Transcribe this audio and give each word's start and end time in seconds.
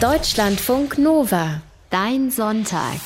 Deutschlandfunk 0.00 0.96
Nova. 0.96 1.60
Dein 1.90 2.30
Sonntag. 2.30 2.98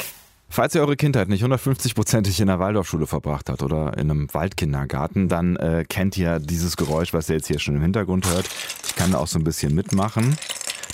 Falls 0.48 0.76
ihr 0.76 0.80
eure 0.80 0.94
Kindheit 0.94 1.28
nicht 1.28 1.42
150-prozentig 1.42 2.38
in 2.38 2.46
der 2.46 2.60
Waldorfschule 2.60 3.08
verbracht 3.08 3.50
habt 3.50 3.64
oder 3.64 3.98
in 3.98 4.12
einem 4.12 4.32
Waldkindergarten, 4.32 5.28
dann 5.28 5.56
äh, 5.56 5.84
kennt 5.88 6.16
ihr 6.16 6.38
dieses 6.38 6.76
Geräusch, 6.76 7.12
was 7.12 7.28
ihr 7.28 7.34
jetzt 7.34 7.48
hier 7.48 7.58
schon 7.58 7.74
im 7.74 7.82
Hintergrund 7.82 8.30
hört. 8.30 8.48
Ich 8.86 8.94
kann 8.94 9.10
da 9.10 9.18
auch 9.18 9.26
so 9.26 9.40
ein 9.40 9.44
bisschen 9.44 9.74
mitmachen. 9.74 10.36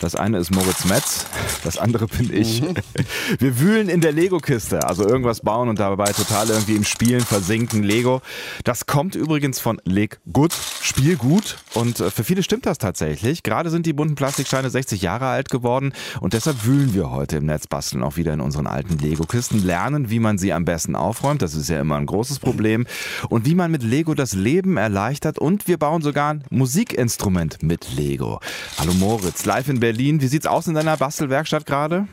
Das 0.01 0.17
eine 0.17 0.39
ist 0.39 0.51
Moritz 0.51 0.87
Metz, 0.87 1.27
das 1.65 1.77
andere 1.77 2.07
bin 2.07 2.33
ich. 2.33 2.63
Mhm. 2.63 2.75
Wir 3.39 3.61
wühlen 3.61 3.89
in 3.91 4.01
der 4.01 4.13
Lego-Kiste, 4.13 4.87
also 4.87 5.07
irgendwas 5.07 5.41
bauen 5.41 5.69
und 5.69 5.79
dabei 5.79 6.13
total 6.13 6.49
irgendwie 6.49 6.75
im 6.75 6.85
Spielen 6.85 7.21
versinken. 7.21 7.83
Lego. 7.83 8.23
Das 8.65 8.87
kommt 8.87 9.15
übrigens 9.15 9.61
von 9.61 9.81
Leg 9.85 10.21
Good, 10.33 10.55
Spiel 10.81 11.17
gut. 11.17 11.59
Und 11.75 12.01
äh, 12.01 12.11
für 12.11 12.25
viele 12.25 12.43
stimmt 12.43 12.65
das 12.65 12.79
tatsächlich. 12.79 13.43
Gerade 13.43 13.69
sind 13.69 13.85
die 13.85 13.93
bunten 13.93 14.15
Plastiksteine 14.15 14.71
60 14.71 15.03
Jahre 15.03 15.27
alt 15.27 15.51
geworden 15.51 15.93
und 16.21 16.33
deshalb 16.33 16.65
wühlen 16.65 16.95
wir 16.95 17.11
heute 17.11 17.37
im 17.37 17.47
Netz 17.47 17.67
basteln 17.67 18.03
auch 18.03 18.17
wieder 18.17 18.33
in 18.33 18.41
unseren 18.41 18.67
alten 18.67 18.99
Lego-Kisten, 18.99 19.63
lernen, 19.63 20.09
wie 20.09 20.19
man 20.19 20.39
sie 20.39 20.53
am 20.55 20.65
besten 20.65 20.97
aufräumt. 20.97 21.43
Das 21.43 21.55
ist 21.55 21.69
ja 21.69 21.81
immer 21.81 21.97
ein 21.97 22.07
großes 22.07 22.39
Problem. 22.39 22.87
Und 23.29 23.45
wie 23.45 23.55
man 23.55 23.71
mit 23.71 23.83
Lego 23.83 24.15
das 24.15 24.33
Leben 24.33 24.79
erleichtert. 24.79 25.39
Und 25.39 25.69
wir 25.69 25.77
bauen 25.77 26.01
sogar 26.01 26.33
ein 26.33 26.45
Musikinstrument 26.49 27.63
mit 27.63 27.95
Lego. 27.97 28.41
Hallo 28.79 28.95
Moritz, 28.95 29.45
live 29.45 29.69
in 29.69 29.81
Berlin. 29.81 29.90
Berlin. 29.91 30.21
Wie 30.21 30.29
sieht's 30.29 30.47
aus 30.47 30.69
in 30.69 30.75
deiner 30.75 30.97
Bastelwerkstatt 30.97 31.67
gerade? 31.67 32.07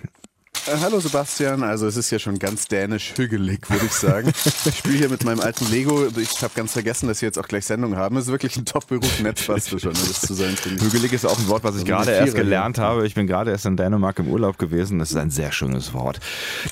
Äh, 0.67 0.77
hallo 0.81 0.99
Sebastian, 0.99 1.63
also 1.63 1.87
es 1.87 1.95
ist 1.95 2.11
ja 2.11 2.19
schon 2.19 2.39
ganz 2.39 2.67
dänisch 2.67 3.13
hügelig, 3.15 3.69
würde 3.69 3.85
ich 3.85 3.93
sagen. 3.93 4.33
ich 4.65 4.77
spiele 4.77 4.97
hier 4.97 5.09
mit 5.09 5.23
meinem 5.23 5.39
alten 5.39 5.69
Lego. 5.71 6.07
Ich 6.17 6.41
habe 6.41 6.51
ganz 6.55 6.73
vergessen, 6.73 7.07
dass 7.07 7.21
wir 7.21 7.27
jetzt 7.27 7.39
auch 7.39 7.47
gleich 7.47 7.65
Sendung 7.65 7.95
haben. 7.95 8.17
Es 8.17 8.25
ist 8.25 8.31
wirklich 8.31 8.57
ein 8.57 8.65
Top-Beruf, 8.65 9.21
Netzbastel 9.21 9.79
schon, 9.79 9.93
das 9.93 10.21
zu 10.21 10.33
sein. 10.33 10.55
Hügelig 10.81 11.13
ist 11.13 11.25
auch 11.25 11.39
ein 11.39 11.47
Wort, 11.47 11.63
was 11.63 11.75
ich 11.75 11.93
also 11.93 12.09
gerade 12.09 12.11
erst 12.11 12.35
gelernt 12.35 12.79
habe. 12.79 13.07
Ich 13.07 13.15
bin 13.15 13.27
gerade 13.27 13.51
erst 13.51 13.65
in 13.65 13.77
Dänemark 13.77 14.19
im 14.19 14.27
Urlaub 14.27 14.57
gewesen. 14.57 14.99
Das 14.99 15.11
ist 15.11 15.15
ein 15.15 15.29
sehr 15.29 15.53
schönes 15.53 15.93
Wort. 15.93 16.19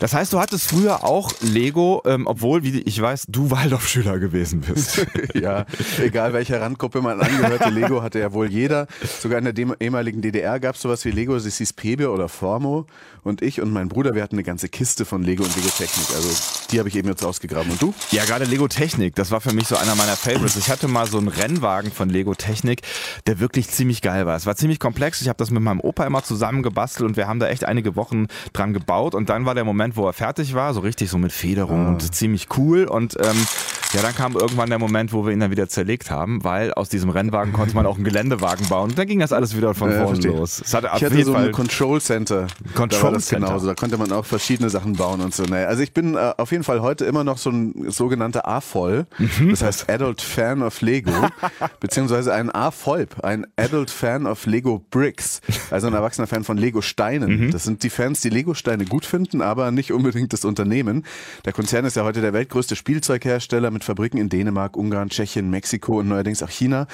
Das 0.01 0.13
heißt, 0.13 0.33
du 0.33 0.39
hattest 0.39 0.69
früher 0.69 1.05
auch 1.05 1.31
Lego, 1.39 2.01
ähm, 2.05 2.27
obwohl, 2.27 2.63
wie 2.63 2.81
ich 2.81 3.01
weiß, 3.01 3.27
du 3.29 3.49
Waldorfschüler 3.49 4.19
gewesen 4.19 4.59
bist. 4.61 5.07
ja, 5.33 5.65
egal 6.01 6.33
welcher 6.33 6.59
Randgruppe 6.59 7.01
man 7.01 7.21
angehörte, 7.21 7.69
Lego 7.69 8.03
hatte 8.03 8.19
ja 8.19 8.33
wohl 8.33 8.51
jeder. 8.51 8.87
Sogar 9.21 9.39
in 9.39 9.45
der 9.45 9.79
ehemaligen 9.79 10.21
DDR 10.21 10.59
gab 10.59 10.75
es 10.75 10.81
sowas 10.81 11.05
wie 11.05 11.11
Lego, 11.11 11.33
es 11.35 11.57
hieß 11.57 11.71
Pebe 11.73 12.09
oder 12.09 12.27
Formo. 12.27 12.87
Und 13.23 13.41
ich 13.41 13.59
und 13.59 13.73
mein 13.73 13.84
Bruder, 13.89 14.15
wir 14.15 14.23
hatten 14.23 14.35
eine 14.35 14.43
ganze 14.43 14.69
Kiste 14.69 15.05
von 15.05 15.23
Lego 15.23 15.43
und 15.43 15.55
Lego 15.55 15.69
Technik. 15.69 16.07
Also 16.15 16.29
die 16.71 16.79
habe 16.79 16.89
ich 16.89 16.95
eben 16.95 17.07
jetzt 17.07 17.23
ausgegraben. 17.23 17.71
Und 17.71 17.81
du? 17.81 17.93
Ja, 18.11 18.25
gerade 18.25 18.45
Lego 18.45 18.67
Technik, 18.67 19.15
das 19.15 19.31
war 19.31 19.41
für 19.41 19.53
mich 19.53 19.67
so 19.67 19.75
einer 19.75 19.95
meiner 19.95 20.15
Favorites. 20.15 20.55
Ich 20.55 20.69
hatte 20.69 20.87
mal 20.87 21.07
so 21.07 21.17
einen 21.17 21.27
Rennwagen 21.27 21.91
von 21.91 22.09
Lego 22.09 22.35
Technik, 22.35 22.81
der 23.27 23.39
wirklich 23.39 23.69
ziemlich 23.69 24.01
geil 24.01 24.25
war. 24.25 24.35
Es 24.35 24.45
war 24.45 24.55
ziemlich 24.55 24.79
komplex. 24.79 25.21
Ich 25.21 25.29
habe 25.29 25.37
das 25.37 25.51
mit 25.51 25.61
meinem 25.61 25.79
Opa 25.79 26.05
immer 26.05 26.23
zusammengebastelt 26.23 27.07
und 27.07 27.17
wir 27.17 27.27
haben 27.27 27.39
da 27.39 27.47
echt 27.47 27.65
einige 27.65 27.95
Wochen 27.95 28.27
dran 28.53 28.73
gebaut. 28.73 29.15
Und 29.15 29.29
dann 29.29 29.45
war 29.45 29.55
der 29.55 29.63
Moment, 29.63 29.97
wo 29.97 30.07
er 30.07 30.13
fertig 30.13 30.53
war, 30.53 30.73
so 30.73 30.81
richtig 30.81 31.09
so 31.09 31.17
mit 31.17 31.31
Federung 31.31 31.85
ah. 31.85 31.89
und 31.89 32.13
ziemlich 32.13 32.47
cool. 32.57 32.85
Und 32.85 33.15
ähm, 33.19 33.47
ja, 33.93 34.01
dann 34.01 34.15
kam 34.15 34.33
irgendwann 34.33 34.69
der 34.69 34.79
Moment, 34.79 35.13
wo 35.13 35.25
wir 35.25 35.31
ihn 35.31 35.39
dann 35.39 35.51
wieder 35.51 35.69
zerlegt 35.69 36.11
haben, 36.11 36.43
weil 36.43 36.73
aus 36.73 36.89
diesem 36.89 37.09
Rennwagen 37.09 37.53
konnte 37.53 37.75
man 37.75 37.85
auch 37.85 37.95
einen 37.95 38.03
Geländewagen 38.03 38.67
bauen. 38.67 38.89
Und 38.89 38.97
dann 38.97 39.07
ging 39.07 39.19
das 39.19 39.31
alles 39.31 39.55
wieder 39.55 39.73
von 39.73 39.91
ja, 39.91 40.03
vorne 40.03 40.19
los. 40.21 40.61
Es 40.65 40.73
hatte 40.73 40.89
ich 40.95 41.03
hatte 41.03 41.23
so 41.23 41.33
ein 41.33 41.51
Control 41.51 42.01
Center. 42.01 42.47
Control 42.73 43.13
da 43.13 43.19
Center. 43.19 43.47
Genauso. 43.47 43.67
Da 43.67 43.73
konnte 43.75 43.97
man 43.97 44.11
auch 44.11 44.25
verschiedene 44.25 44.69
Sachen 44.69 44.93
bauen 44.93 45.21
und 45.21 45.33
so. 45.33 45.43
Naja, 45.43 45.67
also 45.67 45.83
ich 45.83 45.93
bin 45.93 46.15
äh, 46.15 46.33
auf 46.37 46.51
jeden 46.51 46.63
Fall 46.63 46.81
heute 46.81 47.05
immer 47.05 47.23
noch 47.23 47.37
so 47.37 47.49
ein 47.49 47.91
sogenannter 47.91 48.47
A-Voll. 48.47 49.05
Mhm. 49.17 49.49
Das 49.51 49.61
heißt 49.61 49.89
Adult 49.89 50.21
Fan 50.21 50.61
of 50.63 50.81
Lego. 50.81 51.11
beziehungsweise 51.79 52.33
ein 52.33 52.49
A-Volp. 52.51 53.23
Ein 53.23 53.47
Adult 53.55 53.91
Fan 53.91 54.25
of 54.25 54.45
Lego 54.45 54.83
Bricks. 54.89 55.41
Also 55.69 55.87
ein 55.87 55.93
erwachsener 55.93 56.27
Fan 56.27 56.43
von 56.43 56.57
Lego 56.57 56.81
Steinen. 56.81 57.45
Mhm. 57.45 57.51
Das 57.51 57.63
sind 57.63 57.83
die 57.83 57.89
Fans, 57.89 58.21
die 58.21 58.29
Lego 58.29 58.53
Steine 58.53 58.85
gut 58.85 59.05
finden, 59.05 59.41
aber 59.41 59.71
nicht 59.71 59.91
unbedingt 59.91 60.33
das 60.33 60.43
Unternehmen. 60.43 61.05
Der 61.45 61.53
Konzern 61.53 61.85
ist 61.85 61.95
ja 61.95 62.03
heute 62.03 62.21
der 62.21 62.33
weltgrößte 62.33 62.75
Spielzeughersteller 62.75 63.71
mit 63.75 63.83
Fabriken 63.83 64.17
in 64.17 64.29
Dänemark, 64.29 64.75
Ungarn, 64.75 65.09
Tschechien, 65.09 65.51
Mexiko 65.51 65.99
und 65.99 66.07
neuerdings 66.07 66.41
auch 66.41 66.49
China. 66.49 66.87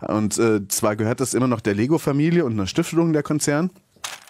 Und 0.00 0.38
äh, 0.38 0.66
zwar 0.68 0.96
gehört 0.96 1.20
das 1.20 1.34
immer 1.34 1.48
noch 1.48 1.60
der 1.60 1.74
Lego-Familie 1.74 2.46
und 2.46 2.52
einer 2.52 2.66
Stiftung 2.66 3.12
der 3.12 3.22
Konzern. 3.22 3.70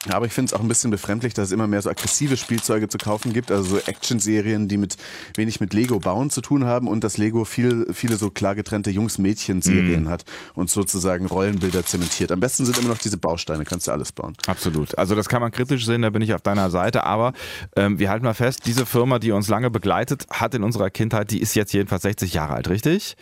Aber 0.09 0.27
ich 0.27 0.33
finde 0.33 0.51
es 0.51 0.53
auch 0.55 0.63
ein 0.63 0.69
bisschen 0.69 0.91
befremdlich, 0.91 1.35
dass 1.35 1.49
es 1.49 1.53
immer 1.53 1.67
mehr 1.67 1.83
so 1.83 1.91
aggressive 1.91 2.37
Spielzeuge 2.37 2.89
zu 2.89 2.99
kaufen 2.99 3.33
gibt, 3.33 3.51
also 3.51 3.77
so 3.77 3.79
Action-Serien, 3.79 4.69
die 4.69 4.77
mit 4.77 4.97
wenig 5.35 5.61
mit 5.61 5.75
Lego 5.75 5.99
bauen 5.99 6.31
zu 6.31 6.41
tun 6.41 6.65
haben 6.65 6.87
und 6.87 7.03
dass 7.03 7.19
Lego 7.19 7.45
viel, 7.45 7.87
viele 7.93 8.17
so 8.17 8.31
klar 8.31 8.55
getrennte 8.55 8.91
Jungs-Mädchen-Serien 8.91 10.05
mm. 10.05 10.09
hat 10.09 10.25
und 10.55 10.71
sozusagen 10.71 11.27
Rollenbilder 11.27 11.85
zementiert. 11.85 12.31
Am 12.31 12.39
besten 12.39 12.65
sind 12.65 12.79
immer 12.79 12.89
noch 12.89 12.99
diese 12.99 13.19
Bausteine, 13.19 13.65
kannst 13.65 13.89
du 13.89 13.93
alles 13.93 14.13
bauen. 14.13 14.35
Absolut. 14.47 14.97
Also 14.97 15.17
das 15.17 15.29
kann 15.29 15.41
man 15.41 15.51
kritisch 15.51 15.85
sehen, 15.85 16.03
da 16.03 16.11
bin 16.11 16.23
ich 16.23 16.33
auf 16.33 16.43
deiner 16.43 16.71
Seite, 16.71 17.05
aber 17.05 17.33
ähm, 17.75 17.99
wir 17.99 18.09
halten 18.09 18.25
mal 18.25 18.35
fest, 18.35 18.61
diese 18.67 18.87
Firma, 18.87 19.19
die 19.19 19.33
uns 19.33 19.49
lange 19.49 19.69
begleitet 19.69 20.27
hat 20.31 20.55
in 20.55 20.63
unserer 20.63 20.91
Kindheit, 20.91 21.33
die 21.33 21.41
ist 21.41 21.55
jetzt 21.55 21.73
jedenfalls 21.73 22.03
60 22.03 22.35
Jahre 22.35 22.55
alt, 22.55 22.69
richtig? 22.69 23.17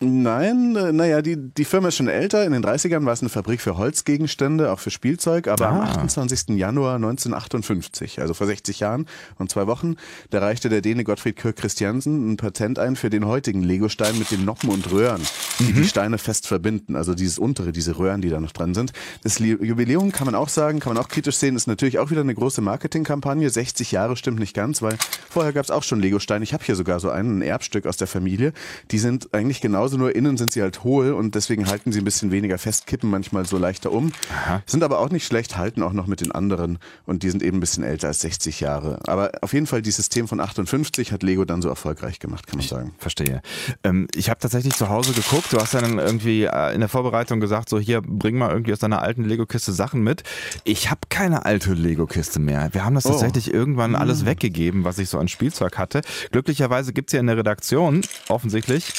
Nein, 0.00 0.76
äh, 0.76 0.92
naja, 0.92 1.22
die, 1.22 1.36
die 1.36 1.64
Firma 1.64 1.88
ist 1.88 1.96
schon 1.96 2.06
älter. 2.06 2.44
In 2.44 2.52
den 2.52 2.64
30ern 2.64 3.04
war 3.04 3.12
es 3.12 3.20
eine 3.20 3.30
Fabrik 3.30 3.60
für 3.60 3.76
Holzgegenstände, 3.76 4.70
auch 4.70 4.78
für 4.78 4.92
Spielzeug. 4.92 5.48
Aber 5.48 5.66
ah. 5.66 5.70
am 5.70 5.80
28. 5.80 6.50
Januar 6.50 6.94
1958, 6.94 8.20
also 8.20 8.32
vor 8.32 8.46
60 8.46 8.78
Jahren 8.78 9.06
und 9.38 9.50
zwei 9.50 9.66
Wochen, 9.66 9.96
da 10.30 10.38
reichte 10.38 10.68
der 10.68 10.82
Däne 10.82 11.02
Gottfried 11.02 11.34
Kirk 11.34 11.56
Christiansen 11.56 12.30
ein 12.30 12.36
Patent 12.36 12.78
ein 12.78 12.94
für 12.94 13.10
den 13.10 13.26
heutigen 13.26 13.64
Legostein 13.64 14.16
mit 14.20 14.30
den 14.30 14.44
Noppen 14.44 14.70
und 14.70 14.88
Röhren, 14.92 15.20
die 15.58 15.72
mhm. 15.72 15.82
die 15.82 15.88
Steine 15.88 16.18
fest 16.18 16.46
verbinden. 16.46 16.94
Also 16.94 17.14
dieses 17.14 17.40
untere, 17.40 17.72
diese 17.72 17.98
Röhren, 17.98 18.20
die 18.20 18.28
da 18.28 18.38
noch 18.38 18.52
dran 18.52 18.74
sind. 18.74 18.92
Das 19.24 19.40
Jubiläum 19.40 20.12
kann 20.12 20.26
man 20.26 20.36
auch 20.36 20.48
sagen, 20.48 20.78
kann 20.78 20.94
man 20.94 21.02
auch 21.02 21.08
kritisch 21.08 21.38
sehen, 21.38 21.56
ist 21.56 21.66
natürlich 21.66 21.98
auch 21.98 22.12
wieder 22.12 22.20
eine 22.20 22.36
große 22.36 22.60
Marketingkampagne. 22.60 23.50
60 23.50 23.90
Jahre 23.90 24.16
stimmt 24.16 24.38
nicht 24.38 24.54
ganz, 24.54 24.80
weil 24.80 24.96
vorher 25.28 25.52
gab 25.52 25.64
es 25.64 25.72
auch 25.72 25.82
schon 25.82 25.98
Legosteine. 25.98 26.44
Ich 26.44 26.54
habe 26.54 26.62
hier 26.62 26.76
sogar 26.76 27.00
so 27.00 27.10
einen, 27.10 27.38
ein 27.38 27.42
Erbstück 27.42 27.84
aus 27.84 27.96
der 27.96 28.06
Familie. 28.06 28.52
Die 28.92 29.00
sind 29.00 29.34
eigentlich 29.34 29.60
genauso 29.60 29.87
genauso, 29.88 29.98
nur 29.98 30.14
innen 30.14 30.36
sind 30.36 30.52
sie 30.52 30.62
halt 30.62 30.84
hohl 30.84 31.12
und 31.12 31.34
deswegen 31.34 31.66
halten 31.66 31.92
sie 31.92 32.00
ein 32.00 32.04
bisschen 32.04 32.30
weniger 32.30 32.58
fest, 32.58 32.86
kippen 32.86 33.10
manchmal 33.10 33.46
so 33.46 33.58
leichter 33.58 33.92
um. 33.92 34.12
Aha. 34.32 34.62
Sind 34.66 34.82
aber 34.82 34.98
auch 34.98 35.10
nicht 35.10 35.26
schlecht, 35.26 35.56
halten 35.56 35.82
auch 35.82 35.92
noch 35.92 36.06
mit 36.06 36.20
den 36.20 36.32
anderen 36.32 36.78
und 37.06 37.22
die 37.22 37.30
sind 37.30 37.42
eben 37.42 37.58
ein 37.58 37.60
bisschen 37.60 37.84
älter 37.84 38.08
als 38.08 38.20
60 38.20 38.60
Jahre. 38.60 38.98
Aber 39.06 39.32
auf 39.40 39.52
jeden 39.52 39.66
Fall, 39.66 39.82
dieses 39.82 39.96
System 39.98 40.28
von 40.28 40.40
58 40.40 41.12
hat 41.12 41.22
Lego 41.22 41.44
dann 41.44 41.62
so 41.62 41.68
erfolgreich 41.68 42.18
gemacht, 42.18 42.46
kann 42.46 42.58
man 42.58 42.64
ich 42.64 42.70
sagen. 42.70 42.94
Verstehe. 42.98 43.42
Ähm, 43.82 44.06
ich 44.14 44.30
habe 44.30 44.38
tatsächlich 44.38 44.74
zu 44.74 44.88
Hause 44.88 45.12
geguckt. 45.12 45.52
Du 45.52 45.58
hast 45.58 45.74
ja 45.74 45.80
dann 45.80 45.98
irgendwie 45.98 46.44
äh, 46.44 46.74
in 46.74 46.80
der 46.80 46.88
Vorbereitung 46.88 47.40
gesagt, 47.40 47.68
so 47.68 47.78
hier, 47.78 48.02
bring 48.02 48.36
mal 48.36 48.50
irgendwie 48.50 48.72
aus 48.72 48.78
deiner 48.78 49.02
alten 49.02 49.24
Lego-Kiste 49.24 49.72
Sachen 49.72 50.02
mit. 50.02 50.22
Ich 50.64 50.90
habe 50.90 51.00
keine 51.08 51.44
alte 51.44 51.72
Lego-Kiste 51.72 52.38
mehr. 52.38 52.68
Wir 52.72 52.84
haben 52.84 52.94
das 52.94 53.06
oh. 53.06 53.10
tatsächlich 53.10 53.52
irgendwann 53.52 53.96
alles 53.96 54.20
hm. 54.20 54.26
weggegeben, 54.26 54.84
was 54.84 54.98
ich 54.98 55.08
so 55.08 55.18
an 55.18 55.28
Spielzeug 55.28 55.78
hatte. 55.78 56.02
Glücklicherweise 56.30 56.92
gibt 56.92 57.10
es 57.10 57.14
ja 57.14 57.20
in 57.20 57.26
der 57.26 57.36
Redaktion 57.36 58.02
offensichtlich 58.28 58.92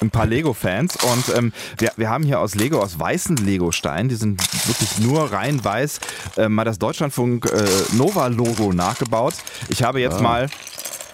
ein 0.00 0.10
paar 0.10 0.26
Lego-Fans 0.26 0.96
und 0.96 1.36
ähm, 1.36 1.52
wir, 1.78 1.92
wir 1.96 2.10
haben 2.10 2.24
hier 2.24 2.40
aus 2.40 2.54
Lego, 2.54 2.80
aus 2.80 2.98
weißen 2.98 3.36
Lego-Steinen, 3.36 4.08
die 4.08 4.14
sind 4.14 4.40
wirklich 4.66 4.98
nur 4.98 5.32
rein 5.32 5.62
weiß, 5.62 6.00
äh, 6.36 6.48
mal 6.48 6.64
das 6.64 6.78
Deutschlandfunk 6.78 7.46
äh, 7.46 7.64
Nova-Logo 7.96 8.72
nachgebaut. 8.72 9.34
Ich 9.68 9.82
habe 9.82 10.00
jetzt 10.00 10.18
ah. 10.18 10.22
mal 10.22 10.50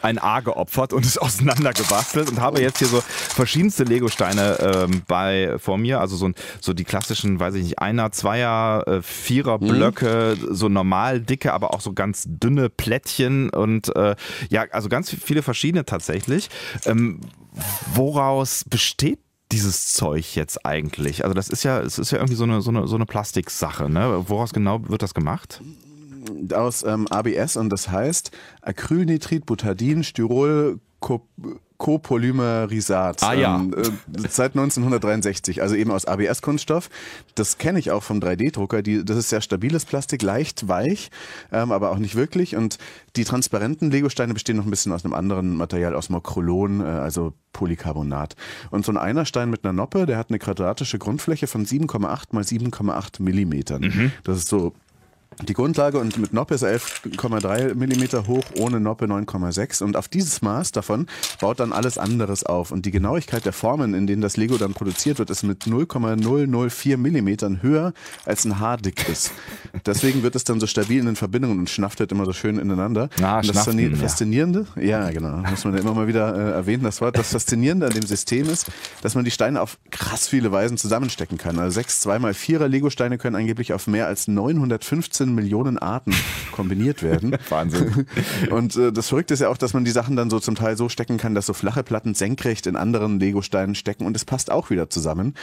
ein 0.02 0.18
A 0.18 0.40
geopfert 0.40 0.92
und 0.92 1.04
es 1.04 1.18
auseinandergebastelt 1.22 2.30
und 2.30 2.40
habe 2.40 2.60
jetzt 2.60 2.78
hier 2.78 2.88
so 2.88 3.00
verschiedenste 3.00 3.84
Lego-Steine 3.84 4.58
ähm, 4.60 5.02
bei 5.06 5.56
vor 5.58 5.78
mir, 5.78 6.00
also 6.00 6.16
so, 6.16 6.30
so 6.60 6.72
die 6.72 6.84
klassischen, 6.84 7.40
weiß 7.40 7.54
ich 7.54 7.64
nicht, 7.64 7.78
einer, 7.78 8.12
zweier, 8.12 8.86
äh, 8.86 9.02
vierer 9.02 9.58
mhm. 9.58 9.68
Blöcke, 9.68 10.36
mhm. 10.40 10.54
so 10.54 10.68
normal 10.68 11.20
dicke, 11.20 11.52
aber 11.52 11.74
auch 11.74 11.80
so 11.80 11.92
ganz 11.92 12.24
dünne 12.26 12.68
Plättchen 12.68 13.50
und 13.50 13.94
äh, 13.96 14.16
ja, 14.50 14.64
also 14.70 14.88
ganz 14.88 15.10
viele 15.10 15.42
verschiedene 15.42 15.84
tatsächlich. 15.84 16.48
Ähm, 16.84 17.20
woraus 17.94 18.64
besteht 18.68 19.20
dieses 19.52 19.92
Zeug 19.92 20.34
jetzt 20.34 20.64
eigentlich? 20.64 21.24
Also 21.24 21.34
das 21.34 21.48
ist 21.48 21.62
ja, 21.62 21.80
es 21.80 21.98
ist 21.98 22.10
ja 22.10 22.18
irgendwie 22.18 22.34
so 22.34 22.44
eine, 22.44 22.62
so 22.62 22.70
eine, 22.70 22.86
so 22.88 22.96
eine 22.96 23.06
Plastiksache, 23.06 23.88
ne? 23.88 24.24
Woraus 24.28 24.52
genau 24.52 24.88
wird 24.88 25.02
das 25.02 25.14
gemacht? 25.14 25.60
Aus 26.54 26.84
ähm, 26.84 27.06
ABS 27.08 27.56
und 27.56 27.70
das 27.70 27.90
heißt 27.90 28.30
Acrylnitrit, 28.62 29.46
Butadin, 29.46 30.04
Styrol, 30.04 30.78
Copolymerisat. 31.82 33.24
Ah 33.24 33.32
ja. 33.32 33.56
Ähm, 33.56 33.74
äh, 33.76 34.28
seit 34.28 34.52
1963, 34.52 35.62
also 35.62 35.74
eben 35.74 35.90
aus 35.90 36.04
ABS-Kunststoff. 36.04 36.88
Das 37.34 37.58
kenne 37.58 37.80
ich 37.80 37.90
auch 37.90 38.04
vom 38.04 38.20
3D-Drucker. 38.20 38.82
das 38.82 39.16
ist 39.16 39.30
sehr 39.30 39.40
stabiles 39.40 39.84
Plastik, 39.84 40.22
leicht 40.22 40.68
weich, 40.68 41.10
ähm, 41.50 41.72
aber 41.72 41.90
auch 41.90 41.98
nicht 41.98 42.14
wirklich. 42.14 42.54
Und 42.54 42.78
die 43.16 43.24
transparenten 43.24 43.90
Legosteine 43.90 44.32
bestehen 44.32 44.58
noch 44.58 44.64
ein 44.64 44.70
bisschen 44.70 44.92
aus 44.92 45.04
einem 45.04 45.12
anderen 45.12 45.56
Material, 45.56 45.96
aus 45.96 46.08
Mokrolon, 46.08 46.82
äh, 46.82 46.84
also 46.84 47.32
Polycarbonat. 47.52 48.36
Und 48.70 48.84
so 48.84 48.92
ein 48.92 48.96
Einerstein 48.96 49.50
mit 49.50 49.64
einer 49.64 49.72
Noppe, 49.72 50.06
der 50.06 50.18
hat 50.18 50.30
eine 50.30 50.38
quadratische 50.38 51.00
Grundfläche 51.00 51.48
von 51.48 51.66
7,8 51.66 52.26
mal 52.30 52.44
7,8 52.44 53.20
Millimetern. 53.20 53.82
Mhm. 53.82 54.12
Das 54.22 54.38
ist 54.38 54.46
so 54.46 54.72
die 55.40 55.54
Grundlage 55.54 55.98
und 55.98 56.18
mit 56.18 56.32
Noppe 56.32 56.54
ist 56.54 56.64
11,3 56.64 57.74
mm 57.74 58.26
hoch, 58.28 58.44
ohne 58.58 58.80
Noppe 58.80 59.06
9,6 59.06 59.82
und 59.82 59.96
auf 59.96 60.08
dieses 60.08 60.42
Maß 60.42 60.72
davon 60.72 61.06
baut 61.40 61.60
dann 61.60 61.72
alles 61.72 61.98
anderes 61.98 62.44
auf 62.44 62.70
und 62.70 62.86
die 62.86 62.90
Genauigkeit 62.90 63.44
der 63.44 63.52
Formen, 63.52 63.94
in 63.94 64.06
denen 64.06 64.22
das 64.22 64.36
Lego 64.36 64.58
dann 64.58 64.74
produziert 64.74 65.18
wird, 65.18 65.30
ist 65.30 65.42
mit 65.42 65.66
0,004 65.66 66.98
mm 66.98 67.62
höher 67.62 67.92
als 68.24 68.44
ein 68.44 68.60
Haar 68.60 68.76
dick 68.76 69.08
ist. 69.08 69.32
Deswegen 69.86 70.22
wird 70.22 70.36
es 70.36 70.44
dann 70.44 70.60
so 70.60 70.66
stabil 70.66 70.98
in 70.98 71.06
den 71.06 71.16
Verbindungen 71.16 71.58
und 71.58 71.70
schnaftet 71.70 72.12
immer 72.12 72.24
so 72.24 72.32
schön 72.32 72.58
ineinander. 72.58 73.08
Ah, 73.22 73.38
und 73.38 73.48
das 73.48 73.64
schnaften, 73.64 73.96
Faszinierende, 73.96 74.66
ja. 74.76 74.82
ja 74.82 75.10
genau, 75.10 75.38
muss 75.48 75.64
man 75.64 75.74
ja 75.74 75.80
immer 75.80 75.94
mal 75.94 76.06
wieder 76.06 76.34
äh, 76.34 76.52
erwähnen, 76.52 76.84
das 76.84 77.00
Wort. 77.00 77.16
Das 77.16 77.32
Faszinierende 77.32 77.86
an 77.86 77.92
dem 77.92 78.06
System 78.06 78.48
ist, 78.48 78.66
dass 79.02 79.14
man 79.14 79.24
die 79.24 79.30
Steine 79.30 79.60
auf 79.60 79.78
krass 79.90 80.28
viele 80.28 80.52
Weisen 80.52 80.76
zusammenstecken 80.76 81.38
kann. 81.38 81.58
Also 81.58 81.74
sechs 81.74 82.06
2x4er 82.06 82.68
Lego-Steine 82.68 83.18
können 83.18 83.36
angeblich 83.36 83.72
auf 83.72 83.86
mehr 83.86 84.06
als 84.06 84.28
915 84.28 85.21
Millionen 85.30 85.78
Arten 85.78 86.14
kombiniert 86.52 87.02
werden. 87.02 87.36
Wahnsinn. 87.48 88.06
Und 88.50 88.76
äh, 88.76 88.92
das 88.92 89.08
Verrückte 89.08 89.34
ist 89.34 89.40
ja 89.40 89.48
auch, 89.48 89.56
dass 89.56 89.74
man 89.74 89.84
die 89.84 89.90
Sachen 89.90 90.16
dann 90.16 90.30
so 90.30 90.40
zum 90.40 90.54
Teil 90.54 90.76
so 90.76 90.88
stecken 90.88 91.18
kann, 91.18 91.34
dass 91.34 91.46
so 91.46 91.52
flache 91.52 91.82
Platten 91.82 92.14
senkrecht 92.14 92.66
in 92.66 92.76
anderen 92.76 93.20
Lego-Steinen 93.20 93.74
stecken 93.74 94.04
und 94.06 94.16
es 94.16 94.24
passt 94.24 94.50
auch 94.50 94.70
wieder 94.70 94.90
zusammen. 94.90 95.34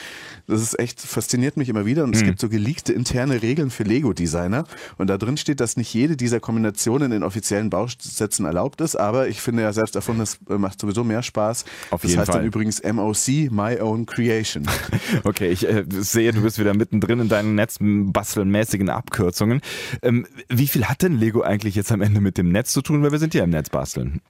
Das 0.48 0.62
ist 0.62 0.80
echt, 0.80 1.02
fasziniert 1.02 1.58
mich 1.58 1.70
immer 1.70 1.86
wieder 1.86 2.04
und 2.04 2.16
es 2.16 2.22
mhm. 2.22 2.28
gibt 2.28 2.40
so 2.40 2.50
geleakte 2.50 2.94
interne 2.94 3.42
Regeln 3.42 3.70
für 3.70 3.84
Lego-Designer 3.84 4.66
und 4.98 5.08
da 5.10 5.18
drin 5.18 5.38
steht, 5.38 5.60
dass 5.60 5.78
nicht 5.78 5.94
jede 5.94 6.16
dieser 6.18 6.40
Kombinationen 6.40 7.12
in 7.12 7.24
offiziellen 7.24 7.70
Bausätzen 7.70 8.46
erlaubt 8.46 8.82
ist, 8.82 8.96
aber 8.96 9.28
ich 9.28 9.42
finde 9.42 9.64
ja 9.64 9.74
selbst 9.74 9.96
erfunden, 9.96 10.20
das 10.20 10.40
macht 10.48 10.80
sowieso 10.80 11.04
mehr 11.04 11.24
Spaß. 11.24 11.66
Auf 11.92 12.02
das 12.02 12.12
jeden 12.12 12.20
heißt 12.20 12.32
Fall. 12.32 12.42
dann 12.42 12.48
übrigens 12.48 12.82
MOC, 12.84 13.52
My 13.52 13.80
Own 13.80 14.06
Creation. 14.06 14.66
okay, 15.24 15.50
ich 15.50 15.68
äh, 15.68 15.84
sehe, 15.90 16.32
du 16.32 16.42
bist 16.42 16.60
wieder 16.60 16.74
mittendrin 16.74 17.20
in 17.20 17.30
deinen 17.30 17.56
netzbastelmäßigen 17.56 18.90
Abkürzungen. 18.90 19.62
Ähm, 20.02 20.26
wie 20.50 20.68
viel 20.68 20.86
hat 20.86 21.02
denn 21.02 21.18
Lego 21.18 21.42
eigentlich 21.42 21.76
jetzt 21.76 21.92
am 21.92 22.02
Ende 22.02 22.22
mit 22.22 22.38
dem 22.38 22.52
Netz 22.52 22.72
zu 22.72 22.82
tun, 22.82 23.04
weil 23.04 23.12
wir 23.12 23.20
sind 23.20 23.34
ja 23.34 23.44
im 23.44 23.50
Netz 23.50 23.70
basteln? 23.70 24.22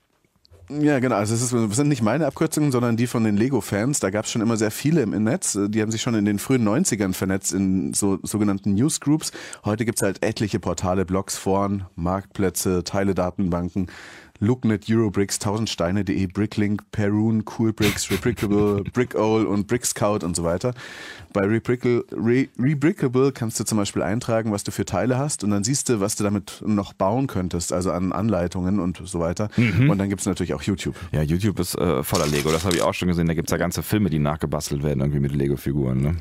Ja, 0.71 0.99
genau. 0.99 1.15
Also 1.15 1.33
es, 1.33 1.41
ist, 1.41 1.51
es 1.51 1.75
sind 1.75 1.87
nicht 1.87 2.03
meine 2.03 2.27
Abkürzungen, 2.27 2.71
sondern 2.71 2.95
die 2.95 3.07
von 3.07 3.23
den 3.23 3.37
Lego-Fans. 3.37 3.99
Da 3.99 4.11
gab 4.11 4.25
es 4.25 4.31
schon 4.31 4.43
immer 4.43 4.55
sehr 4.55 4.69
viele 4.69 5.01
im 5.01 5.23
Netz. 5.23 5.57
Die 5.59 5.81
haben 5.81 5.89
sich 5.89 6.03
schon 6.03 6.13
in 6.13 6.25
den 6.25 6.37
frühen 6.37 6.67
90ern 6.67 7.13
vernetzt 7.13 7.53
in 7.53 7.95
so 7.95 8.19
sogenannten 8.21 8.75
Newsgroups. 8.75 9.31
Heute 9.65 9.83
gibt's 9.83 10.03
halt 10.03 10.23
etliche 10.23 10.59
Portale, 10.59 11.05
Blogs, 11.05 11.37
Foren, 11.37 11.85
Marktplätze, 11.95 12.83
Teile-Datenbanken. 12.83 13.87
Looknet, 14.39 14.85
Eurobricks, 14.89 15.37
1000steine.de, 15.39 16.27
Bricklink, 16.27 16.91
Perun, 16.91 17.45
Coolbricks, 17.45 18.09
Rebrickable, 18.09 18.83
Brickole 18.93 19.47
und 19.47 19.67
Brickscout 19.67 20.19
und 20.23 20.35
so 20.35 20.43
weiter. 20.43 20.73
Bei 21.33 21.41
Rebrickable, 21.41 22.05
Re, 22.11 22.47
Rebrickable 22.57 23.31
kannst 23.31 23.59
du 23.59 23.63
zum 23.63 23.77
Beispiel 23.77 24.01
eintragen, 24.01 24.51
was 24.51 24.63
du 24.63 24.71
für 24.71 24.85
Teile 24.85 25.17
hast 25.17 25.43
und 25.43 25.51
dann 25.51 25.63
siehst 25.63 25.89
du, 25.89 25.99
was 25.99 26.15
du 26.15 26.23
damit 26.23 26.63
noch 26.65 26.93
bauen 26.93 27.27
könntest, 27.27 27.73
also 27.73 27.91
an 27.91 28.11
Anleitungen 28.11 28.79
und 28.79 29.01
so 29.03 29.19
weiter. 29.19 29.49
Mhm. 29.57 29.89
Und 29.89 29.97
dann 29.97 30.09
gibt's 30.09 30.25
natürlich 30.25 30.53
auch 30.53 30.61
YouTube. 30.61 30.95
Ja, 31.11 31.21
YouTube 31.21 31.59
ist 31.59 31.75
äh, 31.75 32.03
voller 32.03 32.27
Lego, 32.27 32.51
das 32.51 32.65
habe 32.65 32.75
ich 32.75 32.81
auch 32.81 32.93
schon 32.93 33.07
gesehen. 33.07 33.27
Da 33.27 33.33
gibt's 33.33 33.51
ja 33.51 33.57
ganze 33.57 33.83
Filme, 33.83 34.09
die 34.09 34.19
nachgebastelt 34.19 34.83
werden, 34.83 35.01
irgendwie 35.01 35.19
mit 35.19 35.35
Lego-Figuren. 35.35 36.01
Ne? 36.01 36.15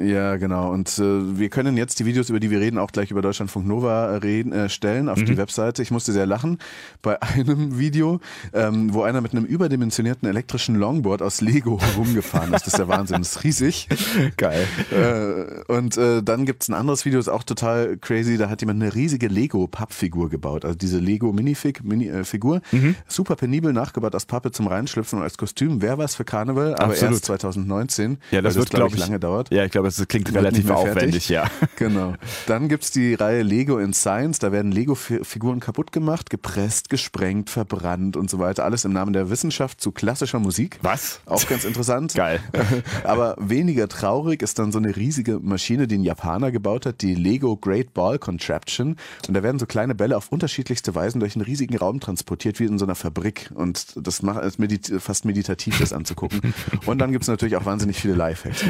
Ja, 0.00 0.36
genau. 0.36 0.70
Und 0.70 0.96
äh, 0.98 1.38
wir 1.38 1.48
können 1.48 1.76
jetzt 1.76 1.98
die 1.98 2.06
Videos, 2.06 2.30
über 2.30 2.38
die 2.38 2.52
wir 2.52 2.60
reden, 2.60 2.78
auch 2.78 2.92
gleich 2.92 3.10
über 3.10 3.20
Deutschlandfunk 3.20 3.66
Nova 3.66 4.18
reden, 4.18 4.52
äh, 4.52 4.68
stellen 4.68 5.08
auf 5.08 5.18
mhm. 5.18 5.26
die 5.26 5.36
Webseite. 5.36 5.82
Ich 5.82 5.90
musste 5.90 6.12
sehr 6.12 6.24
lachen 6.24 6.58
bei 7.02 7.20
einem 7.22 7.80
Video, 7.80 8.20
ähm, 8.52 8.94
wo 8.94 9.02
einer 9.02 9.20
mit 9.20 9.32
einem 9.32 9.44
überdimensionierten 9.44 10.28
elektrischen 10.28 10.76
Longboard 10.76 11.20
aus 11.20 11.40
Lego 11.40 11.80
rumgefahren 11.96 12.54
ist. 12.54 12.66
Das 12.66 12.74
ist 12.74 12.78
der 12.78 12.86
Wahnsinn. 12.86 13.18
Das 13.18 13.32
ist 13.36 13.44
riesig. 13.44 13.88
Geil. 14.36 14.68
Äh, 14.92 15.72
und 15.72 15.96
äh, 15.96 16.22
dann 16.22 16.46
gibt's 16.46 16.68
ein 16.68 16.74
anderes 16.74 17.04
Video, 17.04 17.18
ist 17.18 17.28
auch 17.28 17.42
total 17.42 17.96
crazy. 17.96 18.36
Da 18.36 18.48
hat 18.48 18.60
jemand 18.60 18.80
eine 18.80 18.94
riesige 18.94 19.26
Lego-Pappfigur 19.26 20.30
gebaut. 20.30 20.64
Also 20.64 20.78
diese 20.78 21.00
Lego-Minifig-Figur. 21.00 22.60
Mini, 22.62 22.84
mhm. 22.86 22.94
Super 23.08 23.34
penibel 23.34 23.72
nachgebaut 23.72 24.14
aus 24.14 24.26
Pappe 24.26 24.52
zum 24.52 24.68
Reinschlüpfen 24.68 25.18
und 25.18 25.24
als 25.24 25.36
Kostüm. 25.36 25.82
Wäre 25.82 25.98
was 25.98 26.14
für 26.14 26.24
Karneval, 26.24 26.74
aber 26.74 26.92
Absolut. 26.92 27.14
erst 27.14 27.24
2019. 27.24 28.18
Ja, 28.30 28.42
das, 28.42 28.54
wird, 28.54 28.70
glaube 28.70 28.94
ich, 28.94 29.00
lange 29.00 29.18
dauert. 29.18 29.52
Ja, 29.52 29.64
ich 29.64 29.72
glaube, 29.72 29.87
es 29.88 30.08
klingt 30.08 30.32
relativ 30.34 30.68
aufwendig, 30.70 31.28
ja. 31.28 31.50
Genau. 31.76 32.14
Dann 32.46 32.68
gibt's 32.68 32.90
die 32.90 33.14
Reihe 33.14 33.42
Lego 33.42 33.78
in 33.78 33.94
Science. 33.94 34.38
Da 34.38 34.52
werden 34.52 34.72
Lego-Figuren 34.72 35.60
kaputt 35.60 35.92
gemacht, 35.92 36.28
gepresst, 36.28 36.90
gesprengt, 36.90 37.50
verbrannt 37.50 38.16
und 38.16 38.28
so 38.28 38.38
weiter. 38.38 38.64
Alles 38.64 38.84
im 38.84 38.92
Namen 38.92 39.12
der 39.12 39.30
Wissenschaft 39.30 39.80
zu 39.80 39.92
klassischer 39.92 40.40
Musik. 40.40 40.78
Was? 40.82 41.20
Auch 41.26 41.46
ganz 41.46 41.64
interessant. 41.64 42.14
Geil. 42.16 42.40
Aber 43.04 43.36
weniger 43.38 43.88
traurig 43.88 44.42
ist 44.42 44.58
dann 44.58 44.72
so 44.72 44.78
eine 44.78 44.96
riesige 44.96 45.38
Maschine, 45.38 45.86
die 45.86 45.98
ein 45.98 46.02
Japaner 46.04 46.50
gebaut 46.50 46.84
hat, 46.84 47.00
die 47.02 47.14
Lego 47.14 47.56
Great 47.56 47.94
Ball 47.94 48.18
Contraption. 48.18 48.96
Und 49.26 49.34
da 49.34 49.42
werden 49.42 49.58
so 49.58 49.66
kleine 49.66 49.94
Bälle 49.94 50.16
auf 50.16 50.32
unterschiedlichste 50.32 50.94
Weisen 50.94 51.20
durch 51.20 51.36
einen 51.36 51.44
riesigen 51.44 51.76
Raum 51.76 52.00
transportiert, 52.00 52.58
wie 52.58 52.64
in 52.64 52.78
so 52.78 52.84
einer 52.84 52.94
Fabrik. 52.94 53.50
Und 53.54 53.94
das 53.96 54.22
macht 54.22 54.42
es 54.42 54.58
medit 54.58 54.92
fast 54.98 55.24
meditativ, 55.24 55.78
das 55.78 55.92
anzugucken. 55.92 56.54
Und 56.86 56.98
dann 56.98 57.12
gibt's 57.12 57.28
natürlich 57.28 57.56
auch 57.56 57.64
wahnsinnig 57.64 58.00
viele 58.00 58.14
Lifehacks. 58.14 58.64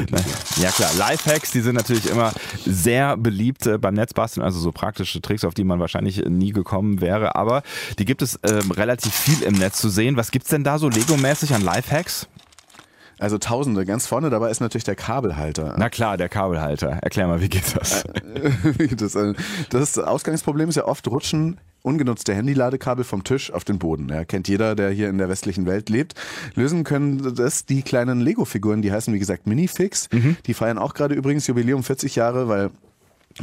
Ja 0.57 0.69
klar, 0.69 0.91
Lifehacks, 1.09 1.51
die 1.51 1.61
sind 1.61 1.75
natürlich 1.75 2.09
immer 2.09 2.33
sehr 2.65 3.17
beliebt 3.17 3.65
äh, 3.65 3.77
beim 3.77 3.95
Netzbasteln, 3.95 4.43
also 4.43 4.59
so 4.59 4.71
praktische 4.71 5.21
Tricks, 5.21 5.43
auf 5.43 5.53
die 5.55 5.63
man 5.63 5.79
wahrscheinlich 5.79 6.23
nie 6.25 6.51
gekommen 6.51 7.01
wäre. 7.01 7.35
Aber 7.35 7.63
die 7.97 8.05
gibt 8.05 8.21
es 8.21 8.39
ähm, 8.43 8.69
relativ 8.71 9.13
viel 9.13 9.41
im 9.43 9.55
Netz 9.55 9.79
zu 9.79 9.89
sehen. 9.89 10.17
Was 10.17 10.29
gibt's 10.29 10.49
denn 10.49 10.63
da 10.63 10.77
so 10.77 10.87
Lego-mäßig 10.87 11.53
an 11.53 11.63
Lifehacks? 11.63 12.27
Also 13.17 13.37
Tausende. 13.37 13.85
Ganz 13.85 14.07
vorne 14.07 14.29
dabei 14.29 14.49
ist 14.51 14.61
natürlich 14.61 14.83
der 14.83 14.95
Kabelhalter. 14.95 15.75
Na 15.77 15.89
klar, 15.89 16.15
der 16.15 16.29
Kabelhalter. 16.29 16.99
Erklär 17.01 17.27
mal, 17.27 17.41
wie 17.41 17.49
geht 17.49 17.75
das? 17.75 18.03
das, 18.95 19.15
äh, 19.15 19.33
das 19.69 19.97
Ausgangsproblem 19.97 20.69
ist 20.69 20.75
ja 20.75 20.85
oft 20.85 21.07
rutschen 21.07 21.59
ungenutzte 21.81 22.33
Handyladekabel 22.33 23.03
vom 23.03 23.23
Tisch 23.23 23.51
auf 23.51 23.63
den 23.63 23.79
Boden. 23.79 24.09
Ja, 24.09 24.25
kennt 24.25 24.47
jeder, 24.47 24.75
der 24.75 24.89
hier 24.91 25.09
in 25.09 25.17
der 25.17 25.29
westlichen 25.29 25.65
Welt 25.65 25.89
lebt. 25.89 26.15
Lösen 26.55 26.83
können 26.83 27.35
das 27.35 27.65
die 27.65 27.81
kleinen 27.81 28.19
Lego-Figuren, 28.19 28.81
die 28.81 28.91
heißen 28.91 29.13
wie 29.13 29.19
gesagt 29.19 29.47
Minifix. 29.47 30.09
Mhm. 30.11 30.37
Die 30.45 30.53
feiern 30.53 30.77
auch 30.77 30.93
gerade 30.93 31.15
übrigens 31.15 31.47
Jubiläum 31.47 31.83
40 31.83 32.15
Jahre, 32.15 32.47
weil 32.47 32.71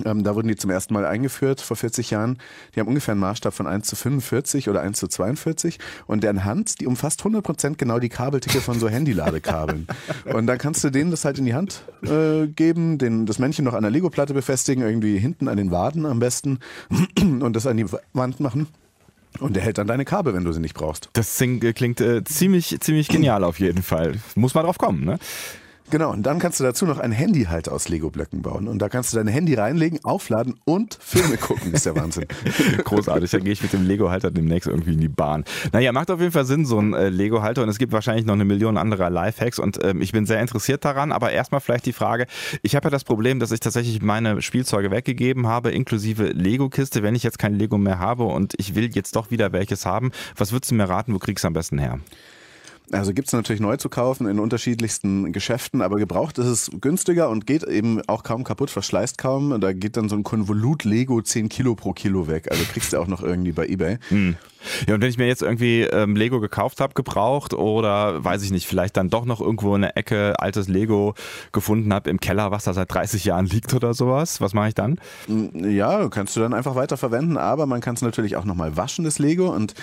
ähm, 0.05 0.25
da 0.25 0.35
wurden 0.35 0.49
die 0.49 0.57
zum 0.57 0.71
ersten 0.71 0.95
Mal 0.95 1.07
eingeführt 1.07 1.61
vor 1.61 1.77
40 1.77 2.11
Jahren. 2.11 2.39
Die 2.75 2.81
haben 2.81 2.89
ungefähr 2.89 3.13
einen 3.13 3.21
Maßstab 3.21 3.55
von 3.55 3.67
1 3.67 3.87
zu 3.87 3.97
45 3.97 4.69
oder 4.69 4.83
1 4.83 4.99
zu 4.99 5.09
42 5.09 5.79
und 6.07 6.23
deren 6.23 6.45
Hand, 6.45 6.81
die 6.81 6.87
umfasst 6.87 7.21
100 7.21 7.43
Prozent 7.43 7.79
genau 7.79 7.99
die 7.99 8.09
Kabelticke 8.09 8.61
von 8.61 8.79
so 8.79 8.89
Handyladekabeln. 8.89 9.87
und 10.33 10.47
dann 10.47 10.59
kannst 10.59 10.85
du 10.85 10.91
denen 10.91 11.11
das 11.11 11.25
halt 11.25 11.39
in 11.39 11.45
die 11.45 11.55
Hand 11.55 11.83
äh, 12.03 12.47
geben, 12.47 12.99
den, 12.99 13.27
das 13.27 13.39
Männchen 13.39 13.65
noch 13.65 13.75
an 13.75 13.83
der 13.83 13.91
Lego-Platte 13.91 14.35
befestigen, 14.35 14.83
irgendwie 14.83 15.19
hinten 15.19 15.49
an 15.49 15.57
den 15.57 15.71
Waden 15.71 16.07
am 16.07 16.19
besten 16.19 16.59
und 17.21 17.55
das 17.55 17.67
an 17.67 17.77
die 17.77 17.87
Wand 18.13 18.41
machen. 18.41 18.69
Und 19.41 19.55
der 19.55 19.63
hält 19.63 19.79
dann 19.79 19.87
deine 19.87 20.05
Kabel, 20.05 20.35
wenn 20.35 20.45
du 20.45 20.53
sie 20.53 20.61
nicht 20.61 20.75
brauchst. 20.75 21.11
Das 21.13 21.37
klingt 21.37 22.01
äh, 22.01 22.25
ziemlich, 22.25 22.79
ziemlich 22.81 23.09
genial 23.09 23.45
auf 23.45 23.61
jeden 23.61 23.83
Fall. 23.83 24.15
Muss 24.35 24.55
mal 24.55 24.63
drauf 24.63 24.79
kommen, 24.79 25.05
ne? 25.05 25.19
Genau, 25.91 26.11
und 26.11 26.25
dann 26.25 26.41
kannst 26.41 26.59
du 26.59 26.65
dazu 26.65 26.85
noch 26.85 26.99
ein 26.99 27.13
Handyhalter 27.13 27.73
aus 27.73 27.89
Lego-Blöcken 27.89 28.43
bauen. 28.43 28.67
Und 28.67 28.81
da 28.81 28.89
kannst 28.89 29.13
du 29.13 29.19
dein 29.19 29.29
Handy 29.29 29.55
reinlegen, 29.55 30.01
aufladen 30.05 30.55
und 30.65 30.99
Filme 31.01 31.37
gucken. 31.37 31.73
ist 31.73 31.87
der 31.87 31.95
Wahnsinn. 31.95 32.27
Großartig, 32.85 33.31
dann 33.31 33.45
gehe 33.45 33.53
ich 33.53 33.63
mit 33.63 33.73
dem 33.73 33.87
Lego-Halter 33.87 34.33
demnächst 34.33 34.69
irgendwie 34.69 34.95
in 34.95 35.01
die 35.01 35.09
Bahn. 35.09 35.45
Naja, 35.73 35.93
macht 35.93 36.11
auf 36.11 36.21
jeden 36.21 36.33
Fall 36.33 36.45
Sinn, 36.45 36.67
so 36.67 36.81
ein 36.81 36.93
äh, 36.93 37.09
Lego-Halter. 37.09 37.63
Und 37.63 37.69
es 37.69 37.79
gibt 37.79 37.93
wahrscheinlich 37.93 38.27
noch 38.27 38.35
eine 38.35 38.45
Million 38.45 38.77
anderer 38.77 39.11
Lifehacks. 39.11 39.61
Und 39.61 39.83
ähm, 39.85 40.03
ich 40.03 40.11
bin 40.11 40.27
sehr 40.27 40.41
interessiert 40.41 40.85
daran. 40.85 41.13
Aber 41.13 41.31
erstmal 41.31 41.61
vielleicht 41.61 41.87
die 41.87 41.93
Frage, 41.93 42.27
ich 42.63 42.75
habe 42.75 42.87
ja 42.87 42.91
das 42.91 43.05
Problem, 43.05 43.39
dass 43.39 43.53
ich 43.53 43.61
tatsächlich 43.61 44.03
meine 44.03 44.43
Spielzeuge 44.43 44.91
weggegeben 44.91 45.47
habe, 45.47 45.71
inklusive 45.71 46.25
Lego-Kiste. 46.25 47.05
Wenn 47.05 47.15
ich 47.15 47.23
jetzt 47.23 47.39
kein 47.39 47.55
Lego 47.55 47.79
mehr 47.79 48.01
habe 48.01 48.25
und 48.25 48.55
ich 48.59 48.75
will 48.75 48.91
jetzt 48.93 49.15
doch 49.15 49.31
wieder 49.31 49.53
welches 49.53 49.87
haben, 49.87 50.11
was 50.37 50.51
würdest 50.51 50.73
du 50.73 50.75
mir 50.75 50.89
raten, 50.89 51.15
wo 51.15 51.19
kriegst 51.19 51.45
du 51.45 51.49
am 51.49 51.55
besten 51.55 51.79
her? 51.79 52.01
Also 52.93 53.13
gibt 53.13 53.29
es 53.29 53.33
natürlich 53.33 53.61
neu 53.61 53.77
zu 53.77 53.89
kaufen 53.89 54.29
in 54.29 54.39
unterschiedlichsten 54.39 55.33
Geschäften, 55.33 55.83
aber 55.83 55.97
gebraucht 55.97 56.39
ist 56.39 56.47
es 56.47 56.71
günstiger 56.81 57.29
und 57.31 57.47
geht 57.47 57.65
eben 57.65 58.01
auch 58.07 58.23
kaum 58.23 58.45
kaputt, 58.45 58.71
verschleißt 58.71 59.19
kaum. 59.19 59.61
Da 59.61 59.73
geht 59.73 59.97
dann 59.97 60.09
so 60.09 60.17
ein 60.17 60.23
Konvolut 60.23 60.85
Lego 60.85 61.21
10 61.21 61.49
Kilo 61.49 61.75
pro 61.75 61.93
Kilo 61.93 62.29
weg. 62.29 62.51
Also 62.51 62.65
kriegst 62.65 62.93
du 62.93 62.99
auch 62.99 63.09
noch 63.09 63.23
irgendwie 63.23 63.53
bei 63.53 63.67
Ebay. 63.67 63.99
Hm. 64.09 64.37
Ja, 64.87 64.95
und 64.95 65.01
wenn 65.01 65.11
ich 65.11 65.19
mir 65.19 65.27
jetzt 65.27 65.43
irgendwie 65.43 65.83
ähm, 65.83 66.17
Lego 66.17 66.41
gekauft 66.41 66.81
habe, 66.81 66.95
gebraucht 66.95 67.55
oder 67.55 68.23
weiß 68.25 68.43
ich 68.43 68.51
nicht, 68.51 68.67
vielleicht 68.67 68.97
dann 68.97 69.11
doch 69.11 69.25
noch 69.25 69.41
irgendwo 69.41 69.75
in 69.75 69.83
der 69.83 69.97
Ecke 69.97 70.35
altes 70.39 70.69
Lego 70.69 71.15
gefunden 71.53 71.93
habe 71.93 72.11
im 72.11 72.21
Keller, 72.21 72.51
was 72.51 72.65
da 72.65 72.75
seit 72.75 72.93
30 72.93 73.25
Jahren 73.25 73.47
liegt 73.47 73.75
oder 73.75 73.95
sowas, 73.95 74.41
was 74.41 74.55
mache 74.55 74.69
ich 74.69 74.75
dann? 74.75 74.99
Hm, 75.27 75.71
ja, 75.71 76.09
kannst 76.09 76.37
du 76.37 76.41
dann 76.41 76.55
einfach 76.55 76.75
weiter 76.75 76.97
verwenden, 76.97 77.37
aber 77.37 77.67
man 77.67 77.81
kann 77.81 77.95
es 77.95 78.03
natürlich 78.03 78.37
auch 78.37 78.45
nochmal 78.45 78.77
waschen, 78.77 79.05
das 79.05 79.19
Lego. 79.19 79.49
Und 79.55 79.75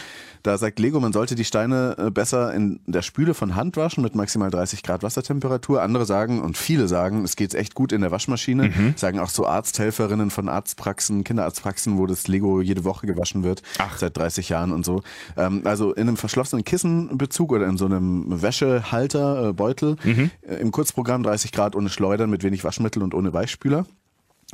da 0.43 0.57
sagt 0.57 0.77
Lego, 0.79 0.99
man 0.99 1.13
sollte 1.13 1.35
die 1.35 1.45
Steine 1.45 1.95
äh, 1.97 2.11
besser 2.11 2.53
in 2.53 2.81
der 2.85 3.01
Spüle 3.01 3.33
von 3.33 3.55
Hand 3.55 3.77
waschen 3.77 4.03
mit 4.03 4.13
maximal 4.13 4.51
30 4.51 4.83
Grad 4.83 5.01
Wassertemperatur. 5.01 5.81
Andere 5.81 6.05
sagen 6.05 6.41
und 6.41 6.57
viele 6.57 6.89
sagen, 6.89 7.23
es 7.23 7.37
geht 7.37 7.55
echt 7.55 7.75
gut 7.75 7.93
in 7.93 8.01
der 8.01 8.11
Waschmaschine. 8.11 8.63
Mhm. 8.63 8.93
Sagen 8.97 9.19
auch 9.19 9.29
so 9.29 9.47
Arzthelferinnen 9.47 10.31
von 10.31 10.49
Arztpraxen, 10.49 11.23
Kinderarztpraxen, 11.23 11.97
wo 11.97 12.07
das 12.07 12.27
Lego 12.27 12.59
jede 12.59 12.83
Woche 12.83 13.07
gewaschen 13.07 13.43
wird, 13.43 13.61
Ach. 13.77 13.97
seit 13.97 14.17
30 14.17 14.49
Jahren 14.49 14.72
und 14.73 14.85
so. 14.85 15.01
Ähm, 15.37 15.61
also 15.65 15.93
in 15.93 16.07
einem 16.07 16.17
verschlossenen 16.17 16.63
Kissenbezug 16.63 17.51
oder 17.51 17.67
in 17.67 17.77
so 17.77 17.85
einem 17.85 18.41
Wäschehalter, 18.41 19.49
äh, 19.49 19.53
Beutel, 19.53 19.95
mhm. 20.03 20.31
Äh, 20.41 20.55
im 20.55 20.71
Kurzprogramm 20.71 21.23
30 21.23 21.51
Grad 21.51 21.75
ohne 21.75 21.89
Schleudern, 21.89 22.29
mit 22.29 22.43
wenig 22.43 22.63
Waschmittel 22.63 23.03
und 23.03 23.13
ohne 23.13 23.33
Weichspüler. 23.33 23.85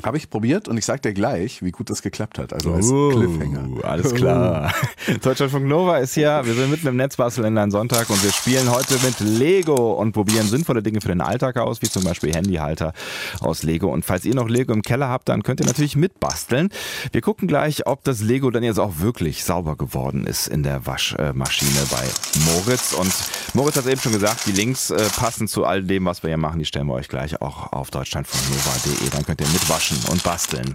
Habe 0.04 0.18
ich 0.18 0.30
probiert 0.30 0.68
und 0.68 0.78
ich 0.78 0.86
sag 0.86 1.02
dir 1.02 1.14
gleich, 1.14 1.62
wie 1.62 1.72
gut 1.72 1.90
das 1.90 2.02
geklappt 2.02 2.40
hat. 2.40 2.54
Also 2.54 2.74
als 2.74 2.90
uh, 2.90 3.10
Cliffhanger. 3.10 3.84
Alles 3.84 4.14
klar. 4.14 4.74
Deutschlandfunk 5.22 5.66
Nova 5.66 5.98
ist 5.98 6.14
hier. 6.14 6.42
Wir 6.46 6.54
sind 6.54 6.72
mitten 6.72 6.88
im 6.88 6.96
Netzbastel 6.96 7.44
in 7.44 7.58
einem 7.58 7.72
Sonntag 7.72 8.10
und 8.10 8.24
wir 8.24 8.32
spielen 8.32 8.72
heute 8.72 8.94
mit 9.04 9.20
Lego 9.20 9.94
und 9.94 10.14
probieren 10.14 10.48
sinnvolle 10.48 10.82
Dinge 10.82 11.02
für 11.02 11.10
den 11.10 11.22
Alltag 11.22 11.58
aus, 11.58 11.82
wie 11.82 11.90
zum 11.90 12.04
Beispiel 12.04 12.34
Handyhalter 12.34 12.94
aus 13.42 13.64
Lego. 13.64 13.92
Und 13.92 14.06
falls 14.06 14.24
ihr 14.24 14.36
noch 14.36 14.48
Lego 14.48 14.72
im 14.72 14.84
Keller 14.84 15.10
habt, 15.10 15.28
dann 15.28 15.44
könnt 15.44 15.60
ihr 15.60 15.66
natürlich 15.66 15.98
mitbasteln. 15.98 16.70
Wir 17.12 17.22
gucken 17.22 17.48
gleich, 17.48 17.86
ob 17.86 18.04
das 18.06 18.22
Lego 18.22 18.52
dann 18.52 18.64
jetzt 18.64 18.80
auch 18.80 19.00
wirklich 19.00 19.44
sauber 19.44 19.76
geworden 19.76 20.26
ist 20.26 20.48
in 20.48 20.64
der 20.64 20.86
Waschmaschine 20.86 21.80
bei 21.92 22.06
Moritz. 22.46 22.94
Und 22.94 23.14
Moritz 23.54 23.76
hat 23.76 23.88
eben 23.88 24.00
schon 24.00 24.14
gesagt, 24.14 24.46
die 24.46 24.54
Links 24.54 24.92
äh, 24.92 24.98
passen 25.18 25.48
zu 25.48 25.66
all 25.66 25.84
dem, 25.84 26.06
was 26.06 26.24
wir 26.24 26.30
hier 26.30 26.38
machen. 26.38 26.60
Die 26.60 26.66
stellen 26.66 26.88
wir 26.88 26.94
euch 26.94 27.10
gleich 27.10 27.42
auch 27.42 27.74
auf 27.74 27.92
deutschlandfunknova.de. 27.92 29.10
Dann 29.10 29.26
könnt 29.26 29.42
ihr 29.42 29.48
mitwaschen 29.48 29.89
und 30.10 30.24
basteln. 30.24 30.74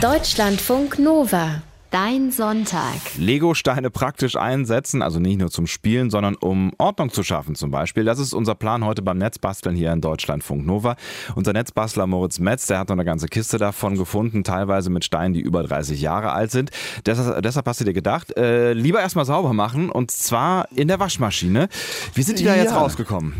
Deutschlandfunk 0.00 0.98
Nova. 0.98 1.62
Dein 1.90 2.30
Sonntag. 2.30 3.00
Lego-Steine 3.18 3.90
praktisch 3.90 4.36
einsetzen, 4.36 5.02
also 5.02 5.18
nicht 5.18 5.40
nur 5.40 5.50
zum 5.50 5.66
Spielen, 5.66 6.08
sondern 6.08 6.36
um 6.36 6.72
Ordnung 6.78 7.10
zu 7.10 7.24
schaffen 7.24 7.56
zum 7.56 7.72
Beispiel. 7.72 8.04
Das 8.04 8.20
ist 8.20 8.32
unser 8.32 8.54
Plan 8.54 8.84
heute 8.84 9.02
beim 9.02 9.18
Netzbasteln 9.18 9.74
hier 9.74 9.92
in 9.92 10.00
Deutschlandfunk 10.00 10.64
Nova. 10.64 10.94
Unser 11.34 11.52
Netzbastler 11.52 12.06
Moritz 12.06 12.38
Metz, 12.38 12.66
der 12.66 12.78
hat 12.78 12.90
noch 12.90 12.94
eine 12.94 13.04
ganze 13.04 13.26
Kiste 13.26 13.58
davon 13.58 13.96
gefunden, 13.96 14.44
teilweise 14.44 14.88
mit 14.88 15.04
Steinen, 15.04 15.34
die 15.34 15.40
über 15.40 15.64
30 15.64 16.00
Jahre 16.00 16.30
alt 16.30 16.52
sind. 16.52 16.70
Deshalb, 17.06 17.42
deshalb 17.42 17.66
hast 17.66 17.80
du 17.80 17.84
dir 17.84 17.92
gedacht, 17.92 18.36
äh, 18.36 18.72
lieber 18.72 19.00
erstmal 19.00 19.24
sauber 19.24 19.52
machen 19.52 19.90
und 19.90 20.12
zwar 20.12 20.68
in 20.70 20.86
der 20.86 21.00
Waschmaschine. 21.00 21.68
Wie 22.14 22.22
sind 22.22 22.38
die 22.38 22.44
da 22.44 22.54
jetzt 22.54 22.72
rausgekommen? 22.72 23.34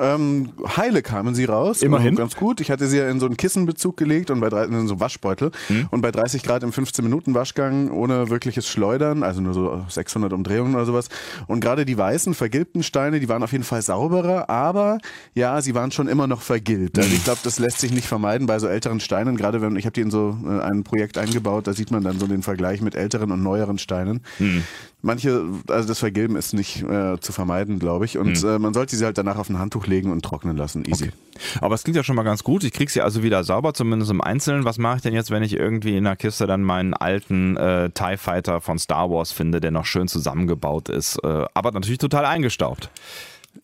Ähm, 0.00 0.50
heile 0.76 1.02
kamen 1.02 1.34
sie 1.34 1.44
raus. 1.44 1.82
Immerhin. 1.82 2.16
Ganz 2.16 2.36
gut. 2.36 2.60
Ich 2.60 2.70
hatte 2.70 2.86
sie 2.86 2.98
ja 2.98 3.08
in 3.08 3.20
so 3.20 3.26
einen 3.26 3.36
Kissenbezug 3.36 3.96
gelegt 3.96 4.30
und 4.30 4.40
bei 4.40 4.48
in 4.48 4.86
so 4.86 4.94
einen 4.94 5.00
Waschbeutel. 5.00 5.50
Mhm. 5.68 5.88
Und 5.90 6.00
bei 6.00 6.10
30 6.10 6.42
Grad 6.42 6.62
im 6.62 6.72
15 6.72 7.04
Minuten 7.04 7.34
Waschgang 7.34 7.90
ohne 7.90 8.30
wirkliches 8.30 8.68
Schleudern, 8.68 9.22
also 9.22 9.40
nur 9.40 9.54
so 9.54 9.84
600 9.88 10.32
Umdrehungen 10.32 10.74
oder 10.74 10.84
sowas. 10.84 11.08
Und 11.46 11.60
gerade 11.60 11.84
die 11.84 11.96
weißen, 11.96 12.34
vergilbten 12.34 12.82
Steine, 12.82 13.20
die 13.20 13.28
waren 13.28 13.42
auf 13.42 13.52
jeden 13.52 13.64
Fall 13.64 13.82
sauberer, 13.82 14.48
aber 14.50 14.98
ja, 15.34 15.60
sie 15.62 15.74
waren 15.74 15.90
schon 15.90 16.08
immer 16.08 16.26
noch 16.26 16.42
vergilbt. 16.42 16.98
Also 16.98 17.10
ich 17.14 17.24
glaube, 17.24 17.40
das 17.42 17.58
lässt 17.58 17.80
sich 17.80 17.92
nicht 17.92 18.06
vermeiden 18.06 18.46
bei 18.46 18.58
so 18.58 18.66
älteren 18.66 19.00
Steinen. 19.00 19.36
Gerade 19.36 19.60
wenn, 19.60 19.76
ich 19.76 19.84
habe 19.84 19.94
die 19.94 20.00
in 20.00 20.10
so 20.10 20.36
äh, 20.44 20.60
ein 20.60 20.84
Projekt 20.84 21.18
eingebaut, 21.18 21.66
da 21.66 21.72
sieht 21.72 21.90
man 21.90 22.02
dann 22.02 22.18
so 22.18 22.26
den 22.26 22.42
Vergleich 22.42 22.80
mit 22.80 22.94
älteren 22.94 23.30
und 23.30 23.42
neueren 23.42 23.78
Steinen. 23.78 24.20
Mhm. 24.38 24.62
Manche, 25.06 25.44
also 25.68 25.86
das 25.86 26.00
Vergilben 26.00 26.34
ist 26.34 26.52
nicht 26.52 26.82
äh, 26.82 27.20
zu 27.20 27.32
vermeiden, 27.32 27.78
glaube 27.78 28.04
ich. 28.04 28.18
Und 28.18 28.42
mhm. 28.42 28.48
äh, 28.48 28.58
man 28.58 28.74
sollte 28.74 28.96
sie 28.96 29.04
halt 29.04 29.16
danach 29.16 29.36
auf 29.36 29.48
ein 29.48 29.56
Handtuch 29.56 29.86
legen 29.86 30.10
und 30.10 30.24
trocknen 30.24 30.56
lassen. 30.56 30.84
Easy. 30.84 31.04
Okay. 31.04 31.12
Aber 31.60 31.76
es 31.76 31.84
klingt 31.84 31.96
ja 31.96 32.02
schon 32.02 32.16
mal 32.16 32.24
ganz 32.24 32.42
gut. 32.42 32.64
Ich 32.64 32.72
kriege 32.72 32.90
sie 32.90 33.00
also 33.00 33.22
wieder 33.22 33.44
sauber, 33.44 33.72
zumindest 33.72 34.10
im 34.10 34.20
Einzelnen. 34.20 34.64
Was 34.64 34.78
mache 34.78 34.96
ich 34.96 35.02
denn 35.02 35.14
jetzt, 35.14 35.30
wenn 35.30 35.44
ich 35.44 35.54
irgendwie 35.54 35.96
in 35.96 36.02
der 36.02 36.16
Kiste 36.16 36.48
dann 36.48 36.64
meinen 36.64 36.92
alten 36.92 37.56
äh, 37.56 37.90
TIE 37.90 38.16
Fighter 38.16 38.60
von 38.60 38.80
Star 38.80 39.08
Wars 39.08 39.30
finde, 39.30 39.60
der 39.60 39.70
noch 39.70 39.84
schön 39.84 40.08
zusammengebaut 40.08 40.88
ist, 40.88 41.22
äh, 41.22 41.44
aber 41.54 41.70
natürlich 41.70 41.98
total 41.98 42.24
eingestaubt? 42.24 42.90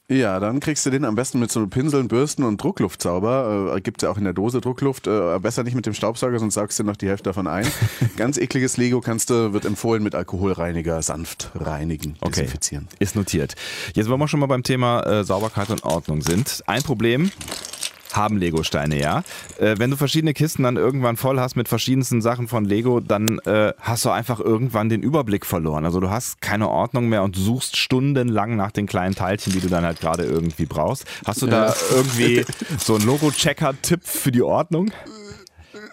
Ja, 0.09 0.41
dann 0.41 0.61
kriegst 0.61 0.85
du 0.87 0.91
den 0.91 1.05
am 1.05 1.15
besten 1.15 1.41
mit 1.41 1.51
so 1.51 1.67
Pinseln, 1.67 2.09
Bürsten 2.09 2.45
und 2.45 2.63
Druckluftzauber. 2.63 3.75
Äh, 3.77 3.81
gibt 3.81 4.03
ja 4.03 4.11
auch 4.11 4.19
in 4.19 4.25
der 4.25 4.33
Dose 4.33 4.61
Druckluft. 4.61 5.07
Äh, 5.07 5.39
besser 5.41 5.63
nicht 5.63 5.75
mit 5.75 5.87
dem 5.87 5.95
Staubsauger, 5.95 6.39
sonst 6.39 6.55
saugst 6.55 6.79
du 6.79 6.85
noch 6.85 6.97
die 6.97 7.09
Hälfte 7.09 7.25
davon 7.25 7.47
ein. 7.47 7.67
Ganz 8.17 8.39
ekliges 8.39 8.77
Lego 8.77 9.01
kannst 9.01 9.31
du, 9.31 9.53
wird 9.53 9.65
empfohlen 9.65 10.03
mit 10.03 10.15
Alkoholreiniger 10.15 11.03
sanft 11.03 11.51
reinigen, 11.55 12.17
okay. 12.21 12.43
desinfizieren. 12.43 12.89
Ist 12.99 13.17
notiert. 13.17 13.55
Jetzt, 13.95 14.09
wollen 14.09 14.21
wir 14.21 14.29
schon 14.29 14.41
mal 14.41 14.47
beim 14.47 14.63
Thema 14.63 15.01
äh, 15.01 15.25
Sauberkeit 15.25 15.71
und 15.71 15.85
Ordnung 15.85 16.23
sind. 16.23 16.63
Ein 16.67 16.83
Problem, 16.83 17.31
haben 18.13 18.37
Lego-Steine, 18.37 19.01
ja. 19.01 19.23
Äh, 19.59 19.77
wenn 19.79 19.91
du 19.91 19.97
verschiedene 19.97 20.35
Kisten 20.35 20.63
dann 20.63 20.77
irgendwann 20.77 21.17
voll 21.17 21.41
hast 21.41 21.57
mit 21.57 21.69
verschiedensten 21.69 22.23
Sachen 22.23 22.49
von 22.49 22.65
Lego, 22.65 23.01
dann 23.01 23.39
äh, 23.41 23.73
hast 23.81 24.05
du 24.05 24.11
einfach 24.11 24.41
irgendwann 24.41 24.89
den 24.89 25.03
Überblick 25.03 25.47
verloren. 25.47 25.85
Also 25.85 26.01
du 26.01 26.11
hast 26.11 26.41
keine 26.41 26.69
Ordnung 26.69 27.09
mehr 27.09 27.23
und 27.23 27.37
suchst 27.37 27.77
stundenlang 27.77 28.57
nach 28.57 28.73
den 28.73 28.87
kleinen 28.87 29.15
Teilchen, 29.15 29.53
die 29.53 29.61
du 29.61 29.69
dann 29.69 29.85
halt 29.85 30.01
gerade 30.01 30.25
irgendwie 30.25 30.67
brauchst. 30.67 31.05
Hast 31.25 31.43
du 31.43 31.47
da 31.47 31.69
ja. 31.69 31.75
irgendwie 31.95 32.45
so 32.79 32.95
einen 32.97 33.07
Logo-Checker-Tipp 33.07 34.01
für 34.05 34.33
die 34.33 34.43
Ordnung? 34.43 34.91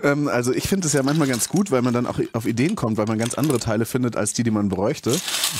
Ähm, 0.04 0.28
also 0.28 0.54
ich 0.54 0.68
finde 0.68 0.88
es 0.88 0.94
ja 0.94 1.04
manchmal 1.04 1.28
ganz 1.28 1.50
gut, 1.50 1.72
weil 1.72 1.82
man 1.82 1.94
dann 1.94 2.06
auch 2.06 2.20
auf 2.34 2.46
Ideen 2.46 2.76
kommt, 2.76 2.98
weil 2.98 3.06
man 3.06 3.18
ganz 3.18 3.34
andere 3.34 3.60
Teile 3.60 3.86
findet 3.86 4.16
als 4.16 4.34
die, 4.34 4.44
die 4.44 4.52
man 4.52 4.70
bräuchte. 4.70 5.16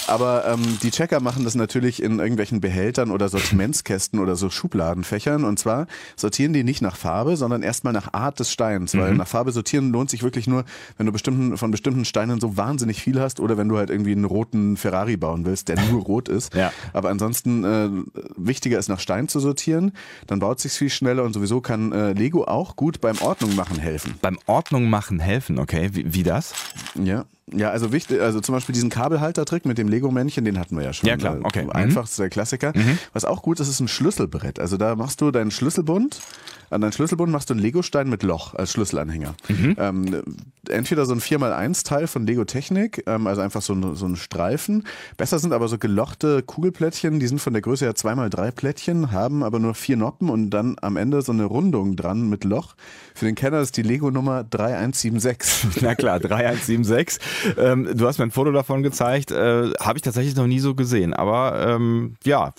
Aber 0.08 0.46
ähm, 0.48 0.78
die 0.84 0.92
Checker 0.92 1.20
machen 1.20 1.44
das 1.44 1.56
natürlich 1.56 2.02
in 2.02 2.20
irgendwelchen 2.20 2.62
Behältern 2.62 3.12
oder 3.12 3.30
Sortimentskästen 3.30 4.20
oder 4.20 4.36
so 4.36 4.50
Schubladenfächern. 4.50 5.44
Und 5.44 5.60
zwar 5.60 5.88
sortieren 6.16 6.54
die 6.54 6.64
nicht 6.64 6.82
nach 6.82 6.96
Farbe, 6.96 7.38
sondern 7.38 7.64
erstmal 7.64 7.94
nach 7.94 8.14
Art 8.14 8.40
des 8.40 8.52
Steins. 8.52 8.96
Weil 8.96 9.12
mhm. 9.12 9.18
nach 9.18 9.28
Farbe 9.28 9.52
sortieren 9.52 9.92
lohnt 9.92 10.10
sich 10.10 10.24
wirklich 10.24 10.48
nur, 10.48 10.66
wenn 10.98 11.06
du 11.06 11.12
bestimmten, 11.12 11.58
von 11.58 11.72
bestimmten 11.72 12.06
Steinen 12.06 12.40
so 12.40 12.58
wahnsinnig 12.58 13.02
viel 13.02 13.20
hast 13.20 13.40
oder 13.40 13.58
wenn 13.58 13.70
du 13.70 13.78
halt 13.78 13.90
irgendwie 13.90 14.12
einen 14.12 14.26
roten 14.26 14.78
Ferrari 14.78 15.18
bauen 15.18 15.46
willst, 15.46 15.68
der 15.68 15.80
nur 15.90 16.02
rot 16.04 16.30
ist. 16.30 16.54
Ja. 16.60 16.74
Aber 16.92 17.10
ansonsten 17.10 17.64
äh, 17.64 17.90
wichtiger 18.36 18.80
ist 18.80 18.90
nach 18.90 19.00
Stein 19.00 19.30
zu 19.30 19.40
sortieren. 19.40 19.94
Dann 20.28 20.40
baut 20.40 20.60
sich 20.60 20.74
viel 20.74 20.90
schneller 20.90 21.24
und 21.24 21.32
sowieso 21.32 21.62
kann 21.62 21.94
äh, 21.94 22.12
Lego 22.12 22.44
auch 22.44 22.76
gut 22.76 23.00
beim 23.00 23.18
Ordnung 23.22 23.56
machen 23.56 23.78
helfen. 23.80 24.16
Beim 24.30 24.40
Ordnung 24.46 24.92
machen 24.92 25.20
helfen, 25.20 25.58
okay? 25.58 25.90
Wie, 25.94 26.14
wie 26.14 26.24
das? 26.24 26.54
Ja. 26.94 27.26
Ja, 27.52 27.72
also 27.72 27.92
wichtig, 27.92 28.22
also 28.22 28.42
zum 28.42 28.54
Beispiel 28.54 28.74
diesen 28.74 28.92
Kabelhaltertrick 28.92 29.66
mit 29.66 29.80
dem 29.80 29.88
Lego-Männchen, 29.88 30.46
den 30.46 30.60
hatten 30.60 30.78
wir 30.78 30.84
ja 30.84 30.94
schon. 30.94 31.10
Ja, 31.10 31.18
klar, 31.18 31.40
okay. 31.42 31.68
Einfach, 31.72 32.06
mhm. 32.06 32.16
der 32.20 32.30
Klassiker. 32.30 32.74
Mhm. 32.76 33.00
Was 33.12 33.26
auch 33.26 33.42
gut 33.42 33.60
ist, 33.60 33.68
ist 33.70 33.80
ein 33.80 33.88
Schlüsselbrett. 33.88 34.60
Also 34.60 34.78
da 34.78 34.96
machst 34.96 35.20
du 35.22 35.32
deinen 35.32 35.50
Schlüsselbund, 35.50 36.22
an 36.70 36.82
deinen 36.82 36.92
Schlüsselbund 36.92 37.32
machst 37.32 37.50
du 37.50 37.54
einen 37.54 37.62
Legostein 37.62 38.10
mit 38.10 38.24
Loch 38.24 38.54
als 38.54 38.72
Schlüsselanhänger. 38.72 39.36
Mhm. 39.48 39.76
Ähm, 39.78 40.24
entweder 40.70 41.06
so 41.06 41.14
ein 41.14 41.20
4x1-Teil 41.20 42.08
von 42.08 42.26
Lego 42.26 42.46
Technik, 42.46 43.04
ähm, 43.08 43.28
also 43.28 43.42
einfach 43.42 43.62
so 43.62 43.74
ein, 43.74 43.96
so 43.96 44.06
ein 44.06 44.16
Streifen. 44.16 44.86
Besser 45.18 45.40
sind 45.40 45.54
aber 45.54 45.68
so 45.68 45.78
gelochte 45.78 46.44
Kugelplättchen, 46.44 47.20
die 47.20 47.28
sind 47.28 47.40
von 47.40 47.54
der 47.54 47.62
Größe 47.62 47.86
her 47.86 47.94
2x3 47.94 48.52
Plättchen, 48.52 49.12
haben 49.12 49.44
aber 49.44 49.60
nur 49.60 49.74
vier 49.74 49.98
Noppen 49.98 50.30
und 50.30 50.50
dann 50.50 50.76
am 50.82 50.98
Ende 50.98 51.22
so 51.22 51.32
eine 51.32 51.46
Rundung 51.46 51.96
dran 51.96 52.30
mit 52.30 52.44
Loch. 52.44 52.76
Für 53.16 53.26
den 53.26 53.36
Kenner 53.36 53.60
ist 53.60 53.76
die 53.78 53.82
Lego-Nummer 53.82 54.44
3176. 54.44 55.82
Na 55.82 55.96
klar, 55.96 56.20
3176. 56.20 57.20
Ähm, 57.58 57.90
du 57.94 58.08
hast 58.08 58.18
mir 58.18 58.26
ein 58.26 58.32
Foto 58.32 58.52
davon 58.52 58.84
gezeigt. 58.84 59.32
Äh, 59.32 59.72
Habe 59.80 59.98
ich 59.98 60.02
tatsächlich 60.02 60.36
noch 60.36 60.48
nie 60.48 60.60
so 60.60 60.76
gesehen. 60.76 61.14
Aber 61.14 61.60
ähm, 61.68 62.16
ja, 62.24 62.54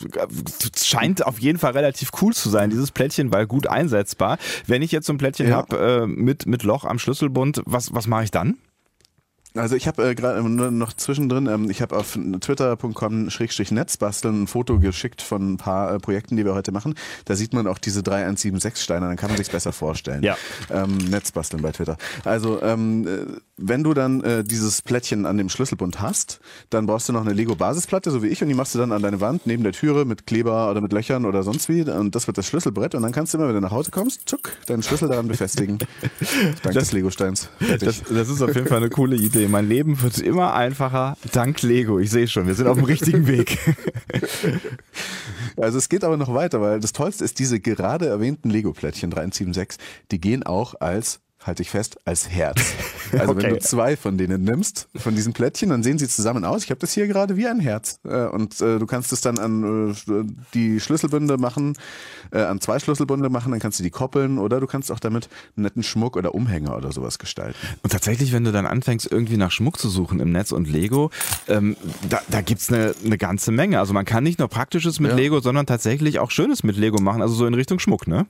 scheint 0.77 1.25
auf 1.27 1.39
jeden 1.39 1.59
Fall 1.59 1.73
relativ 1.73 2.11
cool 2.21 2.35
zu 2.35 2.51
sein, 2.51 2.71
dieses 2.71 2.91
Plättchen, 2.91 3.33
weil 3.33 3.47
gut 3.47 3.67
einsetzbar. 3.67 4.00
Wenn 4.67 4.83
ich 4.83 4.93
jetzt 4.93 5.07
so 5.07 5.13
ein 5.13 5.19
Plättchen 5.19 5.49
ja. 5.49 5.57
habe 5.57 5.79
äh, 5.79 6.07
mit, 6.07 6.47
mit 6.47 6.63
Loch 6.63 6.85
am 6.85 6.99
Schlüsselbund, 6.99 7.63
was, 7.67 7.95
was 7.95 8.07
mache 8.07 8.25
ich 8.25 8.31
dann? 8.31 8.59
Also 9.55 9.75
ich 9.75 9.89
habe 9.89 10.11
äh, 10.11 10.15
gerade 10.15 10.39
ähm, 10.39 10.79
noch 10.79 10.93
zwischendrin, 10.93 11.47
ähm, 11.47 11.71
ich 11.71 11.83
habe 11.83 11.97
auf 11.97 12.13
twitter.com-netzbasteln 12.13 14.43
ein 14.43 14.47
Foto 14.47 14.79
geschickt 14.79 15.23
von 15.23 15.55
ein 15.55 15.57
paar 15.57 15.95
äh, 15.95 15.99
Projekten, 15.99 16.37
die 16.37 16.45
wir 16.45 16.55
heute 16.55 16.71
machen. 16.71 16.95
Da 17.25 17.35
sieht 17.35 17.53
man 17.53 17.67
auch 17.67 17.79
diese 17.79 18.03
3176 18.03 18.85
Steine, 18.85 19.07
dann 19.07 19.17
kann 19.17 19.31
man 19.31 19.39
sich 19.39 19.51
besser 19.51 19.73
vorstellen. 19.73 20.23
Ja. 20.23 20.37
Ähm, 20.71 20.99
Netzbasteln 20.99 21.63
bei 21.63 21.73
Twitter. 21.73 21.97
Also 22.25 22.63
ähm, 22.63 23.07
äh, 23.07 23.27
wenn 23.57 23.85
du 23.85 23.93
dann 23.93 24.23
äh, 24.23 24.45
dieses 24.45 24.83
Plättchen 24.83 25.27
an 25.27 25.37
dem 25.37 25.49
Schlüsselbund 25.49 26.01
hast, 26.01 26.41
dann 26.71 26.87
brauchst 26.87 27.09
du 27.09 27.13
noch 27.13 27.21
eine 27.21 27.33
Lego-Basisplatte, 27.33 28.11
so 28.11 28.23
wie 28.23 28.29
ich, 28.29 28.43
und 28.43 28.49
die 28.49 28.55
machst 28.55 28.75
du 28.75 28.79
dann 28.79 28.93
an 28.93 29.03
deine 29.03 29.21
Wand 29.21 29.47
neben 29.47 29.65
der 29.65 29.73
Türe 29.73 30.05
mit 30.05 30.27
Kleber 30.27 30.71
oder 30.71 30.81
mit 30.81 30.93
Löchern 30.93 31.27
oder 31.27 31.43
sonst 31.43 31.69
wie. 31.69 31.83
Und 31.83 32.15
das 32.15 32.27
wird 32.27 32.39
das 32.39 32.47
Schlüsselbrett. 32.47 32.95
Und 32.95 33.03
dann 33.03 33.13
kannst 33.13 33.35
du 33.35 33.39
immer, 33.39 33.49
wenn 33.49 33.55
du 33.55 33.61
nach 33.61 33.71
Hause 33.71 33.91
kommst, 33.91 34.29
zuck, 34.29 34.53
deinen 34.67 34.83
Schlüssel 34.83 35.09
daran 35.09 35.29
befestigen. 35.29 35.79
Dank 36.63 36.65
das, 36.75 36.75
des 36.75 36.93
Lego-Steins. 36.93 37.51
Das, 37.81 38.03
das 38.03 38.29
ist 38.29 38.41
auf 38.41 38.55
jeden 38.55 38.67
Fall 38.67 38.79
eine 38.79 38.91
coole 38.91 39.17
Idee. 39.17 39.40
Mein 39.49 39.69
Leben 39.69 40.01
wird 40.03 40.19
immer 40.19 40.55
einfacher 40.55 41.17
dank 41.33 41.63
Lego. 41.63 41.99
Ich 41.99 42.11
sehe 42.11 42.29
schon, 42.29 42.47
wir 42.47 42.55
sind 42.55 42.67
auf 42.67 42.77
dem 42.77 42.85
richtigen 42.85 43.27
Weg. 43.27 43.59
Also 45.57 45.79
es 45.79 45.89
geht 45.89 46.05
aber 46.05 46.17
noch 46.17 46.33
weiter, 46.33 46.61
weil 46.61 46.81
das 46.81 46.93
Tollste 46.93 47.25
ist, 47.25 47.39
diese 47.39 47.61
gerade 47.61 48.07
erwähnten 48.07 48.49
Lego-Plättchen 48.49 49.11
376, 49.11 49.79
die 50.11 50.21
gehen 50.21 50.43
auch 50.43 50.75
als 50.81 51.21
halte 51.43 51.63
ich 51.63 51.71
fest, 51.71 51.99
als 52.05 52.29
Herz. 52.29 52.61
Also 53.13 53.33
okay. 53.33 53.43
wenn 53.43 53.55
du 53.55 53.59
zwei 53.59 53.97
von 53.97 54.19
denen 54.19 54.45
nimmst, 54.45 54.89
von 54.95 55.17
diesen 55.17 55.33
Plättchen, 55.33 55.71
dann 55.71 55.83
sehen 55.83 55.99
sie 55.99 56.07
zusammen 56.07 56.45
aus. 56.45 56.63
Ich 56.63 56.71
habe 56.71 56.79
das 56.79 56.93
hier 56.93 57.09
gerade 57.09 57.37
wie 57.37 57.49
ein 57.49 57.59
Herz. 57.59 57.99
Äh, 58.05 58.27
und 58.27 58.61
äh, 58.61 58.79
du 58.79 58.87
kannst 58.87 59.13
es 59.13 59.21
dann 59.21 59.41
an 59.41 59.97
äh, 60.07 60.23
die 60.55 60.79
Schlüsselbünde 60.79 61.37
machen, 61.37 61.77
an 62.31 62.61
zwei 62.61 62.79
Schlüsselbünde 62.79 63.29
machen, 63.29 63.51
dann 63.51 63.59
kannst 63.59 63.81
du 63.81 63.83
die 63.83 63.91
koppeln 63.91 64.39
oder 64.39 64.61
du 64.61 64.69
kannst 64.69 64.93
auch 64.93 65.01
damit 65.01 65.29
einen 65.57 65.65
netten 65.65 65.83
Schmuck 65.83 66.17
oder 66.17 66.37
Umhänger 66.37 66.77
oder 66.77 66.93
sowas 66.93 67.19
gestalten. 67.19 67.59
Und 67.83 67.91
tatsächlich, 67.91 68.33
wenn 68.33 68.45
du 68.45 68.53
dann 68.53 68.67
anfängst, 68.67 69.11
irgendwie 69.11 69.37
nach 69.37 69.51
Schmuck 69.51 69.81
zu 69.81 69.89
suchen 69.89 70.21
im 70.21 70.31
Netz 70.31 70.53
und 70.53 70.69
Lego, 70.69 71.11
ähm, 71.49 71.77
da, 72.09 72.21
da 72.29 72.43
gibt 72.43 72.61
es 72.61 72.73
eine, 72.73 72.95
eine 73.05 73.19
ganze 73.19 73.51
Menge. 73.51 73.81
Also 73.81 73.93
man 73.93 74.05
kann 74.05 74.23
nicht 74.23 74.39
nur 74.39 74.47
Praktisches 74.47 75.01
mit 75.01 75.11
ja. 75.11 75.17
Lego, 75.17 75.41
sondern 75.41 75.67
tatsächlich 75.67 76.21
auch 76.21 76.31
Schönes 76.31 76.63
mit 76.63 76.77
Lego 76.77 77.01
machen, 77.01 77.23
also 77.23 77.35
so 77.35 77.47
in 77.47 77.55
Richtung 77.55 77.81
Schmuck, 77.81 78.07
ne? 78.07 78.27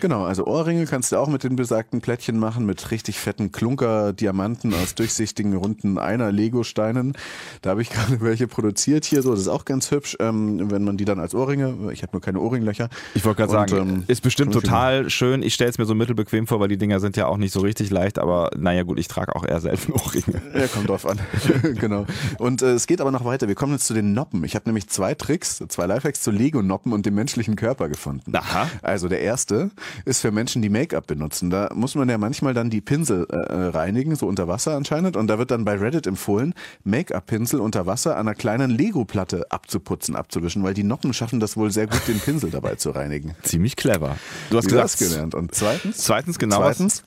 Genau, 0.00 0.24
also 0.24 0.46
Ohrringe 0.46 0.86
kannst 0.86 1.12
du 1.12 1.16
auch 1.16 1.28
mit 1.28 1.44
den 1.44 1.56
besagten 1.56 2.00
Plättchen 2.00 2.38
machen, 2.38 2.66
mit 2.66 2.90
richtig 2.90 3.18
fetten 3.18 3.52
Klunker-Diamanten 3.52 4.74
aus 4.74 4.94
durchsichtigen, 4.94 5.54
runden 5.54 5.98
Einer-Lego-Steinen. 5.98 7.14
Da 7.62 7.70
habe 7.70 7.82
ich 7.82 7.90
gerade 7.94 8.20
welche 8.20 8.46
produziert 8.46 9.04
hier 9.04 9.22
so. 9.22 9.30
Das 9.30 9.40
ist 9.40 9.48
auch 9.48 9.64
ganz 9.64 9.90
hübsch, 9.90 10.16
ähm, 10.20 10.70
wenn 10.70 10.84
man 10.84 10.96
die 10.96 11.04
dann 11.04 11.20
als 11.20 11.34
Ohrringe, 11.34 11.92
ich 11.92 12.02
habe 12.02 12.12
nur 12.12 12.20
keine 12.20 12.40
Ohrringlöcher. 12.40 12.88
Ich 13.14 13.24
wollte 13.24 13.38
gerade 13.38 13.52
sagen, 13.52 13.76
ähm, 13.76 14.04
ist 14.06 14.22
bestimmt 14.22 14.52
total 14.52 15.10
schön. 15.10 15.42
Ich 15.42 15.54
stelle 15.54 15.70
es 15.70 15.78
mir 15.78 15.86
so 15.86 15.94
mittelbequem 15.94 16.46
vor, 16.46 16.60
weil 16.60 16.68
die 16.68 16.78
Dinger 16.78 17.00
sind 17.00 17.16
ja 17.16 17.26
auch 17.26 17.36
nicht 17.36 17.52
so 17.52 17.60
richtig 17.60 17.90
leicht, 17.90 18.18
aber 18.18 18.50
naja 18.56 18.82
gut, 18.82 18.98
ich 18.98 19.08
trage 19.08 19.34
auch 19.34 19.44
eher 19.44 19.60
selten 19.60 19.92
Ohrringe. 19.92 20.42
Ja, 20.54 20.66
kommt 20.68 20.88
drauf 20.88 21.06
an. 21.06 21.18
genau. 21.80 22.06
Und 22.38 22.62
äh, 22.62 22.72
es 22.72 22.86
geht 22.86 23.00
aber 23.00 23.10
noch 23.10 23.24
weiter. 23.24 23.48
Wir 23.48 23.54
kommen 23.54 23.72
jetzt 23.72 23.86
zu 23.86 23.94
den 23.94 24.12
Noppen. 24.12 24.44
Ich 24.44 24.54
habe 24.54 24.68
nämlich 24.68 24.88
zwei 24.88 25.14
Tricks, 25.14 25.62
zwei 25.68 25.86
Lifehacks 25.86 26.20
zu 26.22 26.30
Lego-Noppen 26.30 26.92
und 26.92 27.06
dem 27.06 27.14
menschlichen 27.14 27.56
Körper 27.56 27.88
gefunden. 27.88 28.34
Aha. 28.34 28.68
Also 28.82 29.08
der 29.08 29.20
erste 29.20 29.70
ist 30.04 30.20
für 30.20 30.30
Menschen, 30.30 30.62
die 30.62 30.68
Make-up 30.68 31.06
benutzen. 31.06 31.50
Da 31.50 31.70
muss 31.74 31.94
man 31.94 32.08
ja 32.08 32.18
manchmal 32.18 32.54
dann 32.54 32.70
die 32.70 32.80
Pinsel 32.80 33.26
äh, 33.30 33.36
äh, 33.36 33.68
reinigen, 33.68 34.16
so 34.16 34.26
unter 34.26 34.48
Wasser 34.48 34.76
anscheinend. 34.76 35.16
Und 35.16 35.28
da 35.28 35.38
wird 35.38 35.50
dann 35.50 35.64
bei 35.64 35.76
Reddit 35.76 36.06
empfohlen, 36.06 36.54
Make-up-Pinsel 36.84 37.60
unter 37.60 37.86
Wasser 37.86 38.16
an 38.16 38.28
einer 38.28 38.34
kleinen 38.34 38.70
Lego-Platte 38.70 39.50
abzuputzen, 39.50 40.16
abzuwischen, 40.16 40.62
weil 40.62 40.74
die 40.74 40.84
Noppen 40.84 41.12
schaffen 41.12 41.40
das 41.40 41.56
wohl 41.56 41.70
sehr 41.70 41.86
gut, 41.86 42.06
den 42.08 42.20
Pinsel 42.20 42.50
dabei 42.50 42.76
zu 42.76 42.90
reinigen. 42.90 43.34
Ziemlich 43.42 43.76
clever. 43.76 44.16
Du 44.50 44.56
hast 44.56 44.68
gesagt, 44.68 44.98
gelernt. 44.98 45.34
Und 45.34 45.54
zweitens? 45.54 45.98
Zweitens, 45.98 46.38
genau. 46.38 46.56
Zweitens, 46.56 47.04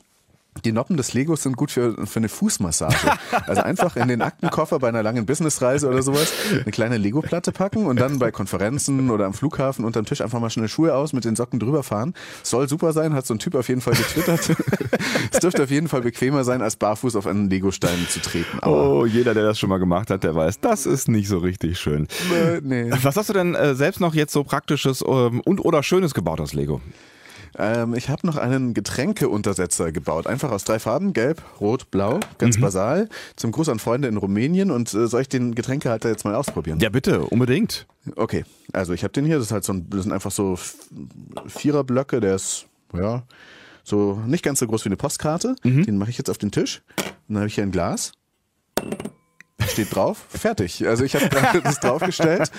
die 0.64 0.72
Noppen 0.72 0.98
des 0.98 1.14
Legos 1.14 1.44
sind 1.44 1.58
gut 1.58 1.72
für, 1.72 2.06
für 2.06 2.18
eine 2.18 2.30
Fußmassage. 2.30 2.96
Also 3.46 3.62
einfach 3.62 3.96
in 3.96 4.08
den 4.08 4.22
Aktenkoffer 4.22 4.80
bei 4.80 4.90
einer 4.90 5.04
langen 5.04 5.26
Businessreise 5.26 5.88
oder 5.88 6.02
sowas 6.02 6.32
eine 6.52 6.72
kleine 6.72 6.98
Lego-Platte 6.98 7.52
packen 7.52 7.86
und 7.86 8.00
dann 8.00 8.20
bei 8.20 8.32
Konferenzen 8.32 9.10
oder 9.10 9.26
am 9.26 9.34
Flughafen 9.34 9.86
unterm 9.86 10.06
Tisch 10.06 10.22
einfach 10.22 10.40
mal 10.40 10.50
schnell 10.50 10.68
Schuhe 10.68 10.94
aus, 10.96 11.14
mit 11.14 11.26
den 11.26 11.36
Socken 11.36 11.60
drüber 11.60 11.84
fahren. 11.84 12.14
Soll 12.44 12.68
super 12.68 12.94
sein, 12.94 13.14
hat 13.14 13.26
so 13.26 13.34
ein 13.34 13.40
Typ 13.40 13.56
auf 13.56 13.70
jeden 13.70 13.82
Fall 13.82 13.94
getwittert. 13.94 14.50
es 15.32 15.40
dürfte 15.40 15.64
auf 15.64 15.72
jeden 15.72 15.88
Fall 15.88 16.02
bequemer 16.02 16.44
sein, 16.44 16.62
als 16.62 16.76
barfuß 16.76 17.16
auf 17.16 17.28
einen 17.28 17.50
Lego-Stein 17.50 18.08
zu 18.10 18.20
treten. 18.20 18.60
Aber 18.62 18.90
oh, 18.90 19.06
jeder, 19.06 19.34
der 19.34 19.44
das 19.44 19.60
schon 19.60 19.70
mal 19.70 19.80
gemacht 19.80 20.10
hat, 20.10 20.24
der 20.24 20.36
weiß, 20.36 20.60
das 20.60 20.86
ist 20.86 21.08
nicht 21.08 21.28
so 21.28 21.40
richtig 21.40 21.80
schön. 21.80 22.08
Nee. 22.62 22.92
Was 23.02 23.16
hast 23.16 23.30
du 23.30 23.34
denn 23.34 23.56
äh, 23.56 23.76
selbst 23.76 24.00
noch 24.00 24.14
jetzt 24.14 24.34
so 24.34 24.44
praktisches 24.44 25.04
ähm, 25.08 25.42
und 25.42 25.64
oder 25.64 25.84
schönes 25.84 26.14
gebaut 26.14 26.42
aus 26.42 26.54
Lego? 26.54 26.82
Ähm, 27.58 27.96
ich 27.96 28.10
habe 28.10 28.26
noch 28.26 28.38
einen 28.38 28.74
Getränkeuntersetzer 28.74 29.92
gebaut. 29.92 30.28
Einfach 30.28 30.52
aus 30.52 30.64
drei 30.64 30.80
Farben, 30.80 31.14
gelb, 31.14 31.42
rot, 31.60 31.90
blau, 31.90 32.20
ganz 32.38 32.58
mhm. 32.58 32.62
basal. 32.62 33.10
Zum 33.36 33.52
Gruß 33.52 33.70
an 33.70 33.80
Freunde 33.80 34.08
in 34.08 34.18
Rumänien. 34.18 34.72
Und 34.72 34.94
äh, 34.94 35.08
soll 35.08 35.22
ich 35.22 35.30
den 35.30 35.56
Getränkehalter 35.56 36.10
jetzt 36.10 36.24
mal 36.24 36.36
ausprobieren? 36.36 36.80
Ja, 36.80 36.90
bitte, 36.90 37.22
unbedingt. 37.22 37.88
Okay, 38.16 38.46
also 38.74 38.94
ich 38.94 39.04
habe 39.04 39.12
den 39.14 39.26
hier. 39.26 39.38
Das, 39.38 39.48
ist 39.48 39.52
halt 39.52 39.64
so 39.64 39.74
ein, 39.74 39.90
das 39.90 40.04
sind 40.04 40.12
einfach 40.12 40.32
so 40.32 40.58
Viererblöcke. 41.48 42.20
Der 42.20 42.36
ist, 42.36 42.68
ja, 42.94 43.24
so 43.84 44.22
nicht 44.26 44.44
ganz 44.44 44.60
so 44.60 44.68
groß 44.68 44.86
wie 44.86 44.90
eine 44.90 44.98
Postkarte. 44.98 45.56
Mhm. 45.64 45.84
Den 45.86 45.98
mache 45.98 46.12
ich 46.12 46.18
jetzt 46.18 46.30
auf 46.30 46.38
den 46.38 46.52
Tisch. 46.52 46.84
Und 47.28 47.36
dann 47.36 47.38
habe 47.38 47.48
ich 47.48 47.56
hier 47.56 47.64
ein 47.64 47.72
Glas 47.72 48.14
steht 49.78 49.96
drauf, 49.96 50.26
fertig. 50.30 50.88
Also 50.88 51.04
ich 51.04 51.14
habe 51.14 51.30
das 51.64 51.80
draufgestellt 51.80 52.50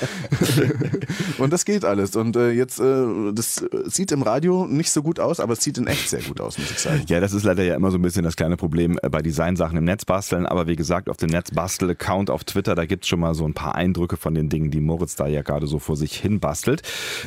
und 1.38 1.52
das 1.52 1.64
geht 1.64 1.84
alles. 1.84 2.14
Und 2.14 2.36
äh, 2.36 2.52
jetzt, 2.52 2.78
äh, 2.78 3.32
das 3.32 3.64
sieht 3.86 4.12
im 4.12 4.22
Radio 4.22 4.66
nicht 4.68 4.92
so 4.92 5.02
gut 5.02 5.18
aus, 5.18 5.40
aber 5.40 5.54
es 5.54 5.60
sieht 5.60 5.78
in 5.78 5.88
echt 5.88 6.10
sehr 6.10 6.22
gut 6.22 6.40
aus, 6.40 6.58
muss 6.58 6.70
ich 6.70 6.78
sagen. 6.78 7.02
Ja, 7.08 7.18
das 7.18 7.32
ist 7.32 7.42
leider 7.42 7.64
ja 7.64 7.74
immer 7.74 7.90
so 7.90 7.98
ein 7.98 8.02
bisschen 8.02 8.22
das 8.22 8.36
kleine 8.36 8.56
Problem 8.56 9.00
äh, 9.02 9.08
bei 9.08 9.20
Designsachen 9.20 9.76
im 9.76 9.82
Netz 9.82 10.04
basteln. 10.04 10.46
Aber 10.46 10.68
wie 10.68 10.76
gesagt, 10.76 11.08
auf 11.08 11.16
dem 11.16 11.30
Netzbastel-Account 11.30 12.30
auf 12.30 12.44
Twitter, 12.44 12.76
da 12.76 12.86
gibt's 12.86 13.08
schon 13.08 13.18
mal 13.18 13.34
so 13.34 13.44
ein 13.44 13.54
paar 13.54 13.74
Eindrücke 13.74 14.16
von 14.16 14.32
den 14.32 14.48
Dingen, 14.48 14.70
die 14.70 14.80
Moritz 14.80 15.16
da 15.16 15.26
ja 15.26 15.42
gerade 15.42 15.66
so 15.66 15.80
vor 15.80 15.96
sich 15.96 16.16
hin 16.16 16.38
bastelt. 16.38 16.82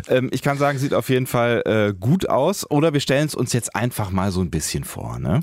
Ähm, 0.07 0.29
ich 0.31 0.41
kann 0.41 0.57
sagen, 0.57 0.77
sieht 0.77 0.93
auf 0.93 1.09
jeden 1.09 1.27
Fall 1.27 1.63
äh, 1.65 1.93
gut 1.99 2.29
aus. 2.29 2.69
Oder 2.71 2.93
wir 2.93 3.01
stellen 3.01 3.27
es 3.27 3.35
uns 3.35 3.51
jetzt 3.51 3.75
einfach 3.75 4.09
mal 4.09 4.31
so 4.31 4.39
ein 4.39 4.51
bisschen 4.51 4.85
vor, 4.85 5.19
ne? 5.19 5.41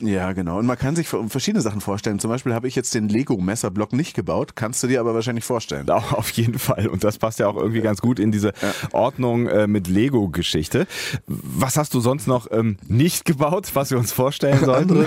Ja, 0.00 0.32
genau. 0.32 0.58
Und 0.58 0.66
man 0.66 0.78
kann 0.78 0.96
sich 0.96 1.06
verschiedene 1.08 1.60
Sachen 1.60 1.80
vorstellen. 1.82 2.18
Zum 2.18 2.30
Beispiel 2.30 2.54
habe 2.54 2.66
ich 2.66 2.74
jetzt 2.74 2.94
den 2.94 3.08
Lego-Messerblock 3.08 3.92
nicht 3.92 4.14
gebaut. 4.14 4.56
Kannst 4.56 4.82
du 4.82 4.86
dir 4.86 5.00
aber 5.00 5.14
wahrscheinlich 5.14 5.44
vorstellen. 5.44 5.88
Auch 5.90 6.12
auf 6.12 6.30
jeden 6.30 6.58
Fall. 6.58 6.88
Und 6.88 7.04
das 7.04 7.18
passt 7.18 7.38
ja 7.38 7.46
auch 7.46 7.56
irgendwie 7.56 7.82
ganz 7.82 8.00
gut 8.00 8.18
in 8.18 8.32
diese 8.32 8.48
ja. 8.48 8.72
Ordnung 8.92 9.46
äh, 9.46 9.66
mit 9.66 9.88
Lego-Geschichte. 9.88 10.86
Was 11.26 11.76
hast 11.76 11.92
du 11.92 12.00
sonst 12.00 12.26
noch 12.26 12.50
ähm, 12.50 12.78
nicht 12.88 13.26
gebaut, 13.26 13.70
was 13.74 13.90
wir 13.90 13.98
uns 13.98 14.12
vorstellen 14.12 14.58
sollten? 14.64 14.82
andere, 14.82 15.06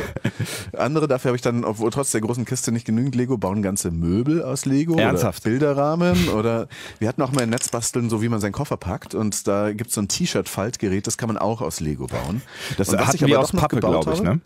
andere, 0.78 1.08
dafür 1.08 1.30
habe 1.30 1.36
ich 1.36 1.42
dann, 1.42 1.66
obwohl 1.66 1.90
trotz 1.90 2.12
der 2.12 2.22
großen 2.22 2.46
Kiste 2.46 2.72
nicht 2.72 2.86
genügend 2.86 3.16
Lego, 3.16 3.38
bauen 3.38 3.64
ganze 3.64 3.90
Möbel 3.90 4.44
aus 4.44 4.66
Lego. 4.66 4.98
Ernsthaft? 4.98 5.46
Oder 5.46 5.52
Bilderrahmen. 5.52 6.30
oder 6.30 6.68
wir 7.00 7.08
hatten 7.08 7.24
auch 7.24 7.32
mal 7.32 7.42
ein 7.42 7.50
Netz 7.50 7.70
basteln, 7.70 8.10
so 8.10 8.22
wie 8.22 8.30
man 8.30 8.40
seinen 8.40 8.54
Koffer 8.54 8.78
packt. 8.78 9.16
Und 9.16 9.48
da 9.48 9.74
gibt 9.74 9.90
es 9.90 9.96
so 9.96 10.02
ein 10.02 10.08
T-Shirt-Faltgerät, 10.08 11.08
das 11.08 11.18
kann 11.18 11.28
man 11.28 11.38
auch 11.38 11.62
aus 11.62 11.80
Lego 11.80 12.06
bauen. 12.06 12.44
Das 12.78 12.96
hatten 12.96 13.28
wir 13.28 13.40
aus 13.40 13.52
Pappe, 13.52 13.80
glaube 13.80 14.14
ich, 14.14 14.22
ne? 14.22 14.40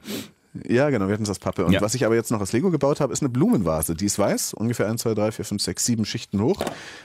Ja, 0.68 0.90
genau, 0.90 1.08
wir 1.08 1.14
hatten 1.14 1.24
es 1.24 1.30
aus 1.30 1.38
Pappe. 1.38 1.64
Und 1.64 1.74
ja. 1.74 1.82
was 1.82 1.94
ich 1.94 2.06
aber 2.06 2.16
jetzt 2.16 2.32
noch 2.32 2.42
aus 2.42 2.54
Lego 2.54 2.72
gebaut 2.72 3.00
habe, 3.02 3.14
ist 3.14 3.22
eine 3.22 3.30
Blumenvase. 3.30 3.94
Die 3.94 4.06
ist 4.06 4.18
weiß, 4.18 4.56
ungefähr 4.56 4.88
1, 4.88 5.02
2, 5.02 5.14
3, 5.14 5.32
4, 5.32 5.46
5, 5.46 5.62
6, 5.62 5.86
7 5.86 6.06
Schichten 6.06 6.42
hoch. 6.42 6.64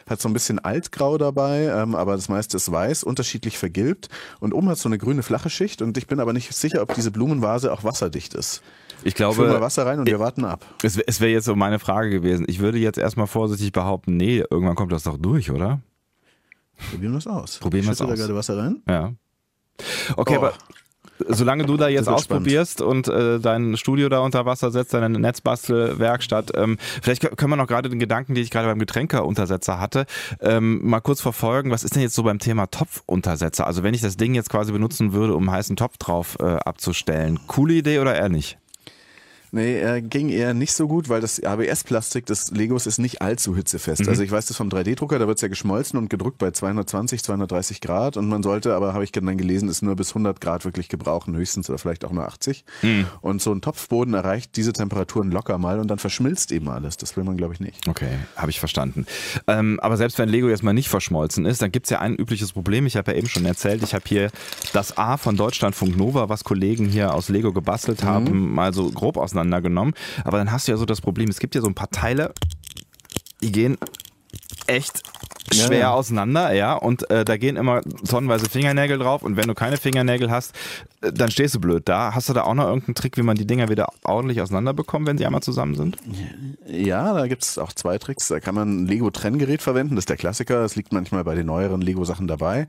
Hat 0.08 0.20
so 0.20 0.28
ein 0.28 0.32
bisschen 0.32 0.58
altgrau 0.58 1.18
dabei, 1.18 1.64
ähm, 1.64 1.94
aber 1.94 2.16
das 2.16 2.30
meiste 2.30 2.56
ist 2.56 2.72
weiß, 2.72 3.04
unterschiedlich 3.04 3.58
vergilbt. 3.58 4.08
Und 4.40 4.54
oben 4.54 4.70
hat 4.70 4.78
so 4.78 4.88
eine 4.88 4.96
grüne 4.96 5.22
flache 5.22 5.50
Schicht. 5.50 5.82
Und 5.82 5.98
ich 5.98 6.06
bin 6.06 6.20
aber 6.20 6.32
nicht 6.32 6.54
sicher, 6.54 6.80
ob 6.80 6.94
diese 6.94 7.10
Blumenvase 7.10 7.70
auch 7.70 7.84
wasserdicht 7.84 8.32
ist. 8.32 8.62
Ich 9.02 9.14
glaube. 9.14 9.34
Füll 9.34 9.48
mal 9.48 9.60
Wasser 9.60 9.84
rein 9.84 9.98
und 9.98 10.06
wir 10.06 10.18
warten 10.18 10.46
ab. 10.46 10.64
Es, 10.82 10.96
es 10.96 11.20
wäre 11.20 11.30
jetzt 11.30 11.44
so 11.44 11.54
meine 11.54 11.78
Frage 11.78 12.08
gewesen. 12.10 12.46
Ich 12.48 12.60
würde 12.60 12.78
jetzt 12.78 12.98
erstmal 12.98 13.26
vorsichtig 13.26 13.72
behaupten, 13.72 14.16
nee, 14.16 14.42
irgendwann 14.50 14.74
kommt 14.74 14.92
das 14.92 15.02
doch 15.02 15.18
durch, 15.18 15.50
oder? 15.50 15.80
Probieren 16.90 17.12
wir 17.12 17.18
es 17.18 17.26
aus. 17.26 17.58
Probieren 17.58 17.84
wir 17.84 17.92
es 17.92 18.00
aus. 18.00 18.08
da 18.08 18.14
gerade 18.14 18.34
Wasser 18.34 18.56
rein? 18.56 18.82
Ja. 18.88 19.12
Okay, 20.16 20.34
oh. 20.36 20.38
aber 20.38 20.54
solange 21.28 21.64
du 21.64 21.76
da 21.76 21.88
jetzt 21.88 22.08
ausprobierst 22.08 22.80
spannend. 22.80 23.08
und 23.08 23.14
äh, 23.14 23.40
dein 23.40 23.76
Studio 23.76 24.08
da 24.08 24.20
unter 24.20 24.46
Wasser 24.46 24.70
setzt, 24.70 24.94
deine 24.94 25.08
Netzbastelwerkstatt, 25.08 26.52
ähm, 26.56 26.78
vielleicht 27.02 27.22
können 27.36 27.50
wir 27.50 27.56
noch 27.56 27.66
gerade 27.66 27.88
den 27.88 27.98
Gedanken, 27.98 28.34
den 28.34 28.44
ich 28.44 28.50
gerade 28.50 28.68
beim 28.68 28.78
Getränkeuntersetzer 28.78 29.80
hatte, 29.80 30.06
ähm, 30.40 30.80
mal 30.82 31.00
kurz 31.00 31.20
verfolgen. 31.20 31.70
Was 31.70 31.84
ist 31.84 31.94
denn 31.94 32.02
jetzt 32.02 32.14
so 32.14 32.22
beim 32.22 32.38
Thema 32.38 32.66
Topfuntersetzer? 32.66 33.66
Also 33.66 33.82
wenn 33.82 33.94
ich 33.94 34.00
das 34.00 34.16
Ding 34.16 34.34
jetzt 34.34 34.50
quasi 34.50 34.72
benutzen 34.72 35.12
würde, 35.12 35.34
um 35.34 35.48
einen 35.48 35.56
heißen 35.56 35.76
Topf 35.76 35.98
drauf 35.98 36.36
äh, 36.40 36.44
abzustellen, 36.44 37.40
coole 37.46 37.74
Idee 37.74 37.98
oder 37.98 38.14
eher 38.14 38.28
nicht? 38.28 38.58
Nee, 39.54 39.78
er 39.78 40.02
ging 40.02 40.30
eher 40.30 40.52
nicht 40.52 40.72
so 40.72 40.88
gut, 40.88 41.08
weil 41.08 41.20
das 41.20 41.40
ABS-Plastik 41.40 42.26
des 42.26 42.50
Legos 42.50 42.88
ist 42.88 42.98
nicht 42.98 43.22
allzu 43.22 43.54
hitzefest. 43.54 44.02
Mhm. 44.02 44.08
Also 44.08 44.24
ich 44.24 44.30
weiß 44.32 44.46
das 44.46 44.56
vom 44.56 44.68
3D-Drucker, 44.68 45.20
da 45.20 45.28
wird 45.28 45.38
es 45.38 45.42
ja 45.42 45.48
geschmolzen 45.48 45.96
und 45.96 46.10
gedrückt 46.10 46.38
bei 46.38 46.50
220, 46.50 47.22
230 47.22 47.80
Grad 47.80 48.16
und 48.16 48.28
man 48.28 48.42
sollte, 48.42 48.74
aber 48.74 48.94
habe 48.94 49.04
ich 49.04 49.12
dann 49.12 49.38
gelesen, 49.38 49.68
ist 49.68 49.82
nur 49.82 49.94
bis 49.94 50.08
100 50.08 50.40
Grad 50.40 50.64
wirklich 50.64 50.88
gebrauchen, 50.88 51.36
höchstens 51.36 51.70
oder 51.70 51.78
vielleicht 51.78 52.04
auch 52.04 52.10
nur 52.10 52.26
80. 52.26 52.64
Mhm. 52.82 53.06
Und 53.20 53.42
so 53.42 53.52
ein 53.52 53.60
Topfboden 53.60 54.14
erreicht 54.14 54.56
diese 54.56 54.72
Temperaturen 54.72 55.30
locker 55.30 55.56
mal 55.58 55.78
und 55.78 55.86
dann 55.86 56.00
verschmilzt 56.00 56.50
eben 56.50 56.68
alles. 56.68 56.96
Das 56.96 57.16
will 57.16 57.22
man, 57.22 57.36
glaube 57.36 57.54
ich, 57.54 57.60
nicht. 57.60 57.86
Okay, 57.86 58.18
habe 58.34 58.50
ich 58.50 58.58
verstanden. 58.58 59.06
Ähm, 59.46 59.78
aber 59.78 59.96
selbst 59.96 60.18
wenn 60.18 60.28
Lego 60.28 60.48
jetzt 60.48 60.64
mal 60.64 60.72
nicht 60.72 60.88
verschmolzen 60.88 61.46
ist, 61.46 61.62
dann 61.62 61.70
gibt 61.70 61.86
es 61.86 61.90
ja 61.90 62.00
ein 62.00 62.16
übliches 62.16 62.54
Problem. 62.54 62.86
Ich 62.86 62.96
habe 62.96 63.12
ja 63.12 63.18
eben 63.18 63.28
schon 63.28 63.44
erzählt, 63.44 63.84
ich 63.84 63.94
habe 63.94 64.04
hier 64.08 64.30
das 64.72 64.98
A 64.98 65.16
von 65.16 65.36
Deutschlandfunk 65.36 65.96
Nova, 65.96 66.28
was 66.28 66.42
Kollegen 66.42 66.86
hier 66.86 67.14
aus 67.14 67.28
Lego 67.28 67.52
gebastelt 67.52 68.02
mhm. 68.02 68.08
haben, 68.08 68.52
mal 68.52 68.74
so 68.74 68.90
grob 68.90 69.16
auseinander 69.16 69.43
auseinandergenommen. 69.44 69.94
Aber 70.24 70.38
dann 70.38 70.50
hast 70.50 70.66
du 70.68 70.72
ja 70.72 70.78
so 70.78 70.86
das 70.86 71.00
Problem, 71.00 71.28
es 71.28 71.38
gibt 71.38 71.54
ja 71.54 71.60
so 71.60 71.68
ein 71.68 71.74
paar 71.74 71.90
Teile, 71.90 72.32
die 73.40 73.52
gehen 73.52 73.78
echt 74.66 75.02
schwer 75.52 75.72
ja, 75.72 75.78
ja. 75.78 75.92
auseinander, 75.92 76.52
ja, 76.52 76.74
und 76.74 77.08
äh, 77.10 77.24
da 77.24 77.36
gehen 77.36 77.56
immer 77.56 77.82
tonnenweise 78.08 78.48
Fingernägel 78.48 78.98
drauf 78.98 79.22
und 79.22 79.36
wenn 79.36 79.46
du 79.46 79.54
keine 79.54 79.76
Fingernägel 79.76 80.30
hast, 80.30 80.54
äh, 81.02 81.12
dann 81.12 81.30
stehst 81.30 81.54
du 81.54 81.60
blöd 81.60 81.82
da. 81.86 82.14
Hast 82.14 82.28
du 82.28 82.32
da 82.32 82.44
auch 82.44 82.54
noch 82.54 82.66
irgendeinen 82.66 82.94
Trick, 82.94 83.16
wie 83.16 83.22
man 83.22 83.36
die 83.36 83.46
Dinger 83.46 83.68
wieder 83.68 83.88
ordentlich 84.04 84.40
auseinanderbekommt, 84.40 85.06
wenn 85.06 85.18
sie 85.18 85.26
einmal 85.26 85.42
zusammen 85.42 85.74
sind? 85.74 85.96
Ja, 86.66 87.12
da 87.14 87.26
gibt 87.26 87.42
es 87.42 87.58
auch 87.58 87.72
zwei 87.72 87.98
Tricks. 87.98 88.28
Da 88.28 88.40
kann 88.40 88.54
man 88.54 88.84
ein 88.84 88.86
Lego-Trenngerät 88.86 89.62
verwenden, 89.62 89.96
das 89.96 90.02
ist 90.02 90.08
der 90.08 90.16
Klassiker, 90.16 90.62
das 90.62 90.76
liegt 90.76 90.92
manchmal 90.92 91.24
bei 91.24 91.34
den 91.34 91.46
neueren 91.46 91.80
Lego-Sachen 91.80 92.26
dabei. 92.26 92.66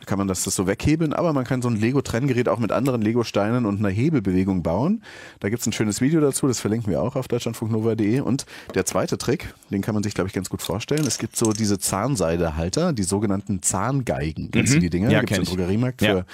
Da 0.00 0.06
kann 0.06 0.18
man 0.18 0.28
das, 0.28 0.44
das 0.44 0.54
so 0.54 0.66
weghebeln, 0.66 1.12
aber 1.12 1.32
man 1.32 1.44
kann 1.44 1.62
so 1.62 1.68
ein 1.68 1.76
Lego-Trenngerät 1.76 2.48
auch 2.48 2.58
mit 2.58 2.72
anderen 2.72 3.02
Lego-Steinen 3.02 3.66
und 3.66 3.78
einer 3.78 3.90
Hebelbewegung 3.90 4.62
bauen. 4.62 5.02
Da 5.40 5.48
gibt 5.48 5.60
es 5.60 5.66
ein 5.66 5.72
schönes 5.72 6.00
Video 6.00 6.20
dazu, 6.20 6.46
das 6.46 6.60
verlinken 6.60 6.90
wir 6.90 7.02
auch 7.02 7.16
auf 7.16 7.28
deutschlandfunknova.de. 7.28 8.20
Und 8.20 8.46
der 8.74 8.84
zweite 8.84 9.18
Trick, 9.18 9.54
den 9.70 9.82
kann 9.82 9.94
man 9.94 10.02
sich, 10.02 10.14
glaube 10.14 10.28
ich, 10.28 10.34
ganz 10.34 10.50
gut 10.50 10.62
vorstellen. 10.62 11.06
Es 11.06 11.18
gibt 11.20 11.36
so 11.36 11.52
diese 11.52 11.78
Zahnseidehalter, 11.78 12.92
die 12.92 13.04
sogenannten 13.04 13.62
Zahngeigen. 13.62 14.50
Kennst 14.50 14.72
mhm. 14.72 14.76
du 14.76 14.80
die 14.80 14.90
Dinger? 14.90 15.10
Ja, 15.10 15.20
Gibt's 15.20 15.38
im 15.38 15.44
Drogeriemarkt 15.44 16.02
ja. 16.02 16.08
für 16.08 16.18
ein 16.18 16.24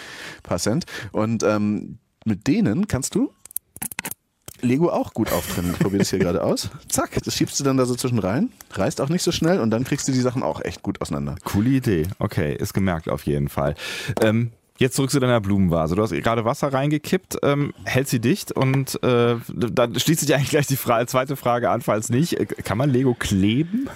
paar 0.43 0.59
Cent. 0.59 0.87
Und 1.13 1.43
ähm, 1.43 1.99
mit 2.25 2.47
denen 2.47 2.89
kannst 2.89 3.15
du 3.15 3.33
Lego 4.63 4.89
auch 4.89 5.13
gut 5.13 5.31
auftrennen. 5.33 5.73
Ich 5.73 5.79
probiere 5.79 5.99
das 5.99 6.11
hier 6.11 6.19
gerade 6.19 6.43
aus. 6.43 6.71
Zack, 6.89 7.23
das 7.23 7.35
schiebst 7.35 7.61
du 7.61 7.65
dann 7.65 7.77
da 7.77 7.85
so 7.85 7.95
zwischen 7.95 8.19
rein, 8.19 8.51
reißt 8.73 9.01
auch 9.03 9.11
nicht 9.11 9.23
so 9.23 9.33
schnell 9.33 9.61
und 9.61 9.71
dann 9.71 9.85
kriegst 9.85 10.09
du 10.09 10.13
die 10.13 10.21
Sachen 10.21 10.43
auch 10.43 10.63
echt 10.63 10.83
gut 10.83 11.03
auseinander. 11.03 11.35
Coole 11.45 11.71
Idee. 11.71 12.07
Okay, 12.19 12.57
ist 12.57 12.73
gemerkt 12.73 13.11
auf 13.11 13.27
jeden 13.27 13.49
Fall. 13.49 13.75
Ähm, 14.23 14.53
Jetzt 14.79 14.97
zurück 14.97 15.11
zu 15.11 15.21
deiner 15.21 15.41
Blumenvase. 15.41 15.95
Du 15.95 16.03
hast 16.03 16.11
gerade 16.11 16.45
Wasser 16.45 16.71
reingekippt, 16.71 17.39
ähm, 17.43 17.73
hält 17.85 18.09
sie 18.09 18.21
dicht 18.21 18.53
und 18.53 19.03
äh, 19.03 19.37
dann 19.49 19.99
schließt 19.99 20.21
sich 20.21 20.35
eigentlich 20.35 20.51
gleich 20.51 20.67
die 20.67 20.77
Fra 20.77 21.07
zweite 21.07 21.35
Frage 21.35 21.71
an, 21.71 21.81
falls 21.81 22.11
nicht. 22.11 22.37
Kann 22.63 22.77
man 22.77 22.91
Lego 22.91 23.15
kleben? 23.15 23.89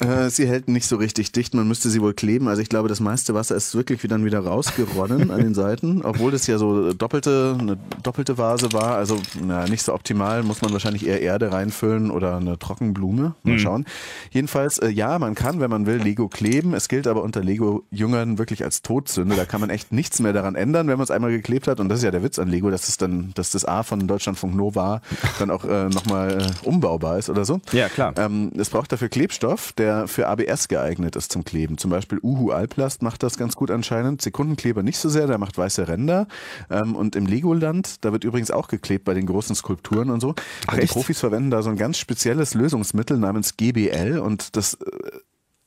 Äh, 0.00 0.30
sie 0.30 0.46
hält 0.46 0.68
nicht 0.68 0.86
so 0.86 0.96
richtig 0.96 1.32
dicht, 1.32 1.54
man 1.54 1.66
müsste 1.66 1.88
sie 1.88 2.00
wohl 2.00 2.14
kleben. 2.14 2.48
Also 2.48 2.60
ich 2.62 2.68
glaube, 2.68 2.88
das 2.88 3.00
meiste 3.00 3.34
Wasser 3.34 3.56
ist 3.56 3.74
wirklich 3.74 4.02
wie 4.02 4.08
dann 4.08 4.24
wieder 4.24 4.40
rausgeronnen 4.40 5.30
an 5.30 5.40
den 5.40 5.54
Seiten, 5.54 6.02
obwohl 6.04 6.30
das 6.30 6.46
ja 6.46 6.58
so 6.58 6.92
doppelte, 6.92 7.56
eine 7.58 7.78
doppelte 8.02 8.38
Vase 8.38 8.72
war. 8.72 8.96
Also 8.96 9.18
na, 9.42 9.66
nicht 9.66 9.82
so 9.82 9.94
optimal, 9.94 10.42
muss 10.42 10.62
man 10.62 10.72
wahrscheinlich 10.72 11.06
eher 11.06 11.22
Erde 11.22 11.52
reinfüllen 11.52 12.10
oder 12.10 12.36
eine 12.36 12.58
Trockenblume. 12.58 13.34
Mal 13.42 13.52
mhm. 13.52 13.58
schauen. 13.58 13.86
Jedenfalls, 14.30 14.78
äh, 14.78 14.88
ja, 14.88 15.18
man 15.18 15.34
kann, 15.34 15.60
wenn 15.60 15.70
man 15.70 15.86
will, 15.86 15.96
Lego 15.96 16.28
kleben. 16.28 16.74
Es 16.74 16.88
gilt 16.88 17.06
aber 17.06 17.22
unter 17.22 17.42
Lego-Jüngern 17.42 18.38
wirklich 18.38 18.64
als 18.64 18.82
Todsünde. 18.82 19.34
Da 19.34 19.44
kann 19.46 19.60
man 19.60 19.70
echt 19.70 19.92
nichts 19.92 20.20
mehr 20.20 20.32
daran 20.32 20.54
ändern, 20.54 20.88
wenn 20.88 20.98
man 20.98 21.04
es 21.04 21.10
einmal 21.10 21.30
geklebt 21.30 21.68
hat. 21.68 21.80
Und 21.80 21.88
das 21.88 21.98
ist 21.98 22.04
ja 22.04 22.10
der 22.10 22.22
Witz 22.22 22.38
an 22.38 22.48
Lego, 22.48 22.70
dass 22.70 22.88
es 22.88 22.98
dann, 22.98 23.32
dass 23.34 23.50
das 23.50 23.64
A 23.64 23.82
von 23.82 24.06
Deutschlandfunk 24.06 24.54
Nova 24.54 25.00
dann 25.38 25.50
auch 25.50 25.64
äh, 25.64 25.88
nochmal 25.88 26.38
äh, 26.42 26.68
umbaubar 26.68 27.18
ist 27.18 27.30
oder 27.30 27.44
so. 27.44 27.60
Ja, 27.72 27.88
klar. 27.88 28.12
Ähm, 28.16 28.52
es 28.56 28.70
braucht 28.70 28.92
dafür 28.92 29.08
Klebstoff, 29.08 29.55
der 29.78 30.08
für 30.08 30.28
ABS 30.28 30.68
geeignet 30.68 31.16
ist 31.16 31.32
zum 31.32 31.44
Kleben. 31.44 31.78
Zum 31.78 31.90
Beispiel 31.90 32.18
Uhu 32.22 32.50
Alplast 32.50 33.02
macht 33.02 33.22
das 33.22 33.36
ganz 33.36 33.56
gut 33.56 33.70
anscheinend. 33.70 34.22
Sekundenkleber 34.22 34.82
nicht 34.82 34.98
so 34.98 35.08
sehr, 35.08 35.26
der 35.26 35.38
macht 35.38 35.58
weiße 35.58 35.88
Ränder. 35.88 36.26
Ähm, 36.70 36.94
und 36.94 37.16
im 37.16 37.26
Legoland, 37.26 38.04
da 38.04 38.12
wird 38.12 38.24
übrigens 38.24 38.50
auch 38.50 38.68
geklebt 38.68 39.04
bei 39.04 39.14
den 39.14 39.26
großen 39.26 39.54
Skulpturen 39.54 40.10
und 40.10 40.20
so. 40.20 40.34
Ach, 40.66 40.78
die 40.78 40.86
Profis 40.86 41.20
verwenden 41.20 41.50
da 41.50 41.62
so 41.62 41.70
ein 41.70 41.76
ganz 41.76 41.98
spezielles 41.98 42.54
Lösungsmittel 42.54 43.18
namens 43.18 43.56
GBL 43.56 44.18
und 44.18 44.56
das 44.56 44.74
äh, 44.74 44.76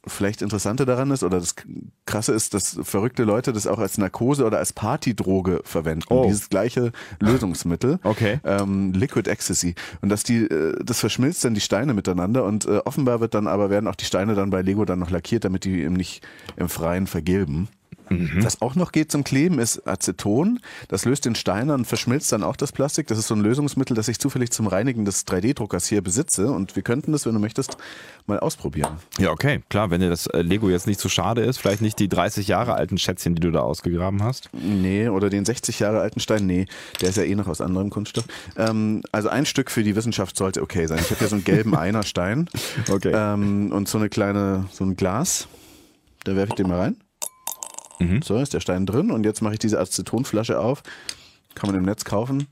vielleicht 0.07 0.41
Interessante 0.41 0.85
daran 0.85 1.11
ist 1.11 1.23
oder 1.23 1.39
das 1.39 1.55
Krasse 2.05 2.33
ist, 2.33 2.53
dass 2.53 2.79
verrückte 2.83 3.23
Leute 3.23 3.51
das 3.53 3.67
auch 3.67 3.79
als 3.79 3.97
Narkose 3.97 4.45
oder 4.45 4.57
als 4.57 4.73
Partydroge 4.73 5.61
verwenden. 5.63 6.05
Oh. 6.09 6.25
Dieses 6.25 6.49
gleiche 6.49 6.91
Lösungsmittel. 7.19 7.99
Okay. 8.03 8.39
Ähm, 8.43 8.93
Liquid 8.93 9.29
Ecstasy. 9.29 9.75
Und 10.01 10.09
dass 10.09 10.23
die, 10.23 10.45
äh, 10.45 10.75
das 10.83 10.99
verschmilzt 10.99 11.43
dann 11.43 11.53
die 11.53 11.61
Steine 11.61 11.93
miteinander 11.93 12.45
und 12.45 12.65
äh, 12.65 12.79
offenbar 12.85 13.19
wird 13.19 13.33
dann 13.33 13.47
aber 13.47 13.69
werden 13.69 13.87
auch 13.87 13.95
die 13.95 14.05
Steine 14.05 14.35
dann 14.35 14.49
bei 14.49 14.61
Lego 14.61 14.85
dann 14.85 14.99
noch 14.99 15.09
lackiert, 15.09 15.43
damit 15.43 15.65
die 15.65 15.81
eben 15.81 15.95
nicht 15.95 16.25
im 16.55 16.69
Freien 16.69 17.07
vergilben. 17.07 17.67
Mhm. 18.09 18.43
Was 18.43 18.61
auch 18.61 18.75
noch 18.75 18.91
geht 18.91 19.11
zum 19.11 19.23
Kleben 19.23 19.59
ist 19.59 19.87
Aceton. 19.87 20.59
Das 20.87 21.05
löst 21.05 21.25
den 21.25 21.35
Stein 21.35 21.69
und 21.69 21.85
verschmilzt 21.85 22.31
dann 22.31 22.43
auch 22.43 22.55
das 22.55 22.71
Plastik. 22.71 23.07
Das 23.07 23.17
ist 23.17 23.27
so 23.27 23.35
ein 23.35 23.41
Lösungsmittel, 23.41 23.95
das 23.95 24.07
ich 24.07 24.19
zufällig 24.19 24.51
zum 24.51 24.67
Reinigen 24.67 25.05
des 25.05 25.27
3D-Druckers 25.27 25.87
hier 25.87 26.01
besitze. 26.01 26.51
Und 26.51 26.75
wir 26.75 26.83
könnten 26.83 27.11
das, 27.11 27.25
wenn 27.25 27.33
du 27.33 27.39
möchtest, 27.39 27.77
mal 28.25 28.39
ausprobieren. 28.39 28.97
Ja, 29.19 29.31
okay. 29.31 29.61
Klar, 29.69 29.89
wenn 29.89 30.01
dir 30.01 30.09
das 30.09 30.27
äh, 30.27 30.41
Lego 30.41 30.69
jetzt 30.69 30.87
nicht 30.87 30.99
zu 30.99 31.07
so 31.07 31.09
schade 31.09 31.41
ist, 31.41 31.57
vielleicht 31.57 31.81
nicht 31.81 31.99
die 31.99 32.07
30 32.07 32.47
Jahre 32.47 32.75
alten 32.75 32.97
Schätzchen, 32.97 33.35
die 33.35 33.41
du 33.41 33.51
da 33.51 33.59
ausgegraben 33.59 34.23
hast. 34.23 34.49
Nee, 34.53 35.09
oder 35.09 35.29
den 35.29 35.45
60 35.45 35.79
Jahre 35.79 35.99
alten 35.99 36.19
Stein. 36.19 36.45
Nee, 36.45 36.65
der 37.01 37.09
ist 37.09 37.17
ja 37.17 37.23
eh 37.23 37.35
noch 37.35 37.47
aus 37.47 37.61
anderem 37.61 37.89
Kunststoff. 37.89 38.25
Ähm, 38.57 39.01
also 39.11 39.29
ein 39.29 39.45
Stück 39.45 39.71
für 39.71 39.83
die 39.83 39.95
Wissenschaft 39.95 40.37
sollte 40.37 40.61
okay 40.61 40.85
sein. 40.85 40.99
Ich 40.99 41.09
habe 41.09 41.19
hier 41.19 41.27
so 41.27 41.35
einen 41.35 41.43
gelben 41.43 41.75
Einerstein. 41.79 42.49
Okay. 42.89 43.11
Ähm, 43.13 43.71
und 43.71 43.87
so 43.87 43.97
eine 43.97 44.09
kleine, 44.09 44.65
so 44.71 44.83
ein 44.83 44.95
Glas. 44.95 45.47
Da 46.23 46.35
werfe 46.35 46.49
ich 46.49 46.55
den 46.55 46.67
mal 46.67 46.79
rein. 46.79 46.97
Mhm. 47.99 48.21
So 48.21 48.37
ist 48.37 48.53
der 48.53 48.59
Stein 48.59 48.85
drin 48.85 49.11
und 49.11 49.25
jetzt 49.25 49.41
mache 49.41 49.53
ich 49.53 49.59
diese 49.59 49.79
Acetonflasche 49.79 50.59
auf. 50.59 50.83
Kann 51.55 51.69
man 51.69 51.77
im 51.77 51.85
Netz 51.85 52.05
kaufen. 52.05 52.47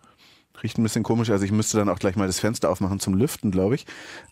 Riecht 0.62 0.78
ein 0.78 0.84
bisschen 0.84 1.04
komisch, 1.04 1.30
also 1.30 1.46
ich 1.46 1.52
müsste 1.52 1.78
dann 1.78 1.90
auch 1.90 2.00
gleich 2.00 2.16
mal 2.16 2.26
das 2.26 2.40
Fenster 2.40 2.70
aufmachen 2.70 3.00
zum 3.00 3.14
Lüften, 3.14 3.52
glaube 3.52 3.76
ich. 3.76 3.86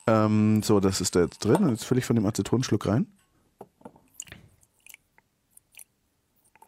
Ähm, 0.07 0.63
so, 0.63 0.79
das 0.79 0.99
ist 0.99 1.15
da 1.15 1.21
jetzt 1.21 1.39
drin 1.45 1.63
und 1.63 1.69
jetzt 1.69 1.85
fülle 1.85 1.99
ich 1.99 2.05
von 2.05 2.15
dem 2.15 2.25
Acetonschluck 2.25 2.87
rein. 2.87 3.07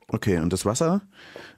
Okay, 0.09 0.39
und 0.39 0.53
das 0.53 0.65
Wasser 0.65 1.01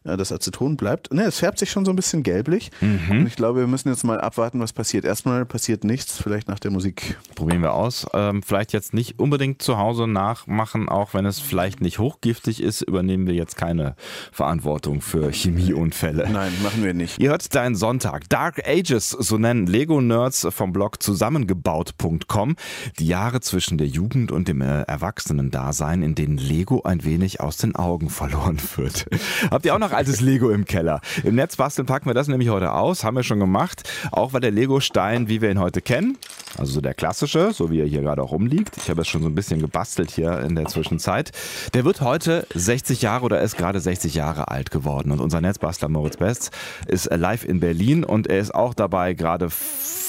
das 0.04 0.32
Aceton 0.32 0.78
bleibt. 0.78 1.14
Ne, 1.14 1.24
es 1.24 1.40
färbt 1.40 1.60
sich 1.60 1.72
schon 1.72 1.86
so 1.86 1.92
ein 1.92 1.96
bisschen 1.96 2.24
gelblich. 2.24 2.72
Mhm. 2.82 3.12
Und 3.12 3.28
ich 3.28 3.36
glaube, 3.36 3.60
wir 3.60 3.68
müssen 3.68 3.90
jetzt 3.90 4.04
mal 4.04 4.20
abwarten, 4.20 4.60
was 4.60 4.74
passiert. 4.74 5.06
Erstmal 5.06 5.46
passiert 5.46 5.84
nichts, 5.84 6.22
vielleicht 6.22 6.48
nach 6.48 6.60
der 6.60 6.72
Musik. 6.72 7.18
Probieren 7.36 7.62
wir 7.62 7.74
aus. 7.74 8.06
Ähm, 8.14 8.42
vielleicht 8.44 8.74
jetzt 8.74 8.94
nicht 8.94 9.20
unbedingt 9.20 9.62
zu 9.62 9.78
Hause 9.78 10.08
nachmachen, 10.08 10.90
auch 10.90 11.14
wenn 11.14 11.26
es 11.26 11.40
vielleicht 11.40 11.82
nicht 11.82 12.00
hochgiftig 12.00 12.62
ist, 12.62 12.82
übernehmen 12.82 13.28
wir 13.28 13.34
jetzt 13.34 13.58
keine 13.58 13.96
Verantwortung 14.32 15.02
für 15.02 15.32
Chemieunfälle. 15.32 16.30
Nein, 16.32 16.52
machen 16.64 16.84
wir 16.84 16.94
nicht. 16.94 17.20
Ihr 17.20 17.30
hört 17.30 17.54
deinen 17.54 17.76
Sonntag. 17.76 18.30
Dark 18.30 18.68
Ages, 18.68 19.10
so 19.10 19.38
nennen 19.38 19.68
Lego-Nerds 19.68 20.48
vom 20.52 20.74
Blog 20.74 21.02
zusammengebaut.com 21.02 22.56
die 23.00 23.08
Jahre 23.08 23.42
zwischen 23.42 23.78
der 23.78 23.88
Jugend 23.88 24.32
und 24.32 24.48
dem 24.48 24.62
äh, 24.62 24.82
Erwachsenen-Dasein, 24.84 26.04
in 26.04 26.16
denen 26.16 26.38
Lego 26.38 26.84
ein 26.84 27.04
wenig 27.04 27.42
aus 27.42 27.58
den 27.58 27.76
Augen 27.76 28.10
verloren 28.10 28.60
wird. 28.76 29.06
Habt 29.52 29.66
ihr 29.66 29.76
auch 29.76 29.80
noch 29.80 29.89
noch 29.90 29.98
altes 29.98 30.22
Lego 30.22 30.50
im 30.50 30.66
Keller. 30.66 31.02
Im 31.24 31.36
Netz 31.36 31.56
basteln 31.56 31.86
packen 31.86 32.08
wir 32.08 32.14
das 32.14 32.28
nämlich 32.28 32.50
heute 32.50 32.74
aus, 32.74 33.04
haben 33.04 33.16
wir 33.16 33.24
schon 33.24 33.40
gemacht. 33.40 33.90
Auch 34.12 34.34
weil 34.34 34.42
der 34.42 34.52
Lego-Stein, 34.52 35.28
wie 35.28 35.42
wir 35.42 35.50
ihn 35.50 35.60
heute 35.60 35.82
kennen, 35.82 36.18
also 36.58 36.74
so 36.74 36.82
der 36.82 36.94
klassische, 36.94 37.52
so 37.54 37.72
wie 37.72 37.80
er 37.80 37.88
hier 37.88 38.02
gerade 38.02 38.22
auch 38.22 38.32
rumliegt, 38.32 38.78
ich 38.78 38.90
habe 38.90 39.02
es 39.02 39.08
schon 39.08 39.22
so 39.22 39.28
ein 39.28 39.36
bisschen 39.36 39.62
gebastelt 39.62 40.12
hier 40.12 40.40
in 40.40 40.56
der 40.56 40.66
Zwischenzeit, 40.66 41.32
der 41.74 41.86
wird 41.86 42.02
heute 42.02 42.46
60 42.54 43.02
Jahre 43.02 43.26
oder 43.26 43.42
ist 43.42 43.58
gerade 43.58 43.80
60 43.80 44.16
Jahre 44.16 44.50
alt 44.50 44.72
geworden. 44.72 45.12
Und 45.12 45.20
unser 45.20 45.42
Netzbastler 45.42 45.90
Moritz 45.90 46.18
Best 46.18 46.52
ist 46.88 47.10
live 47.12 47.46
in 47.46 47.60
Berlin 47.60 48.04
und 48.04 48.28
er 48.28 48.40
ist 48.40 48.54
auch 48.54 48.74
dabei, 48.74 49.14
gerade 49.14 49.50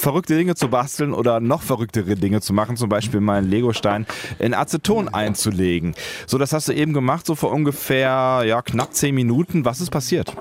verrückte 0.00 0.36
Dinge 0.36 0.54
zu 0.54 0.68
basteln 0.68 1.12
oder 1.12 1.40
noch 1.40 1.62
verrücktere 1.62 2.16
Dinge 2.16 2.40
zu 2.40 2.52
machen, 2.52 2.76
zum 2.76 2.88
Beispiel 2.88 3.20
mal 3.20 3.38
einen 3.38 3.50
Legostein 3.50 4.06
in 4.38 4.54
Aceton 4.54 5.08
einzulegen. 5.08 5.94
So, 6.26 6.38
das 6.38 6.52
hast 6.52 6.68
du 6.68 6.72
eben 6.72 6.92
gemacht, 6.92 7.26
so 7.26 7.34
vor 7.34 7.52
ungefähr 7.52 8.42
ja, 8.46 8.62
knapp 8.62 8.94
10 8.94 9.14
Minuten. 9.14 9.64
Was 9.70 9.80
ist 9.80 9.90
passiert? 9.90 10.34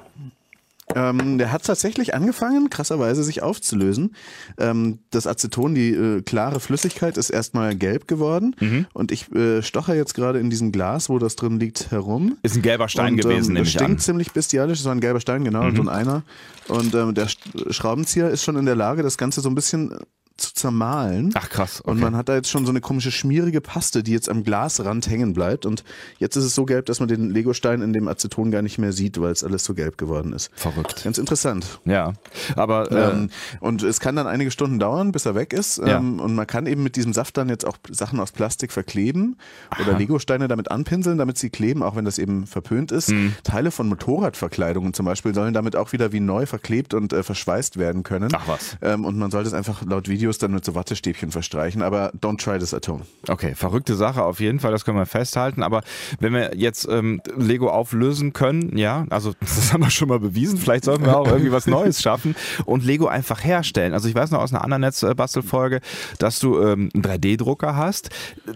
Ähm, 0.95 1.37
der 1.37 1.51
hat 1.51 1.63
tatsächlich 1.63 2.15
angefangen, 2.15 2.71
krasserweise 2.71 3.23
sich 3.23 3.43
aufzulösen. 3.43 4.15
Ähm, 4.57 4.97
das 5.11 5.27
Aceton, 5.27 5.75
die 5.75 5.91
äh, 5.91 6.23
klare 6.23 6.59
Flüssigkeit, 6.59 7.15
ist 7.15 7.29
erstmal 7.29 7.75
gelb 7.75 8.07
geworden. 8.07 8.55
Mhm. 8.59 8.87
Und 8.91 9.11
ich 9.11 9.31
äh, 9.31 9.61
stoche 9.61 9.93
jetzt 9.93 10.15
gerade 10.15 10.39
in 10.39 10.49
diesem 10.49 10.71
Glas, 10.71 11.07
wo 11.07 11.19
das 11.19 11.35
drin 11.35 11.59
liegt, 11.59 11.91
herum. 11.91 12.39
Ist 12.41 12.55
ein 12.55 12.63
gelber 12.63 12.87
Stein 12.89 13.13
und, 13.13 13.21
gewesen, 13.21 13.55
ähm, 13.55 13.65
Das 13.65 13.71
stinkt 13.71 13.91
an. 13.91 13.99
ziemlich 13.99 14.31
bestialisch. 14.31 14.79
Es 14.79 14.85
war 14.85 14.95
ein 14.95 14.99
gelber 14.99 15.19
Stein, 15.19 15.43
genau, 15.43 15.61
mhm. 15.61 15.75
so 15.75 15.83
ein 15.83 15.89
Einer. 15.89 16.23
Und 16.67 16.95
ähm, 16.95 17.13
der 17.13 17.27
Schraubenzieher 17.69 18.31
ist 18.31 18.43
schon 18.43 18.55
in 18.55 18.65
der 18.65 18.75
Lage, 18.75 19.03
das 19.03 19.19
Ganze 19.19 19.41
so 19.41 19.49
ein 19.49 19.55
bisschen 19.55 19.95
zu 20.39 20.53
zermahlen. 20.53 21.31
Ach 21.35 21.49
krass. 21.49 21.81
Okay. 21.81 21.91
Und 21.91 21.99
man 21.99 22.15
hat 22.15 22.29
da 22.29 22.35
jetzt 22.35 22.49
schon 22.49 22.65
so 22.65 22.71
eine 22.71 22.81
komische 22.81 23.11
schmierige 23.11 23.61
Paste, 23.61 24.03
die 24.03 24.11
jetzt 24.11 24.29
am 24.29 24.43
Glasrand 24.43 25.09
hängen 25.09 25.33
bleibt. 25.33 25.65
Und 25.65 25.83
jetzt 26.17 26.35
ist 26.35 26.45
es 26.45 26.55
so 26.55 26.65
gelb, 26.65 26.85
dass 26.85 26.99
man 26.99 27.07
den 27.09 27.29
Legostein 27.29 27.81
in 27.81 27.93
dem 27.93 28.07
Aceton 28.07 28.51
gar 28.51 28.61
nicht 28.61 28.77
mehr 28.77 28.93
sieht, 28.93 29.19
weil 29.19 29.31
es 29.31 29.43
alles 29.43 29.63
so 29.63 29.73
gelb 29.73 29.97
geworden 29.97 30.33
ist. 30.33 30.51
Verrückt. 30.55 31.03
Ganz 31.03 31.17
interessant. 31.17 31.79
Ja. 31.85 32.13
Aber 32.55 32.91
äh, 32.91 33.11
ähm, 33.11 33.29
und 33.59 33.83
es 33.83 33.99
kann 33.99 34.15
dann 34.15 34.27
einige 34.27 34.51
Stunden 34.51 34.79
dauern, 34.79 35.11
bis 35.11 35.25
er 35.25 35.35
weg 35.35 35.53
ist. 35.53 35.77
Ja. 35.77 35.97
Ähm, 35.97 36.19
und 36.19 36.35
man 36.35 36.47
kann 36.47 36.65
eben 36.65 36.83
mit 36.83 36.95
diesem 36.95 37.13
Saft 37.13 37.37
dann 37.37 37.49
jetzt 37.49 37.65
auch 37.65 37.77
Sachen 37.89 38.19
aus 38.19 38.31
Plastik 38.31 38.71
verkleben 38.71 39.37
Aha. 39.69 39.83
oder 39.83 39.97
Legosteine 39.97 40.47
damit 40.47 40.71
anpinseln, 40.71 41.17
damit 41.17 41.37
sie 41.37 41.49
kleben, 41.49 41.83
auch 41.83 41.95
wenn 41.95 42.05
das 42.05 42.17
eben 42.17 42.47
verpönt 42.47 42.91
ist. 42.91 43.09
Mhm. 43.09 43.35
Teile 43.43 43.71
von 43.71 43.87
Motorradverkleidungen 43.87 44.93
zum 44.93 45.05
Beispiel 45.05 45.33
sollen 45.33 45.53
damit 45.53 45.75
auch 45.75 45.91
wieder 45.91 46.11
wie 46.11 46.19
neu 46.19 46.45
verklebt 46.45 46.93
und 46.93 47.13
äh, 47.13 47.23
verschweißt 47.23 47.77
werden 47.77 48.03
können. 48.03 48.29
Ach 48.33 48.47
was. 48.47 48.77
Ähm, 48.81 49.05
und 49.05 49.17
man 49.17 49.31
sollte 49.31 49.47
es 49.47 49.53
einfach 49.53 49.83
laut 49.83 50.07
Video 50.07 50.28
Videos 50.29 50.37
dann 50.37 50.51
mit 50.51 50.63
so 50.63 50.75
Wattestäbchen 50.75 51.31
verstreichen, 51.31 51.81
aber 51.81 52.11
don't 52.21 52.37
try 52.37 52.59
this 52.59 52.73
at 52.73 52.87
home. 52.87 53.01
Okay, 53.27 53.55
verrückte 53.55 53.95
Sache 53.95 54.23
auf 54.23 54.39
jeden 54.39 54.59
Fall, 54.59 54.71
das 54.71 54.85
können 54.85 54.97
wir 54.97 55.07
festhalten. 55.07 55.63
Aber 55.63 55.81
wenn 56.19 56.33
wir 56.33 56.55
jetzt 56.55 56.87
ähm, 56.89 57.21
Lego 57.35 57.69
auflösen 57.69 58.33
können, 58.33 58.77
ja, 58.77 59.05
also 59.09 59.33
das 59.39 59.73
haben 59.73 59.83
wir 59.83 59.89
schon 59.89 60.07
mal 60.07 60.19
bewiesen, 60.19 60.59
vielleicht 60.59 60.85
sollten 60.85 61.05
wir 61.05 61.17
auch 61.17 61.27
irgendwie 61.31 61.51
was 61.51 61.65
Neues 61.65 62.01
schaffen 62.01 62.35
und 62.65 62.85
Lego 62.85 63.07
einfach 63.07 63.43
herstellen. 63.43 63.93
Also 63.93 64.07
ich 64.07 64.15
weiß 64.15 64.31
noch 64.31 64.41
aus 64.41 64.53
einer 64.53 64.63
anderen 64.63 64.81
Netzbastelfolge, 64.81 65.81
dass 66.19 66.39
du 66.39 66.61
ähm, 66.61 66.89
einen 66.93 67.03
3D-Drucker 67.03 67.75
hast. 67.75 68.09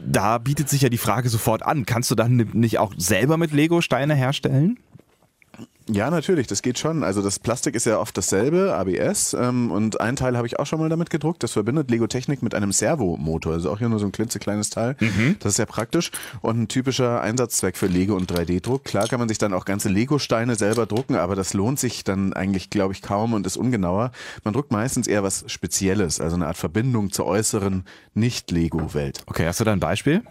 Da 0.06 0.38
bietet 0.38 0.70
sich 0.70 0.82
ja 0.82 0.90
die 0.90 0.98
Frage 0.98 1.30
sofort 1.30 1.64
an, 1.64 1.86
kannst 1.86 2.12
du 2.12 2.16
dann 2.16 2.50
nicht 2.54 2.78
auch 2.78 2.94
selber 2.98 3.38
mit 3.38 3.52
Lego 3.52 3.82
Steine 3.82 4.14
herstellen? 4.14 4.78
Ja, 5.90 6.10
natürlich, 6.10 6.48
das 6.48 6.62
geht 6.62 6.80
schon. 6.80 7.04
Also 7.04 7.22
das 7.22 7.40
Plastik 7.40 7.76
ist 7.76 7.86
ja 7.86 8.00
oft 8.00 8.18
dasselbe, 8.18 8.74
ABS. 8.74 9.34
Ähm, 9.34 9.70
und 9.70 10.00
ein 10.00 10.16
Teil 10.16 10.38
habe 10.38 10.48
ich 10.48 10.60
auch 10.60 10.66
schon 10.66 10.80
mal 10.80 10.90
damit 10.90 11.10
gedruckt. 11.10 11.44
Das 11.44 11.52
verbindet 11.52 11.92
Lego 11.92 12.08
Technik 12.08 12.42
mit 12.42 12.56
einem 12.56 12.72
Servomotor. 12.72 13.54
Also 13.54 13.70
auch 13.70 13.80
hier 13.80 13.90
nur 13.90 14.00
so 14.00 14.06
ein 14.06 14.14
klitzekleines 14.14 14.70
Teil. 14.70 14.96
Mhm. 15.00 15.36
Das 15.40 15.52
ist 15.52 15.56
sehr 15.58 15.66
praktisch 15.66 16.12
und 16.42 16.62
ein 16.62 16.68
typischer 16.70 17.22
Einsatzzweck 17.22 17.78
für 17.78 17.88
Lego 17.88 18.16
und 18.16 18.32
3D-Druck. 18.32 18.86
Klar 18.86 19.08
kann 19.08 19.20
man 19.20 19.28
sich 19.28 19.38
dann 19.38 19.54
auch 19.54 19.66
ganze 19.66 19.90
Lego-Steine 19.90 20.56
selber 20.56 20.86
drucken, 20.86 21.16
aber 21.16 21.36
das 21.36 21.54
lohnt 21.54 21.80
sich 21.80 22.04
dann 22.04 22.34
eigentlich, 22.34 22.70
glaube 22.70 22.94
ich, 22.94 23.02
kaum 23.02 23.34
und 23.34 23.46
ist 23.46 23.58
ungenauer. 23.58 24.12
Man 24.44 24.54
druckt 24.54 24.72
meistens 24.72 25.08
eher 25.08 25.24
was 25.24 25.44
Spezielles, 25.48 26.22
also 26.22 26.36
eine 26.36 26.48
Art 26.48 26.58
Verbindung 26.58 27.12
zur 27.12 27.26
äußeren 27.26 27.84
Nicht-Lego-Welt. 28.14 29.24
Okay, 29.26 29.46
hast 29.46 29.60
du 29.60 29.66
da 29.66 29.74
ein 29.74 29.80
Beispiel? 29.80 30.24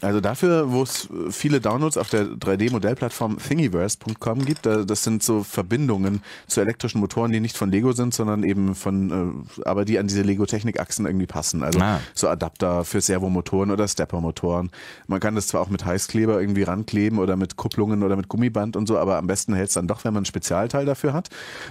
Also 0.00 0.20
dafür, 0.20 0.72
wo 0.72 0.82
es 0.82 1.08
viele 1.30 1.60
Downloads 1.60 1.96
auf 1.96 2.10
der 2.10 2.24
3D-Modellplattform 2.24 3.38
Thingiverse.com 3.38 4.44
gibt, 4.44 4.66
das 4.66 5.04
sind 5.04 5.22
so 5.22 5.42
Verbindungen 5.42 6.22
zu 6.46 6.60
elektrischen 6.60 7.00
Motoren, 7.00 7.32
die 7.32 7.40
nicht 7.40 7.56
von 7.56 7.70
Lego 7.70 7.92
sind, 7.92 8.14
sondern 8.14 8.42
eben 8.44 8.74
von, 8.74 9.46
äh, 9.58 9.62
aber 9.68 9.84
die 9.84 9.98
an 9.98 10.06
diese 10.06 10.22
Lego-Technik-Achsen 10.22 11.06
irgendwie 11.06 11.26
passen. 11.26 11.62
Also 11.62 11.80
ah. 11.80 12.00
so 12.14 12.28
Adapter 12.28 12.84
für 12.84 13.00
Servomotoren 13.00 13.70
oder 13.70 13.86
Stepper-Motoren. 13.86 14.70
Man 15.06 15.20
kann 15.20 15.34
das 15.34 15.48
zwar 15.48 15.60
auch 15.60 15.68
mit 15.68 15.84
Heißkleber 15.84 16.40
irgendwie 16.40 16.62
rankleben 16.62 17.18
oder 17.18 17.36
mit 17.36 17.56
Kupplungen 17.56 18.02
oder 18.02 18.16
mit 18.16 18.28
Gummiband 18.28 18.76
und 18.76 18.86
so, 18.86 18.98
aber 18.98 19.18
am 19.18 19.26
besten 19.26 19.54
hält 19.54 19.68
es 19.68 19.74
dann 19.74 19.86
doch, 19.86 20.04
wenn 20.04 20.14
man 20.14 20.22
ein 20.22 20.26
Spezialteil 20.26 20.84
dafür 20.86 21.12
hat. 21.12 21.28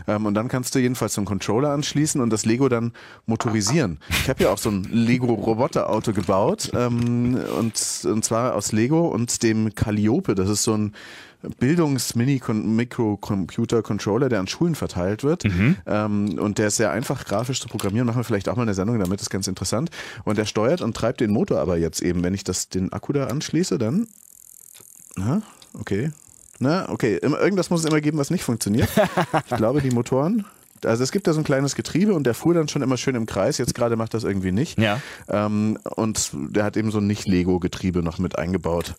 Ähm, 0.07 0.25
und 0.25 0.33
dann 0.33 0.47
kannst 0.47 0.75
du 0.75 0.79
jedenfalls 0.79 1.13
so 1.13 1.21
einen 1.21 1.27
Controller 1.27 1.71
anschließen 1.71 2.21
und 2.21 2.29
das 2.31 2.45
Lego 2.45 2.69
dann 2.69 2.93
motorisieren. 3.25 3.99
Ich 4.09 4.29
habe 4.29 4.43
ja 4.43 4.51
auch 4.51 4.57
so 4.57 4.69
ein 4.69 4.83
Lego-Roboter-Auto 4.83 6.13
gebaut 6.13 6.71
ähm, 6.75 7.39
und 7.57 7.77
und 8.11 8.23
zwar 8.23 8.55
aus 8.55 8.71
Lego 8.71 9.07
und 9.07 9.41
dem 9.43 9.73
Calliope. 9.73 10.35
Das 10.35 10.49
ist 10.49 10.63
so 10.63 10.75
ein 10.75 10.93
Bildungs-Mini-Microcomputer-Controller, 11.59 14.29
der 14.29 14.39
an 14.39 14.47
Schulen 14.47 14.75
verteilt 14.75 15.23
wird. 15.23 15.45
Mhm. 15.45 15.77
Ähm, 15.85 16.39
und 16.39 16.59
der 16.59 16.67
ist 16.67 16.77
sehr 16.77 16.91
einfach 16.91 17.25
grafisch 17.25 17.59
zu 17.59 17.67
programmieren. 17.67 18.05
Machen 18.05 18.19
wir 18.19 18.23
vielleicht 18.23 18.47
auch 18.49 18.55
mal 18.55 18.61
eine 18.63 18.75
Sendung 18.75 18.99
damit, 18.99 19.21
ist 19.21 19.29
ganz 19.29 19.47
interessant. 19.47 19.89
Und 20.23 20.37
der 20.37 20.45
steuert 20.45 20.81
und 20.81 20.95
treibt 20.95 21.19
den 21.19 21.31
Motor 21.31 21.59
aber 21.59 21.77
jetzt 21.77 22.01
eben. 22.01 22.23
Wenn 22.23 22.33
ich 22.33 22.43
das, 22.43 22.69
den 22.69 22.93
Akku 22.93 23.13
da 23.13 23.27
anschließe, 23.27 23.77
dann. 23.77 24.07
Na, 25.15 25.41
okay. 25.73 26.11
Na, 26.59 26.89
okay. 26.89 27.17
Irgendwas 27.21 27.71
muss 27.71 27.81
es 27.81 27.87
immer 27.87 28.01
geben, 28.01 28.17
was 28.17 28.29
nicht 28.29 28.43
funktioniert. 28.43 28.89
Ich 29.49 29.57
glaube, 29.57 29.81
die 29.81 29.91
Motoren 29.91 30.45
also 30.85 31.03
es 31.03 31.11
gibt 31.11 31.27
da 31.27 31.33
so 31.33 31.41
ein 31.41 31.43
kleines 31.43 31.75
Getriebe 31.75 32.13
und 32.13 32.25
der 32.25 32.33
fuhr 32.33 32.53
dann 32.53 32.67
schon 32.67 32.81
immer 32.81 32.97
schön 32.97 33.15
im 33.15 33.25
Kreis. 33.25 33.57
Jetzt 33.57 33.75
gerade 33.75 33.95
macht 33.95 34.13
das 34.13 34.23
irgendwie 34.23 34.51
nicht. 34.51 34.79
Ja. 34.79 34.99
Ähm, 35.29 35.77
und 35.95 36.31
der 36.33 36.63
hat 36.63 36.77
eben 36.77 36.91
so 36.91 36.99
ein 36.99 37.07
Nicht-Lego-Getriebe 37.07 38.01
noch 38.03 38.19
mit 38.19 38.37
eingebaut. 38.37 38.95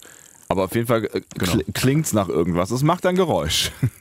Aber 0.48 0.64
auf 0.64 0.74
jeden 0.74 0.86
Fall 0.86 1.04
äh, 1.06 1.22
genau. 1.38 1.62
klingt 1.72 2.06
es 2.06 2.12
nach 2.12 2.28
irgendwas. 2.28 2.70
Es 2.70 2.82
macht 2.82 3.06
ein 3.06 3.16
Geräusch. 3.16 3.72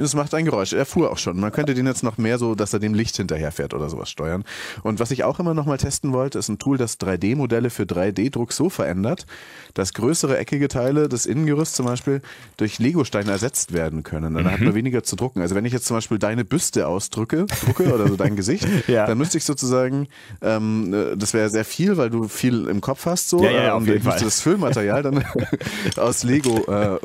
Es 0.00 0.14
macht 0.14 0.34
ein 0.34 0.44
Geräusch. 0.44 0.72
Er 0.72 0.86
fuhr 0.86 1.10
auch 1.10 1.18
schon. 1.18 1.38
Man 1.38 1.52
könnte 1.52 1.74
den 1.74 1.86
jetzt 1.86 2.02
noch 2.02 2.18
mehr 2.18 2.38
so, 2.38 2.54
dass 2.54 2.72
er 2.72 2.78
dem 2.78 2.94
Licht 2.94 3.16
hinterherfährt 3.16 3.74
oder 3.74 3.88
sowas 3.88 4.10
steuern. 4.10 4.44
Und 4.82 4.98
was 4.98 5.10
ich 5.10 5.24
auch 5.24 5.38
immer 5.38 5.54
noch 5.54 5.66
mal 5.66 5.76
testen 5.76 6.12
wollte, 6.12 6.38
ist 6.38 6.48
ein 6.48 6.58
Tool, 6.58 6.78
das 6.78 6.98
3D-Modelle 6.98 7.70
für 7.70 7.82
3D-Druck 7.82 8.52
so 8.52 8.70
verändert, 8.70 9.26
dass 9.74 9.92
größere 9.92 10.38
eckige 10.38 10.68
Teile 10.68 11.08
des 11.08 11.26
Innengerüsts 11.26 11.76
zum 11.76 11.86
Beispiel 11.86 12.22
durch 12.56 12.78
Legosteine 12.78 13.30
ersetzt 13.30 13.72
werden 13.72 14.02
können. 14.02 14.34
Dann 14.34 14.44
mhm. 14.44 14.50
hat 14.50 14.60
man 14.60 14.74
weniger 14.74 15.02
zu 15.02 15.16
drucken. 15.16 15.42
Also 15.42 15.54
wenn 15.54 15.64
ich 15.64 15.72
jetzt 15.72 15.86
zum 15.86 15.96
Beispiel 15.96 16.18
deine 16.18 16.44
Büste 16.44 16.86
ausdrücke, 16.86 17.46
drucke 17.64 17.92
oder 17.92 18.08
so 18.08 18.16
dein 18.16 18.36
Gesicht, 18.36 18.66
ja. 18.86 19.06
dann 19.06 19.18
müsste 19.18 19.38
ich 19.38 19.44
sozusagen, 19.44 20.08
ähm, 20.40 21.14
das 21.16 21.34
wäre 21.34 21.50
sehr 21.50 21.64
viel, 21.64 21.96
weil 21.96 22.10
du 22.10 22.28
viel 22.28 22.66
im 22.68 22.80
Kopf 22.80 23.06
hast 23.06 23.28
so. 23.28 23.42
Ja, 23.44 23.50
ja, 23.50 23.78
jeden 23.78 23.96
ich 23.96 24.04
müsste 24.04 24.24
das 24.24 24.40
Füllmaterial 24.40 25.02
dann 25.02 25.24
aus 25.96 26.22
Lego, 26.22 26.64
äh, 26.70 26.98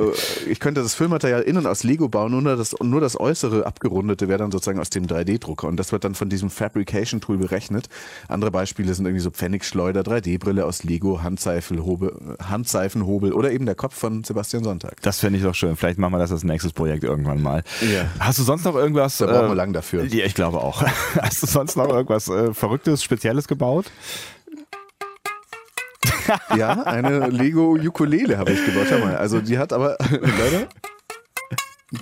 ich 0.49 0.60
könnte 0.60 0.81
das 0.81 0.95
Füllmaterial 0.95 1.41
innen 1.41 1.65
aus 1.65 1.84
Lego 1.84 2.10
bauen, 2.10 2.34
ohne 2.34 2.55
das 2.55 2.73
und 2.86 2.91
nur 2.91 3.02
das 3.02 3.19
äußere 3.19 3.65
abgerundete 3.65 4.28
wäre 4.28 4.38
dann 4.38 4.52
sozusagen 4.52 4.80
aus 4.80 4.91
dem 4.91 5.08
3D-Drucker 5.08 5.67
und 5.67 5.78
das 5.78 5.91
wird 5.91 6.04
dann 6.04 6.13
von 6.13 6.30
diesem 6.30 6.50
Fabrication-Tool 6.50 7.38
berechnet. 7.38 7.89
Andere 8.28 8.52
Beispiele 8.52 8.93
sind 8.93 9.06
irgendwie 9.06 9.21
so 9.24 9.32
Pfennigschleuder, 9.32 10.02
3D-Brille 10.02 10.65
aus 10.65 10.84
Lego, 10.84 11.24
Handseifenhobel, 11.24 12.38
Handseifenhobel 12.41 13.34
oder 13.34 13.52
eben 13.52 13.65
der 13.65 13.74
Kopf 13.74 13.95
von 13.95 14.24
Sebastian 14.24 14.63
Sonntag. 14.63 15.02
Das 15.02 15.19
fände 15.19 15.39
ich 15.39 15.43
doch 15.43 15.56
schön. 15.56 15.76
Vielleicht 15.76 15.98
machen 15.98 16.13
wir 16.13 16.19
das 16.19 16.32
als 16.32 16.43
nächstes 16.43 16.74
Projekt 16.74 17.04
irgendwann 17.04 17.41
mal. 17.41 17.63
Ja. 17.82 18.06
Hast 18.19 18.38
du 18.38 18.43
sonst 18.43 18.63
noch 18.65 18.76
irgendwas? 18.76 19.17
Da 19.17 19.26
brauchen 19.26 19.48
wir 19.48 19.54
äh, 19.54 19.56
lang 19.56 19.74
dafür. 19.74 20.06
Ja, 20.06 20.26
ich 20.26 20.36
glaube 20.36 20.60
auch. 20.60 20.84
Hast 21.21 21.41
du 21.41 21.48
sonst 21.48 21.76
noch 21.76 21.89
irgendwas 21.89 22.28
äh, 22.30 22.54
Verrücktes, 22.54 23.04
Spezielles 23.04 23.48
gebaut? 23.48 23.91
ja, 26.56 26.84
eine 26.84 27.30
Lego 27.30 27.74
Ukulele 27.74 28.38
habe 28.38 28.52
ich 28.52 28.63
gebaut. 28.63 28.86
Schau 28.89 29.00
mal. 29.00 29.17
Also 29.17 29.41
die 29.41 29.58
hat 29.58 29.74
aber 29.74 29.98
leider 30.12 30.67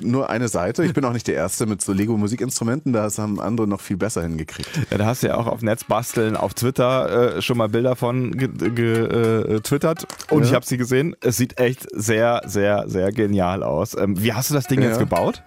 nur 0.02 0.30
eine 0.30 0.48
Seite. 0.48 0.86
Ich 0.86 0.94
bin 0.94 1.04
auch 1.06 1.14
nicht 1.14 1.28
der 1.28 1.36
Erste 1.36 1.66
mit 1.66 1.82
so 1.82 1.92
Lego-Musikinstrumenten, 1.92 2.94
das 2.94 3.18
haben 3.18 3.40
andere 3.40 3.68
noch 3.68 3.82
viel 3.82 3.98
besser 3.98 4.22
hingekriegt. 4.24 4.70
Ja, 4.90 4.98
da 4.98 5.06
hast 5.06 5.24
du 5.24 5.28
ja 5.28 5.36
auch 5.36 5.48
auf 5.48 5.62
Netzbasteln 5.62 6.38
auf 6.38 6.54
Twitter 6.54 7.36
äh, 7.38 7.42
schon 7.42 7.58
mal 7.58 7.70
Bilder 7.70 7.96
von 7.96 8.32
getwittert 8.32 8.76
ge, 8.76 10.08
äh, 10.30 10.34
und 10.34 10.44
ja. 10.44 10.50
ich 10.50 10.54
habe 10.54 10.66
sie 10.66 10.78
gesehen. 10.78 11.16
Es 11.22 11.38
sieht 11.38 11.60
echt 11.60 11.88
sehr, 11.92 12.42
sehr, 12.46 12.86
sehr 12.88 13.12
genial 13.12 13.64
aus. 13.64 13.96
Ähm, 13.96 14.22
wie 14.22 14.34
hast 14.34 14.50
du 14.50 14.54
das 14.54 14.68
Ding 14.68 14.82
ja. 14.82 14.90
jetzt 14.90 15.00
gebaut? 15.00 15.44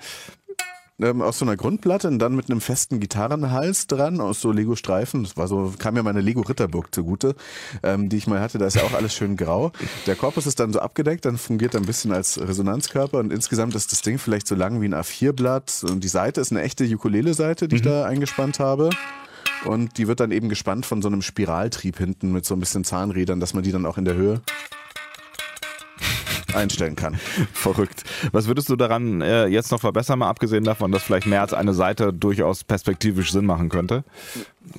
Ähm, 1.00 1.22
aus 1.22 1.38
so 1.38 1.44
einer 1.44 1.56
Grundplatte 1.56 2.09
und 2.09 2.18
dann 2.18 2.35
mit 2.35 2.50
einem 2.50 2.61
festen 2.61 3.00
Gitarrenhals 3.00 3.87
dran 3.87 4.20
aus 4.20 4.40
so 4.40 4.52
Lego-Streifen. 4.52 5.24
Das 5.24 5.37
war 5.37 5.48
so, 5.48 5.74
kam 5.78 5.96
ja 5.96 6.02
meine 6.02 6.20
Lego 6.20 6.40
Ritterburg 6.40 6.94
zugute, 6.94 7.35
ähm, 7.82 8.09
die 8.09 8.16
ich 8.16 8.26
mal 8.26 8.40
hatte. 8.40 8.59
Da 8.59 8.66
ist 8.66 8.76
ja 8.76 8.82
auch 8.82 8.94
alles 8.94 9.14
schön 9.14 9.37
grau. 9.37 9.72
Der 10.06 10.16
Korpus 10.16 10.46
ist 10.46 10.61
dann 10.61 10.72
so 10.72 10.80
abgedeckt, 10.80 11.24
dann 11.24 11.38
fungiert 11.38 11.74
er 11.74 11.80
ein 11.80 11.87
bisschen 11.87 12.12
als 12.12 12.40
Resonanzkörper 12.40 13.18
und 13.18 13.32
insgesamt 13.32 13.74
ist 13.74 13.92
das 13.92 14.02
Ding 14.02 14.18
vielleicht 14.18 14.46
so 14.46 14.54
lang 14.54 14.80
wie 14.80 14.87
ein 14.87 14.94
A4-Blatt 14.94 15.85
und 15.88 16.02
die 16.02 16.09
Seite 16.09 16.40
ist 16.40 16.50
eine 16.50 16.62
echte 16.62 16.85
Ukulele-Seite, 16.85 17.68
die 17.68 17.74
mhm. 17.74 17.80
ich 17.80 17.82
da 17.82 18.04
eingespannt 18.04 18.59
habe. 18.59 18.90
Und 19.64 19.98
die 19.98 20.06
wird 20.06 20.20
dann 20.20 20.32
eben 20.32 20.48
gespannt 20.48 20.87
von 20.87 21.02
so 21.02 21.09
einem 21.09 21.22
Spiraltrieb 21.22 21.98
hinten 21.98 22.32
mit 22.32 22.44
so 22.44 22.54
ein 22.54 22.61
bisschen 22.61 22.85
Zahnrädern, 22.85 23.40
dass 23.40 23.54
man 23.54 23.64
die 23.64 23.72
dann 23.72 23.87
auch 23.87 23.98
in 23.98 24.04
der 24.04 24.14
Höhe 24.14 24.42
einstellen 26.57 26.97
kann. 26.97 27.14
Verrückt. 27.53 28.05
Was 28.33 28.47
würdest 28.49 28.69
du 28.69 28.77
daran 28.77 29.21
äh, 29.21 29.47
jetzt 29.47 29.71
noch 29.71 29.81
verbessern, 29.81 30.19
mal 30.19 30.29
abgesehen 30.29 30.64
davon, 30.64 30.92
dass 30.92 31.03
vielleicht 31.03 31.27
mehr 31.27 31.42
als 31.42 31.55
eine 31.55 31.75
Seite 31.75 32.12
durchaus 32.12 32.64
perspektivisch 32.64 33.33
Sinn 33.33 33.47
machen 33.47 33.69
könnte? 33.69 34.05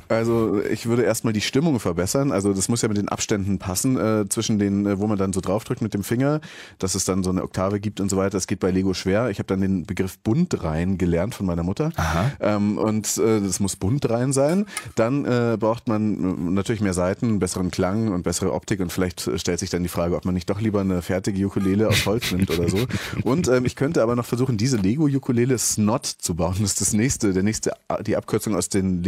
Also 0.10 0.62
ich 0.64 0.86
würde 0.86 1.04
erstmal 1.04 1.34
die 1.34 1.42
Stimmung 1.42 1.80
verbessern. 1.80 2.32
Also 2.32 2.54
das 2.54 2.70
muss 2.70 2.82
ja 2.82 2.88
mit 2.88 2.98
den 2.98 3.10
Abständen 3.10 3.60
passen 3.60 3.98
äh, 3.98 4.28
zwischen 4.30 4.60
den, 4.60 4.86
äh, 4.86 5.00
wo 5.00 5.08
man 5.08 5.18
dann 5.18 5.34
so 5.34 5.42
draufdrückt 5.42 5.82
mit 5.82 5.94
dem 5.94 6.04
Finger, 6.04 6.42
dass 6.80 6.96
es 6.96 7.06
dann 7.06 7.24
so 7.24 7.30
eine 7.30 7.44
Oktave 7.44 7.80
gibt 7.80 8.00
und 8.00 8.10
so 8.10 8.18
weiter. 8.18 8.32
Das 8.32 8.48
geht 8.48 8.60
bei 8.60 8.72
Lego 8.72 8.94
schwer. 8.94 9.30
Ich 9.30 9.40
habe 9.40 9.48
dann 9.48 9.62
den 9.62 9.86
Begriff 9.86 10.18
bunt 10.20 10.64
rein 10.64 10.98
gelernt 10.98 11.36
von 11.36 11.46
meiner 11.46 11.64
Mutter. 11.64 11.92
Ähm, 12.40 12.78
und 12.78 13.18
äh, 13.18 13.42
das 13.42 13.60
muss 13.60 13.76
bunt 13.76 14.10
rein 14.10 14.34
sein. 14.34 14.66
Dann 14.96 15.26
äh, 15.26 15.58
braucht 15.60 15.88
man 15.88 16.14
äh, 16.14 16.52
natürlich 16.52 16.82
mehr 16.82 16.94
Seiten, 16.94 17.40
besseren 17.40 17.72
Klang 17.72 18.10
und 18.10 18.24
bessere 18.24 18.54
Optik 18.54 18.80
und 18.80 18.92
vielleicht 18.92 19.30
stellt 19.40 19.60
sich 19.60 19.70
dann 19.70 19.84
die 19.84 19.90
Frage, 19.90 20.16
ob 20.16 20.26
man 20.26 20.34
nicht 20.34 20.50
doch 20.50 20.62
lieber 20.62 20.82
eine 20.82 21.02
fertige 21.02 21.46
Ukulele 21.46 21.88
aus 21.88 22.06
Holz 22.06 22.32
nimmt 22.32 22.50
oder 22.52 22.70
so. 22.70 22.80
Und 23.24 23.48
ähm, 23.48 23.66
ich 23.66 23.76
könnte 23.76 24.02
aber 24.04 24.16
noch 24.16 24.26
versuchen, 24.26 24.58
diese 24.58 24.78
Lego-Ukulele 24.78 25.58
Snot 25.58 26.06
zu 26.06 26.36
bauen. 26.36 26.56
Das 26.60 26.72
ist 26.72 26.82
das 26.82 26.94
nächste, 26.94 27.34
der 27.34 27.44
nächste, 27.44 27.74
die 28.06 28.16
Abkürzung 28.16 28.56
aus 28.56 28.70
den 28.70 29.04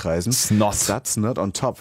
Lego-Nerdkreisen. 0.00 0.32
Snot. 0.32 0.86
That's 0.86 1.16
not 1.16 1.38
on 1.38 1.52
top. 1.52 1.78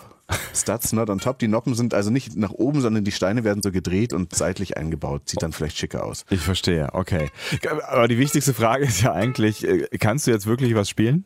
Studs 0.53 0.93
not 0.93 1.09
on 1.09 1.17
top. 1.17 1.39
Die 1.39 1.47
Noppen 1.47 1.73
sind 1.73 1.95
also 1.95 2.11
nicht 2.11 2.35
nach 2.35 2.51
oben, 2.51 2.81
sondern 2.81 3.03
die 3.03 3.11
Steine 3.11 3.43
werden 3.43 3.63
so 3.63 3.71
gedreht 3.71 4.13
und 4.13 4.35
seitlich 4.35 4.77
eingebaut. 4.77 5.27
Sieht 5.27 5.41
dann 5.41 5.53
vielleicht 5.53 5.75
schicker 5.77 6.05
aus. 6.05 6.23
Ich 6.29 6.41
verstehe, 6.41 6.89
okay. 6.93 7.31
Aber 7.87 8.07
die 8.07 8.19
wichtigste 8.19 8.53
Frage 8.53 8.85
ist 8.85 9.01
ja 9.01 9.11
eigentlich, 9.11 9.67
äh, 9.67 9.87
kannst 9.99 10.27
du 10.27 10.31
jetzt 10.31 10.45
wirklich 10.45 10.75
was 10.75 10.87
spielen? 10.87 11.25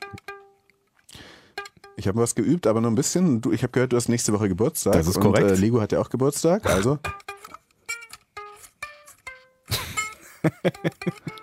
Ich 1.98 2.08
habe 2.08 2.18
was 2.22 2.34
geübt, 2.34 2.66
aber 2.66 2.80
nur 2.80 2.92
ein 2.92 2.96
bisschen. 2.96 3.42
Du, 3.42 3.52
ich 3.52 3.62
habe 3.62 3.72
gehört, 3.72 3.92
du 3.92 3.98
hast 3.98 4.08
nächste 4.08 4.32
Woche 4.32 4.48
Geburtstag. 4.48 4.94
Das 4.94 5.06
ist 5.06 5.20
korrekt. 5.20 5.52
Und, 5.52 5.58
äh, 5.58 5.60
Lego 5.60 5.82
hat 5.82 5.92
ja 5.92 6.00
auch 6.00 6.10
Geburtstag, 6.10 6.66
also. 6.66 6.98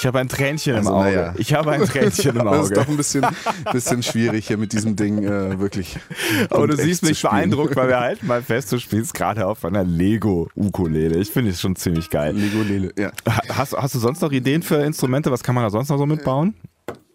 Ich 0.00 0.06
habe 0.06 0.18
ein 0.18 0.30
Tränchen 0.30 0.76
also, 0.76 0.88
im 0.88 0.96
Auge. 0.96 1.12
Ja. 1.12 1.34
Ich 1.36 1.52
habe 1.52 1.72
ein 1.72 1.84
Tränchen 1.84 2.34
im 2.34 2.48
Auge. 2.48 2.50
Das 2.60 2.70
ist 2.70 2.76
doch 2.76 2.88
ein 2.88 2.96
bisschen, 2.96 3.26
bisschen 3.70 4.02
schwierig 4.02 4.46
hier 4.46 4.56
mit 4.56 4.72
diesem 4.72 4.96
Ding, 4.96 5.24
äh, 5.24 5.60
wirklich. 5.60 5.98
Aber 6.48 6.66
du 6.66 6.76
siehst 6.76 7.02
mich 7.02 7.20
beeindruckt, 7.20 7.76
weil 7.76 7.88
wir 7.88 8.00
halten 8.00 8.26
mal 8.26 8.40
fest, 8.40 8.72
du 8.72 8.78
spielst 8.78 9.12
gerade 9.12 9.46
auf 9.46 9.62
einer 9.62 9.84
Lego-Ukulele. 9.84 11.18
Ich 11.18 11.30
finde 11.30 11.50
es 11.50 11.60
schon 11.60 11.76
ziemlich 11.76 12.08
geil. 12.08 12.34
Lego-Lele, 12.34 12.94
ja. 12.98 13.12
Hast, 13.50 13.76
hast 13.76 13.94
du 13.94 13.98
sonst 13.98 14.22
noch 14.22 14.32
Ideen 14.32 14.62
für 14.62 14.76
Instrumente? 14.76 15.30
Was 15.30 15.42
kann 15.42 15.54
man 15.54 15.64
da 15.64 15.70
sonst 15.70 15.90
noch 15.90 15.98
so 15.98 16.06
mitbauen? 16.06 16.54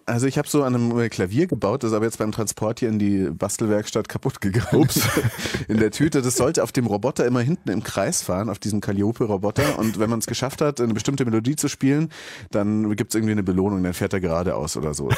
Also 0.08 0.28
ich 0.28 0.38
habe 0.38 0.48
so 0.48 0.64
an 0.64 0.76
einem 0.76 1.10
Klavier 1.10 1.48
gebaut, 1.48 1.82
das 1.82 1.92
ist 1.92 1.96
aber 1.96 2.06
jetzt 2.06 2.20
beim 2.20 2.32
Transport 2.32 2.80
hier 2.80 2.90
in 2.90 3.00
die 3.00 3.30
Bastelwerkstatt 3.32 4.08
kaputt 4.08 4.40
gegangen. 4.40 4.68
Ups. 4.74 5.02
In 5.68 5.78
der 5.78 5.90
Tüte. 5.90 6.22
Das 6.22 6.36
sollte 6.36 6.62
auf 6.62 6.72
dem 6.72 6.86
Roboter 6.86 7.26
immer 7.26 7.42
hinten 7.42 7.70
im 7.70 7.84
Kreis 7.84 8.22
fahren, 8.22 8.50
auf 8.50 8.60
diesem 8.60 8.82
Calliope-Roboter. 8.82 9.80
Und 9.80 9.98
wenn 10.00 10.10
man 10.10 10.20
es 10.20 10.28
geschafft 10.28 10.62
hat, 10.62 10.80
eine 10.80 10.94
bestimmte 10.94 11.26
Melodie 11.26 11.56
zu 11.56 11.68
spielen, 11.68 12.10
dann 12.52 12.96
gibt 12.96 13.12
es 13.12 13.16
irgendwie 13.16 13.32
eine 13.32 13.42
Belohnung, 13.42 13.82
dann 13.82 13.94
fährt 13.94 14.14
er 14.14 14.20
geradeaus 14.20 14.78
oder 14.78 14.94
so. 14.94 15.10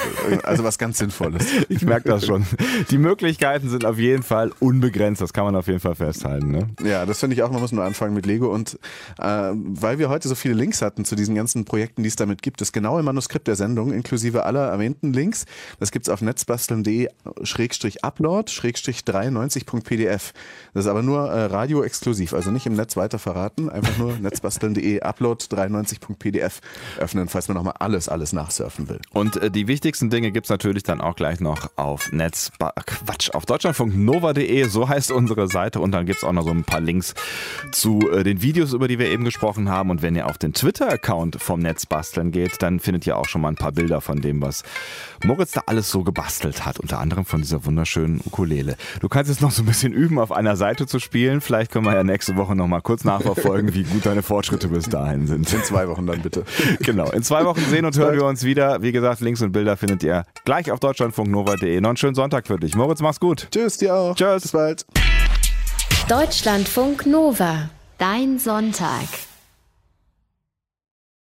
Also 0.43 0.63
was 0.63 0.77
ganz 0.77 0.99
Sinnvolles. 0.99 1.45
Ich 1.69 1.83
merke 1.83 2.09
das 2.09 2.25
schon. 2.25 2.45
Die 2.89 2.97
Möglichkeiten 2.97 3.69
sind 3.69 3.83
auf 3.83 3.97
jeden 3.97 4.23
Fall 4.23 4.51
unbegrenzt, 4.59 5.21
das 5.21 5.33
kann 5.33 5.43
man 5.43 5.55
auf 5.55 5.67
jeden 5.67 5.79
Fall 5.79 5.95
festhalten. 5.95 6.51
Ne? 6.51 6.69
Ja, 6.83 7.05
das 7.05 7.19
finde 7.19 7.35
ich 7.35 7.43
auch, 7.43 7.51
man 7.51 7.61
muss 7.61 7.71
nur 7.71 7.83
anfangen 7.83 8.13
mit 8.13 8.25
Lego. 8.25 8.53
Und 8.53 8.79
äh, 9.19 9.51
weil 9.53 9.99
wir 9.99 10.09
heute 10.09 10.29
so 10.29 10.35
viele 10.35 10.53
Links 10.53 10.81
hatten 10.81 11.03
zu 11.03 11.15
diesen 11.15 11.35
ganzen 11.35 11.65
Projekten, 11.65 12.03
die 12.03 12.09
es 12.09 12.15
damit 12.15 12.41
gibt, 12.41 12.61
das 12.61 12.71
genaue 12.71 13.03
Manuskript 13.03 13.47
der 13.47 13.55
Sendung, 13.55 13.91
inklusive 13.91 14.45
aller 14.45 14.76
erwähnten 14.77 15.13
Links. 15.13 15.45
Das 15.79 15.91
gibt's 15.91 16.09
auf 16.09 16.21
netzbasteln.de 16.21 17.09
Schrägstrich 17.43 18.03
Upload, 18.03 18.51
Schrägstrich 18.51 18.99
93.pdf. 19.01 20.33
Das 20.73 20.85
ist 20.85 20.89
aber 20.89 21.01
nur 21.01 21.29
äh, 21.29 21.45
radio-exklusiv, 21.45 22.33
also 22.33 22.51
nicht 22.51 22.65
im 22.65 22.73
Netz 22.73 22.95
weiter 22.95 23.19
verraten. 23.19 23.69
Einfach 23.69 23.97
nur 23.97 24.17
netzbasteln.de 24.21 25.01
Upload 25.01 25.43
93.pdf 25.45 26.61
öffnen, 26.99 27.27
falls 27.27 27.47
man 27.47 27.57
nochmal 27.57 27.75
alles, 27.79 28.09
alles 28.09 28.33
nachsurfen 28.33 28.89
will. 28.89 28.99
Und 29.11 29.37
äh, 29.37 29.51
die 29.51 29.67
wichtigsten 29.67 30.09
Dinge 30.09 30.31
gibt's 30.31 30.49
natürlich 30.49 30.83
dann 30.83 31.01
auch 31.01 31.15
gleich 31.15 31.39
noch 31.39 31.71
auf 31.75 32.11
Netz, 32.11 32.51
Quatsch, 32.57 33.31
auf 33.31 33.45
deutschlandfunknova.de, 33.45 34.63
so 34.67 34.87
heißt 34.87 35.11
unsere 35.11 35.47
Seite 35.47 35.79
und 35.79 35.91
dann 35.91 36.05
gibt's 36.05 36.23
auch 36.23 36.33
noch 36.33 36.43
so 36.43 36.51
ein 36.51 36.63
paar 36.63 36.81
Links 36.81 37.13
zu 37.71 38.09
äh, 38.11 38.23
den 38.23 38.41
Videos, 38.41 38.73
über 38.73 38.87
die 38.87 38.99
wir 38.99 39.07
eben 39.09 39.23
gesprochen 39.23 39.69
haben. 39.69 39.89
Und 39.89 40.01
wenn 40.01 40.15
ihr 40.15 40.27
auf 40.27 40.37
den 40.37 40.53
Twitter-Account 40.53 41.41
vom 41.41 41.59
Netzbasteln 41.59 42.31
geht, 42.31 42.61
dann 42.61 42.79
findet 42.79 43.07
ihr 43.07 43.17
auch 43.17 43.27
schon 43.27 43.41
mal 43.41 43.49
ein 43.49 43.55
paar 43.55 43.71
Bilder 43.71 44.01
von 44.01 44.21
dem, 44.21 44.41
was 44.41 44.63
Moritz 45.23 45.51
da 45.51 45.63
alles 45.65 45.89
so 45.89 46.03
gebastelt 46.03 46.65
hat. 46.65 46.79
Unter 46.79 46.99
anderem 46.99 47.25
von 47.25 47.41
dieser 47.41 47.65
wunderschönen 47.65 48.21
Ukulele. 48.25 48.75
Du 49.01 49.09
kannst 49.09 49.29
jetzt 49.29 49.41
noch 49.41 49.51
so 49.51 49.63
ein 49.63 49.65
bisschen 49.65 49.93
üben, 49.93 50.19
auf 50.19 50.31
einer 50.31 50.55
Seite 50.55 50.85
zu 50.85 50.99
spielen. 50.99 51.41
Vielleicht 51.41 51.71
können 51.71 51.85
wir 51.85 51.93
ja 51.93 52.03
nächste 52.03 52.35
Woche 52.35 52.55
noch 52.55 52.67
mal 52.67 52.81
kurz 52.81 53.03
nachverfolgen, 53.03 53.73
wie 53.73 53.83
gut 53.83 54.05
deine 54.05 54.21
Fortschritte 54.21 54.67
bis 54.67 54.89
dahin 54.89 55.27
sind. 55.27 55.51
In 55.51 55.63
zwei 55.63 55.87
Wochen 55.87 56.05
dann 56.05 56.21
bitte. 56.21 56.43
Genau. 56.79 57.09
In 57.11 57.23
zwei 57.23 57.43
Wochen 57.45 57.61
sehen 57.61 57.85
und 57.85 57.97
hören 57.97 58.15
wir 58.15 58.25
uns 58.25 58.43
wieder. 58.43 58.81
Wie 58.81 58.91
gesagt, 58.91 59.21
Links 59.21 59.41
und 59.41 59.51
Bilder 59.51 59.77
findet 59.77 60.03
ihr 60.03 60.25
gleich 60.45 60.71
auf 60.71 60.79
deutschlandfunknova.de. 60.79 61.81
Noch 61.81 61.89
einen 61.89 61.97
schönen 61.97 62.15
Sonntag 62.15 62.47
für 62.47 62.57
dich. 62.57 62.75
Moritz, 62.75 63.01
mach's 63.01 63.19
gut. 63.19 63.47
Tschüss, 63.51 63.77
dir 63.77 63.95
auch. 63.95 64.15
Tschüss. 64.15 64.43
Bis 64.43 64.51
bald. 64.51 64.85
Deutschlandfunk 66.07 67.05
Nova. 67.05 67.69
Dein 67.97 68.39
Sonntag. 68.39 69.07